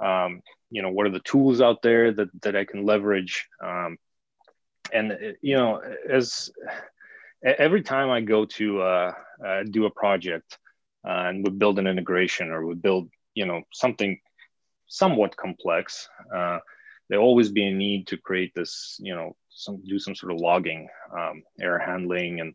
um, 0.00 0.40
you 0.70 0.82
know 0.82 0.90
what 0.90 1.06
are 1.06 1.10
the 1.10 1.20
tools 1.20 1.60
out 1.60 1.82
there 1.82 2.12
that 2.12 2.28
that 2.42 2.56
I 2.56 2.64
can 2.64 2.84
leverage. 2.84 3.48
Um, 3.62 3.98
and 4.92 5.36
you 5.42 5.56
know, 5.56 5.80
as 6.08 6.50
every 7.42 7.82
time 7.82 8.10
I 8.10 8.20
go 8.20 8.44
to 8.44 8.82
uh, 8.82 9.12
uh, 9.44 9.62
do 9.68 9.86
a 9.86 9.90
project 9.90 10.58
uh, 11.06 11.28
and 11.28 11.44
we 11.44 11.50
build 11.50 11.78
an 11.78 11.86
integration 11.86 12.50
or 12.50 12.66
we 12.66 12.74
build 12.74 13.10
you 13.34 13.46
know 13.46 13.62
something 13.72 14.18
somewhat 14.86 15.36
complex, 15.36 16.08
uh, 16.34 16.58
there 17.08 17.20
always 17.20 17.50
be 17.50 17.66
a 17.66 17.72
need 17.72 18.08
to 18.08 18.16
create 18.16 18.52
this 18.54 18.96
you 19.00 19.14
know 19.14 19.36
some 19.56 19.82
do 19.84 19.98
some 19.98 20.14
sort 20.14 20.32
of 20.32 20.40
logging, 20.40 20.88
um, 21.16 21.42
error 21.60 21.78
handling, 21.78 22.40
and 22.40 22.54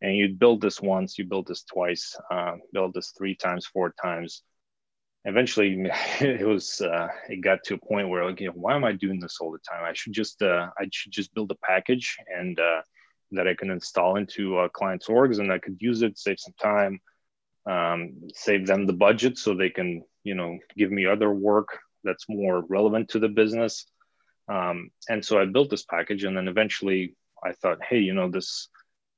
and 0.00 0.16
you 0.16 0.28
build 0.28 0.60
this 0.60 0.80
once, 0.80 1.18
you 1.18 1.24
build 1.24 1.48
this 1.48 1.64
twice, 1.64 2.16
uh, 2.30 2.52
build 2.72 2.94
this 2.94 3.12
three 3.16 3.34
times, 3.34 3.66
four 3.66 3.92
times. 4.00 4.42
Eventually, 5.24 5.90
it 6.20 6.46
was 6.46 6.80
uh, 6.80 7.08
it 7.28 7.40
got 7.40 7.64
to 7.64 7.74
a 7.74 7.78
point 7.78 8.08
where 8.08 8.24
like, 8.24 8.40
you 8.40 8.46
know, 8.46 8.52
why 8.54 8.74
am 8.74 8.84
I 8.84 8.92
doing 8.92 9.20
this 9.20 9.38
all 9.40 9.50
the 9.50 9.58
time? 9.58 9.84
I 9.84 9.92
should 9.94 10.12
just 10.12 10.40
uh, 10.42 10.70
I 10.78 10.88
should 10.92 11.12
just 11.12 11.34
build 11.34 11.50
a 11.50 11.66
package 11.66 12.16
and 12.34 12.58
uh, 12.58 12.82
that 13.32 13.48
I 13.48 13.54
can 13.54 13.70
install 13.70 14.16
into 14.16 14.58
uh, 14.58 14.68
clients' 14.68 15.08
orgs, 15.08 15.38
and 15.40 15.52
I 15.52 15.58
could 15.58 15.76
use 15.80 16.02
it, 16.02 16.18
save 16.18 16.38
some 16.38 16.54
time, 16.62 17.00
um, 17.66 18.28
save 18.34 18.66
them 18.66 18.86
the 18.86 18.92
budget, 18.92 19.38
so 19.38 19.54
they 19.54 19.70
can 19.70 20.04
you 20.22 20.34
know 20.34 20.58
give 20.76 20.92
me 20.92 21.06
other 21.06 21.32
work 21.32 21.80
that's 22.04 22.26
more 22.28 22.64
relevant 22.68 23.10
to 23.10 23.18
the 23.18 23.28
business. 23.28 23.86
Um, 24.48 24.90
and 25.08 25.24
so 25.24 25.40
I 25.40 25.44
built 25.44 25.70
this 25.70 25.84
package, 25.84 26.24
and 26.24 26.36
then 26.36 26.48
eventually 26.48 27.14
I 27.44 27.52
thought, 27.52 27.78
hey, 27.88 27.98
you 27.98 28.14
know 28.14 28.30
this 28.30 28.68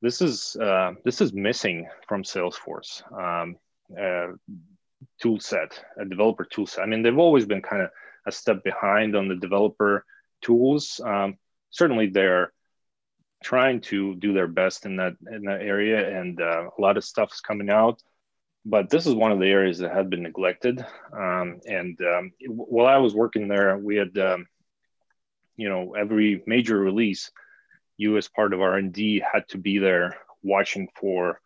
this 0.03 0.21
is 0.21 0.57
uh, 0.57 0.93
this 1.05 1.21
is 1.21 1.33
missing 1.33 1.89
from 2.09 2.23
Salesforce 2.23 3.03
um, 3.13 3.57
uh, 3.99 4.33
tool 5.21 5.41
set, 5.41 5.83
a 5.99 6.05
developer 6.05 6.45
tool 6.45 6.67
set. 6.67 6.83
I 6.83 6.87
mean, 6.87 7.03
they've 7.03 7.19
always 7.19 7.47
been 7.47 7.63
kind 7.63 7.83
of 7.83 7.91
a 8.27 8.33
step 8.33 8.65
behind 8.65 9.17
on 9.17 9.29
the 9.29 9.37
developer 9.37 10.05
tools. 10.43 11.01
Um, 11.05 11.37
certainly, 11.71 12.09
they're 12.09 12.53
trying 13.43 13.81
to 13.81 14.15
do 14.17 14.33
their 14.33 14.49
best 14.49 14.85
in 14.87 14.97
that 14.97 15.15
in 15.31 15.45
that 15.45 15.63
area, 15.63 16.21
and 16.21 16.41
uh, 16.41 16.71
a 16.77 16.81
lot 16.81 16.97
of 16.97 17.05
stuff 17.05 17.33
is 17.33 17.41
coming 17.41 17.71
out. 17.71 18.03
But 18.65 18.91
this 18.91 19.07
is 19.07 19.15
one 19.15 19.33
of 19.33 19.41
the 19.41 19.47
areas 19.47 19.79
that 19.79 19.95
had 19.95 20.11
been 20.11 20.23
neglected. 20.23 20.85
Um, 21.13 21.61
and 21.67 21.99
um, 22.03 22.33
while 22.47 22.87
I 22.87 22.99
was 22.99 23.15
working 23.15 23.49
there, 23.49 23.79
we 23.79 23.97
had, 23.97 24.17
um, 24.19 24.47
you 25.57 25.69
know, 25.69 25.95
every 25.95 26.43
major 26.47 26.79
release 26.79 27.31
you 27.97 28.17
as 28.17 28.29
part 28.29 28.55
of 28.55 28.61
R&D 28.61 29.23
had 29.33 29.47
to 29.49 29.59
be 29.59 29.79
there 29.79 30.17
watching 30.43 30.89
for 30.99 31.41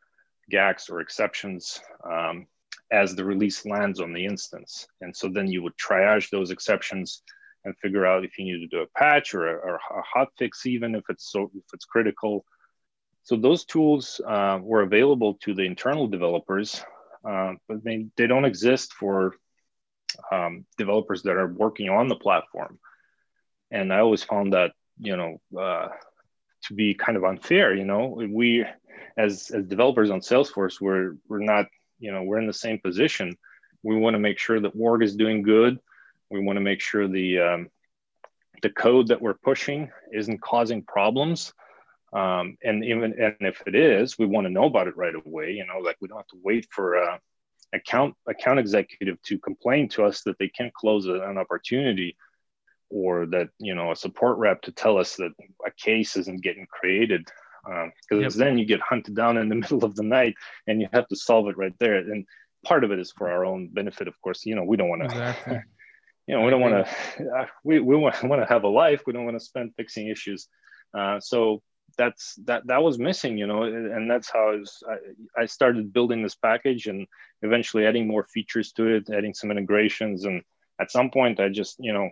gacks 0.51 0.89
or 0.89 1.01
exceptions 1.01 1.81
um, 2.09 2.47
as 2.93 3.15
the 3.15 3.25
release 3.25 3.67
lands 3.67 4.01
on 4.01 4.13
the 4.13 4.25
instance. 4.25 4.87
And 5.01 5.15
so 5.17 5.29
then 5.29 5.49
you 5.49 5.63
would 5.63 5.77
triage 5.77 6.31
those 6.31 6.51
exceptions 6.51 7.23
and 7.65 7.77
figure 7.79 8.07
out 8.07 8.25
if 8.25 8.39
you 8.39 8.45
need 8.45 8.61
to 8.61 8.67
do 8.69 8.83
a 8.83 8.99
patch 8.99 9.35
or 9.35 9.49
a, 9.49 9.55
or 9.55 9.75
a 9.77 10.03
hot 10.03 10.29
fix, 10.39 10.67
even 10.67 10.95
if 10.95 11.05
it's 11.09 11.31
so 11.31 11.51
if 11.55 11.65
it's 11.73 11.87
critical. 11.87 12.45
So 13.23 13.37
those 13.37 13.65
tools 13.65 14.21
uh, 14.27 14.59
were 14.63 14.83
available 14.83 15.35
to 15.43 15.55
the 15.55 15.63
internal 15.63 16.07
developers, 16.07 16.85
uh, 17.27 17.55
but 17.67 17.83
they, 17.83 18.07
they 18.17 18.27
don't 18.27 18.45
exist 18.45 18.93
for 18.93 19.35
um, 20.31 20.67
developers 20.77 21.23
that 21.23 21.37
are 21.37 21.49
working 21.49 21.89
on 21.89 22.09
the 22.09 22.17
platform. 22.17 22.79
And 23.71 23.93
I 23.93 24.01
always 24.01 24.23
found 24.23 24.53
that 24.53 24.73
you 24.99 25.17
know 25.17 25.41
uh, 25.59 25.89
to 26.65 26.75
be 26.75 26.95
kind 26.95 27.17
of 27.17 27.25
unfair 27.25 27.75
you 27.75 27.85
know? 27.85 28.07
We 28.07 28.65
as 29.17 29.51
as 29.51 29.65
developers 29.65 30.11
on 30.11 30.21
salesforce 30.21 30.81
we're 30.81 31.17
we're 31.29 31.41
not 31.41 31.67
you 31.99 32.12
know 32.12 32.23
we're 32.23 32.39
in 32.39 32.47
the 32.47 32.53
same 32.53 32.79
position. 32.79 33.37
We 33.83 33.97
want 33.97 34.15
to 34.15 34.19
make 34.21 34.39
sure 34.39 34.61
that 34.61 34.73
org 34.79 35.03
is 35.03 35.17
doing 35.17 35.43
good. 35.43 35.79
We 36.31 36.41
want 36.41 36.57
to 36.57 36.62
make 36.62 36.81
sure 36.81 37.07
the 37.07 37.41
um, 37.41 37.69
the 38.62 38.71
code 38.71 39.09
that 39.09 39.21
we're 39.21 39.35
pushing 39.35 39.91
isn't 40.12 40.41
causing 40.41 40.83
problems. 40.83 41.53
Um, 42.12 42.57
and 42.62 42.85
even 42.85 43.12
and 43.21 43.37
if 43.41 43.62
it 43.67 43.75
is 43.75 44.17
we 44.17 44.27
want 44.27 44.47
to 44.47 44.53
know 44.53 44.65
about 44.65 44.87
it 44.87 44.97
right 44.97 45.15
away 45.15 45.51
you 45.51 45.67
know? 45.67 45.81
Like 45.81 45.97
we 46.01 46.09
don't 46.09 46.19
have 46.19 46.29
to 46.29 46.41
wait 46.43 46.69
for 46.71 46.95
a 46.95 47.21
account 47.73 48.15
account 48.27 48.61
executive 48.61 49.21
to 49.23 49.39
complain 49.39 49.89
to 49.91 50.05
us 50.05 50.23
that 50.23 50.39
they 50.39 50.49
can't 50.49 50.73
close 50.73 51.07
an 51.07 51.39
opportunity 51.39 52.17
or 52.95 53.26
that 53.26 53.49
you 53.59 53.74
know 53.74 53.90
a 53.90 53.97
support 53.97 54.38
rep 54.38 54.62
to 54.62 54.72
tell 54.72 54.97
us 54.97 55.16
that 55.16 55.32
a 55.66 55.70
case 55.72 56.16
isn't 56.16 56.42
getting 56.42 56.66
created 56.70 57.26
because 57.64 57.82
um, 58.12 58.20
yep. 58.20 58.32
then 58.32 58.57
you 58.57 58.64
get 58.64 58.80
hunted 58.80 59.16
down 59.16 59.36
in 59.36 59.49
the 59.49 59.55
middle 59.62 59.84
of 59.84 59.97
the 59.97 60.03
night 60.03 60.34
and 60.68 60.80
you 60.80 60.88
have 60.92 61.09
to 61.09 61.16
solve 61.16 61.49
it 61.49 61.59
right 61.59 61.74
there. 61.80 61.97
And 61.97 62.24
part 62.64 62.84
of 62.84 62.92
it 62.92 62.99
is 63.01 63.12
for 63.12 63.30
our 63.30 63.45
own 63.45 63.68
benefit 63.68 64.07
of 64.07 64.14
course. 64.22 64.47
You 64.47 64.55
know 64.55 64.64
we 64.64 64.76
don't 64.76 64.88
want 64.88 65.03
to 65.03 65.07
exactly. 65.07 65.61
you 66.28 66.36
know 66.36 66.42
we 66.45 66.51
don't 66.51 66.61
want 66.61 66.86
to 66.86 67.24
uh, 67.38 67.47
we, 67.64 67.80
we 67.80 67.97
want, 67.97 68.14
to 68.14 68.47
have 68.49 68.62
a 68.62 68.68
life. 68.68 69.03
We 69.07 69.12
don't 69.12 69.24
want 69.24 69.38
to 69.38 69.45
spend 69.45 69.74
fixing 69.76 70.09
issues. 70.09 70.49
Uh, 70.97 71.18
so 71.18 71.62
that's 71.99 72.36
that 72.45 72.66
that 72.66 72.82
was 72.82 72.99
missing 72.99 73.38
you 73.38 73.47
know 73.47 73.62
and 73.62 74.11
that's 74.11 74.28
how 74.28 74.51
I, 74.51 74.57
was, 74.57 74.82
I, 74.88 75.42
I 75.42 75.47
started 75.47 75.92
building 75.92 76.22
this 76.22 76.34
package 76.34 76.86
and 76.86 77.07
eventually 77.42 77.86
adding 77.86 78.09
more 78.09 78.24
features 78.24 78.72
to 78.72 78.86
it 78.86 79.11
adding 79.11 79.34
some 79.34 79.51
integrations. 79.51 80.24
And 80.24 80.42
at 80.80 80.90
some 80.90 81.09
point 81.09 81.38
i 81.38 81.49
just 81.49 81.76
you 81.78 81.92
know 81.92 82.11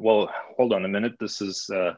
well, 0.00 0.30
hold 0.56 0.72
on 0.72 0.84
a 0.84 0.88
minute. 0.88 1.14
This 1.18 1.40
is 1.40 1.68
uh, 1.70 1.94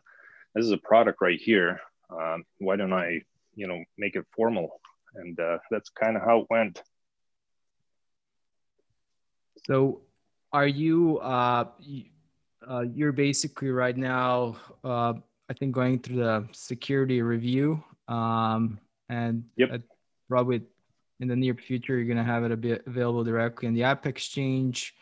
this 0.54 0.64
is 0.64 0.72
a 0.72 0.78
product 0.78 1.20
right 1.20 1.40
here. 1.40 1.80
Um, 2.10 2.44
why 2.58 2.76
don't 2.76 2.92
I, 2.92 3.22
you 3.54 3.66
know, 3.66 3.82
make 3.98 4.16
it 4.16 4.26
formal? 4.34 4.80
And 5.14 5.38
uh, 5.38 5.58
that's 5.70 5.90
kind 5.90 6.16
of 6.16 6.22
how 6.22 6.40
it 6.40 6.46
went. 6.50 6.82
So, 9.66 10.00
are 10.52 10.66
you? 10.66 11.18
Uh, 11.18 11.66
uh, 12.68 12.80
you're 12.80 13.12
basically 13.12 13.70
right 13.70 13.96
now, 13.96 14.56
uh, 14.84 15.14
I 15.48 15.52
think, 15.58 15.74
going 15.74 15.98
through 15.98 16.16
the 16.16 16.48
security 16.52 17.22
review, 17.22 17.82
um, 18.08 18.78
and 19.08 19.44
yep. 19.56 19.82
probably 20.28 20.62
in 21.20 21.28
the 21.28 21.36
near 21.36 21.54
future, 21.54 21.96
you're 21.96 22.06
going 22.06 22.16
to 22.16 22.24
have 22.24 22.44
it 22.44 22.52
a 22.52 22.56
bit 22.56 22.82
available 22.86 23.24
directly 23.24 23.68
in 23.68 23.74
the 23.74 23.84
App 23.84 24.06
Exchange. 24.06 24.94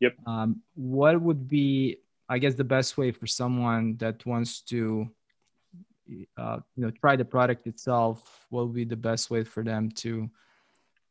Yep. 0.00 0.14
Um, 0.26 0.62
what 0.74 1.20
would 1.20 1.48
be 1.48 1.98
I 2.30 2.38
guess 2.38 2.54
the 2.54 2.62
best 2.62 2.96
way 2.96 3.10
for 3.10 3.26
someone 3.26 3.96
that 3.96 4.24
wants 4.24 4.60
to, 4.70 5.10
uh, 6.38 6.60
you 6.76 6.84
know, 6.84 6.92
try 6.92 7.16
the 7.16 7.24
product 7.24 7.66
itself, 7.66 8.46
what 8.50 8.66
would 8.66 8.74
be 8.74 8.84
the 8.84 8.94
best 8.94 9.30
way 9.30 9.42
for 9.42 9.64
them 9.64 9.90
to 10.02 10.30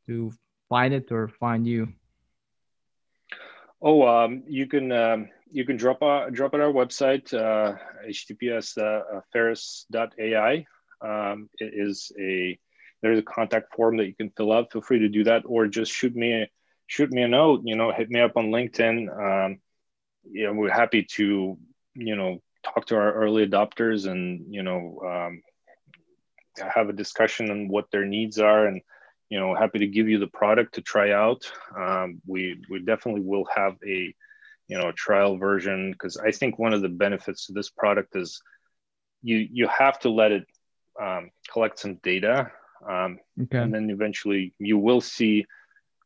to 0.07 0.31
find 0.69 0.93
it 0.93 1.11
or 1.11 1.27
find 1.27 1.67
you? 1.67 1.89
Oh, 3.81 4.07
um, 4.07 4.43
you 4.47 4.65
can 4.65 4.93
um, 4.93 5.27
you 5.51 5.65
can 5.65 5.75
drop 5.75 6.01
a, 6.01 6.31
drop 6.31 6.53
at 6.53 6.61
our 6.61 6.71
website, 6.71 7.33
uh, 7.33 7.75
https 8.07 8.77
uh, 8.77 9.17
uh 9.17 9.21
pharos.ai. 9.33 10.65
Um, 11.01 11.49
it 11.59 11.73
is 11.75 12.13
a 12.17 12.57
there's 13.01 13.19
a 13.19 13.23
contact 13.23 13.75
form 13.75 13.97
that 13.97 14.07
you 14.07 14.15
can 14.15 14.31
fill 14.37 14.53
out. 14.53 14.71
Feel 14.71 14.81
free 14.81 14.99
to 14.99 15.09
do 15.09 15.25
that, 15.25 15.43
or 15.45 15.67
just 15.67 15.91
shoot 15.91 16.15
me 16.15 16.43
a, 16.43 16.47
shoot 16.87 17.11
me 17.11 17.23
a 17.23 17.27
note. 17.27 17.61
You 17.65 17.75
know, 17.75 17.91
hit 17.91 18.09
me 18.09 18.21
up 18.21 18.37
on 18.37 18.51
LinkedIn. 18.51 19.59
You 20.31 20.47
know, 20.47 20.53
we're 20.53 20.71
happy 20.71 21.03
to, 21.15 21.57
you 21.95 22.15
know, 22.15 22.41
talk 22.63 22.87
to 22.87 22.95
our 22.95 23.13
early 23.13 23.47
adopters 23.47 24.09
and, 24.09 24.53
you 24.53 24.63
know, 24.63 24.99
um, 25.05 25.41
have 26.75 26.89
a 26.89 26.93
discussion 26.93 27.49
on 27.51 27.67
what 27.67 27.89
their 27.91 28.05
needs 28.05 28.39
are 28.39 28.65
and, 28.67 28.81
you 29.29 29.39
know, 29.39 29.55
happy 29.55 29.79
to 29.79 29.87
give 29.87 30.09
you 30.09 30.19
the 30.19 30.27
product 30.27 30.75
to 30.75 30.81
try 30.81 31.11
out. 31.11 31.51
Um, 31.75 32.21
we, 32.25 32.61
we 32.69 32.79
definitely 32.79 33.21
will 33.21 33.47
have 33.55 33.75
a, 33.85 34.13
you 34.67 34.77
know, 34.77 34.89
a 34.89 34.93
trial 34.93 35.37
version 35.37 35.91
because 35.91 36.17
I 36.17 36.31
think 36.31 36.59
one 36.59 36.73
of 36.73 36.81
the 36.81 36.89
benefits 36.89 37.47
to 37.47 37.53
this 37.53 37.69
product 37.69 38.15
is 38.15 38.41
you, 39.21 39.37
you 39.37 39.67
have 39.67 39.99
to 39.99 40.09
let 40.09 40.31
it 40.31 40.45
um, 41.01 41.31
collect 41.51 41.79
some 41.79 41.95
data 41.95 42.51
um, 42.87 43.19
okay. 43.41 43.57
and 43.57 43.73
then 43.73 43.89
eventually 43.89 44.53
you 44.59 44.77
will 44.77 45.01
see 45.01 45.45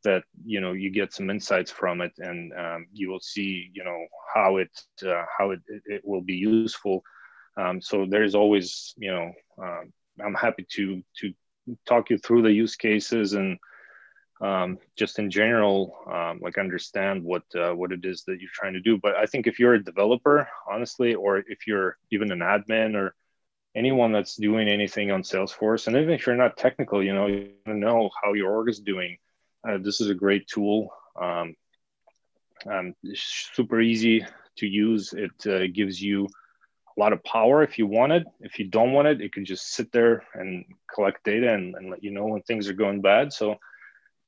that 0.04 0.24
you 0.46 0.62
know 0.62 0.74
you 0.74 0.90
get 0.90 1.14
some 1.14 1.30
insights 1.30 1.72
from 1.72 2.02
it 2.02 2.14
and 2.18 2.54
um, 2.54 2.88
you 2.94 3.10
will 3.10 3.22
see 3.22 3.70
you 3.74 3.84
know 3.84 4.06
how 4.34 4.58
it 4.58 4.72
uh, 5.06 5.24
how 5.38 5.52
it, 5.52 5.62
it 5.86 6.02
will 6.04 6.22
be 6.22 6.36
useful. 6.36 7.04
Um, 7.56 7.82
so 7.82 8.06
there's 8.10 8.36
always 8.36 8.94
you 8.98 9.12
know 9.12 9.32
um, 9.62 9.94
i'm 10.24 10.34
happy 10.34 10.66
to 10.72 11.02
to 11.20 11.34
talk 11.88 12.10
you 12.10 12.18
through 12.18 12.42
the 12.42 12.52
use 12.52 12.76
cases 12.76 13.34
and 13.34 13.58
um, 14.42 14.78
just 14.98 15.20
in 15.20 15.32
general 15.32 15.96
um, 16.12 16.40
like 16.42 16.58
understand 16.58 17.24
what 17.24 17.44
uh, 17.56 17.72
what 17.72 17.92
it 17.92 18.04
is 18.04 18.24
that 18.26 18.42
you're 18.42 18.50
trying 18.54 18.74
to 18.74 18.82
do. 18.82 18.98
But 19.02 19.16
i 19.16 19.26
think 19.26 19.48
if 19.48 19.60
you're 19.60 19.76
a 19.76 19.84
developer 19.84 20.48
honestly 20.70 21.16
or 21.16 21.38
if 21.38 21.68
you're 21.68 21.98
even 22.12 22.32
an 22.32 22.40
admin 22.40 22.96
or 22.96 23.16
anyone 23.76 24.12
that's 24.12 24.36
doing 24.36 24.68
anything 24.68 25.12
on 25.12 25.24
salesforce 25.24 25.88
and 25.88 25.96
even 25.96 26.12
if 26.12 26.28
you're 26.28 26.36
not 26.36 26.58
technical 26.58 27.04
you 27.04 27.14
know 27.14 27.26
you 27.26 27.50
know 27.66 28.10
how 28.22 28.34
your 28.34 28.52
org 28.52 28.70
is 28.70 28.80
doing 28.80 29.18
uh, 29.68 29.78
this 29.80 30.02
is 30.02 30.10
a 30.10 30.16
great 30.16 30.48
tool. 30.48 30.94
Um, 31.20 31.56
um, 32.66 32.96
super 33.14 33.82
easy 33.82 34.26
to 34.58 34.68
use. 34.68 35.14
It 35.14 35.48
uh, 35.48 35.68
gives 35.68 36.02
you 36.02 36.28
a 36.96 37.00
lot 37.00 37.14
of 37.14 37.24
power 37.24 37.64
if 37.64 37.78
you 37.78 37.88
want 37.88 38.12
it. 38.12 38.24
If 38.40 38.60
you 38.60 38.66
don't 38.66 38.94
want 38.94 39.08
it, 39.08 39.22
it 39.22 39.34
can 39.34 39.46
just 39.46 39.74
sit 39.74 39.92
there 39.92 40.24
and 40.34 40.66
collect 40.94 41.24
data 41.24 41.54
and, 41.54 41.76
and 41.76 41.90
let 41.90 42.04
you 42.04 42.12
know 42.12 42.26
when 42.26 42.42
things 42.44 42.70
are 42.70 42.74
going 42.74 43.02
bad. 43.02 43.34
So 43.34 43.58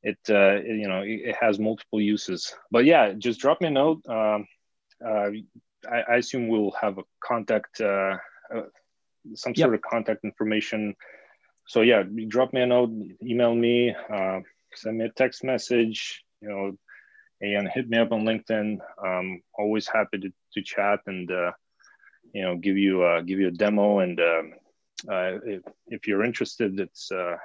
it, 0.03 0.17
uh, 0.29 0.61
it 0.63 0.79
you 0.79 0.87
know 0.87 1.01
it, 1.01 1.21
it, 1.29 1.35
has 1.39 1.59
multiple 1.59 2.01
uses. 2.01 2.55
But 2.71 2.85
yeah, 2.85 3.13
just 3.13 3.39
drop 3.39 3.61
me 3.61 3.67
a 3.67 3.71
note. 3.71 4.01
Um, 4.07 4.47
uh, 5.05 5.29
I, 5.89 6.01
I, 6.09 6.15
assume 6.17 6.47
we'll 6.47 6.71
have 6.79 6.97
a 6.97 7.03
contact, 7.19 7.81
uh, 7.81 8.17
uh, 8.53 8.61
some 9.35 9.53
yep. 9.55 9.65
sort 9.65 9.75
of 9.75 9.81
contact 9.81 10.23
information. 10.23 10.95
So 11.67 11.81
yeah, 11.81 12.03
drop 12.27 12.53
me 12.53 12.61
a 12.61 12.65
note, 12.65 12.91
email 13.21 13.53
me. 13.53 13.95
Uh, 14.75 14.77
send 14.77 14.97
me 14.97 15.05
a 15.05 15.09
text 15.09 15.43
message, 15.43 16.23
you 16.41 16.49
know, 16.49 16.77
and 17.41 17.69
hit 17.73 17.89
me 17.89 17.97
up 17.97 18.11
on 18.11 18.23
LinkedIn. 18.23 18.77
I'm 19.03 19.41
always 19.57 19.87
happy 19.87 20.19
to, 20.19 20.33
to 20.53 20.61
chat 20.61 20.99
and, 21.07 21.29
uh, 21.31 21.51
you 22.33 22.43
know, 22.43 22.55
give 22.55 22.77
you, 22.77 23.03
uh, 23.03 23.21
give 23.21 23.39
you 23.39 23.47
a 23.47 23.51
demo. 23.51 23.99
And 23.99 24.19
um, 24.19 24.53
uh, 25.09 25.37
if, 25.45 25.61
if 25.87 26.07
you're 26.07 26.23
interested, 26.23 26.79
it's, 26.79 27.11
uh, 27.11 27.35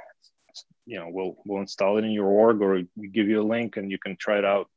you 0.86 0.98
know, 0.98 1.09
we'll, 1.11 1.36
we'll 1.44 1.61
install 1.61 1.98
it 1.98 2.05
in 2.05 2.11
your 2.11 2.27
org 2.27 2.61
or 2.62 2.82
we 2.97 3.09
give 3.09 3.28
you 3.28 3.40
a 3.40 3.47
link 3.47 3.77
and 3.77 3.90
you 3.90 3.98
can 3.98 4.16
try 4.16 4.39
it 4.39 4.44
out. 4.44 4.69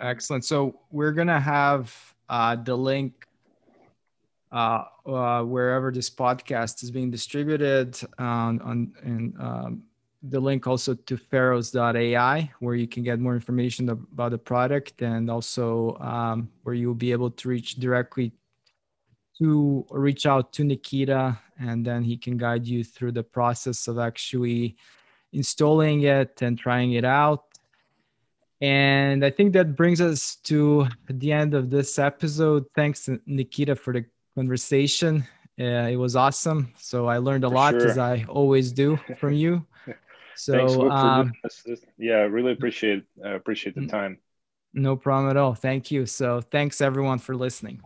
Excellent. 0.00 0.44
So 0.44 0.80
we're 0.90 1.12
going 1.12 1.28
to 1.28 1.40
have 1.40 1.94
uh, 2.28 2.56
the 2.56 2.76
link 2.76 3.26
uh, 4.52 4.84
uh, 5.06 5.42
wherever 5.42 5.90
this 5.90 6.10
podcast 6.10 6.82
is 6.82 6.90
being 6.90 7.10
distributed 7.10 7.98
on, 8.18 8.60
on 8.60 8.92
and 9.02 9.34
um, 9.40 9.82
the 10.30 10.40
link 10.40 10.66
also 10.66 10.94
to 10.94 11.16
pharos.ai 11.16 12.50
where 12.60 12.74
you 12.74 12.86
can 12.86 13.02
get 13.02 13.20
more 13.20 13.34
information 13.34 13.90
about 13.90 14.30
the 14.30 14.38
product 14.38 15.02
and 15.02 15.30
also 15.30 15.96
um, 16.00 16.48
where 16.62 16.74
you'll 16.74 16.94
be 16.94 17.12
able 17.12 17.30
to 17.30 17.48
reach 17.48 17.76
directly 17.76 18.32
to 19.38 19.84
reach 19.90 20.26
out 20.26 20.52
to 20.52 20.64
nikita 20.64 21.38
and 21.58 21.84
then 21.84 22.02
he 22.02 22.16
can 22.16 22.36
guide 22.36 22.66
you 22.66 22.82
through 22.82 23.12
the 23.12 23.22
process 23.22 23.86
of 23.86 23.98
actually 23.98 24.76
installing 25.32 26.02
it 26.02 26.40
and 26.40 26.58
trying 26.58 26.92
it 26.92 27.04
out. 27.04 27.44
And 28.60 29.24
i 29.24 29.30
think 29.30 29.52
that 29.52 29.76
brings 29.76 30.00
us 30.00 30.36
to 30.44 30.86
the 31.08 31.32
end 31.32 31.52
of 31.52 31.68
this 31.68 31.98
episode. 31.98 32.64
Thanks 32.74 33.10
nikita 33.26 33.76
for 33.76 33.92
the 33.92 34.06
conversation. 34.34 35.24
Uh, 35.60 35.88
it 35.90 35.96
was 35.96 36.16
awesome. 36.16 36.72
So 36.78 37.06
i 37.06 37.18
learned 37.18 37.44
a 37.44 37.48
for 37.48 37.54
lot 37.54 37.72
sure. 37.72 37.88
as 37.88 37.98
i 37.98 38.24
always 38.28 38.72
do 38.72 38.98
from 39.18 39.34
you 39.34 39.66
So 40.36 40.90
um, 40.90 41.32
yeah, 41.98 42.22
really 42.22 42.52
appreciate 42.52 43.04
uh, 43.24 43.34
appreciate 43.34 43.74
the 43.74 43.86
time. 43.86 44.18
No 44.72 44.96
problem 44.96 45.30
at 45.30 45.36
all. 45.36 45.54
Thank 45.54 45.90
you. 45.90 46.06
So 46.06 46.40
thanks 46.40 46.80
everyone 46.80 47.18
for 47.18 47.36
listening. 47.36 47.80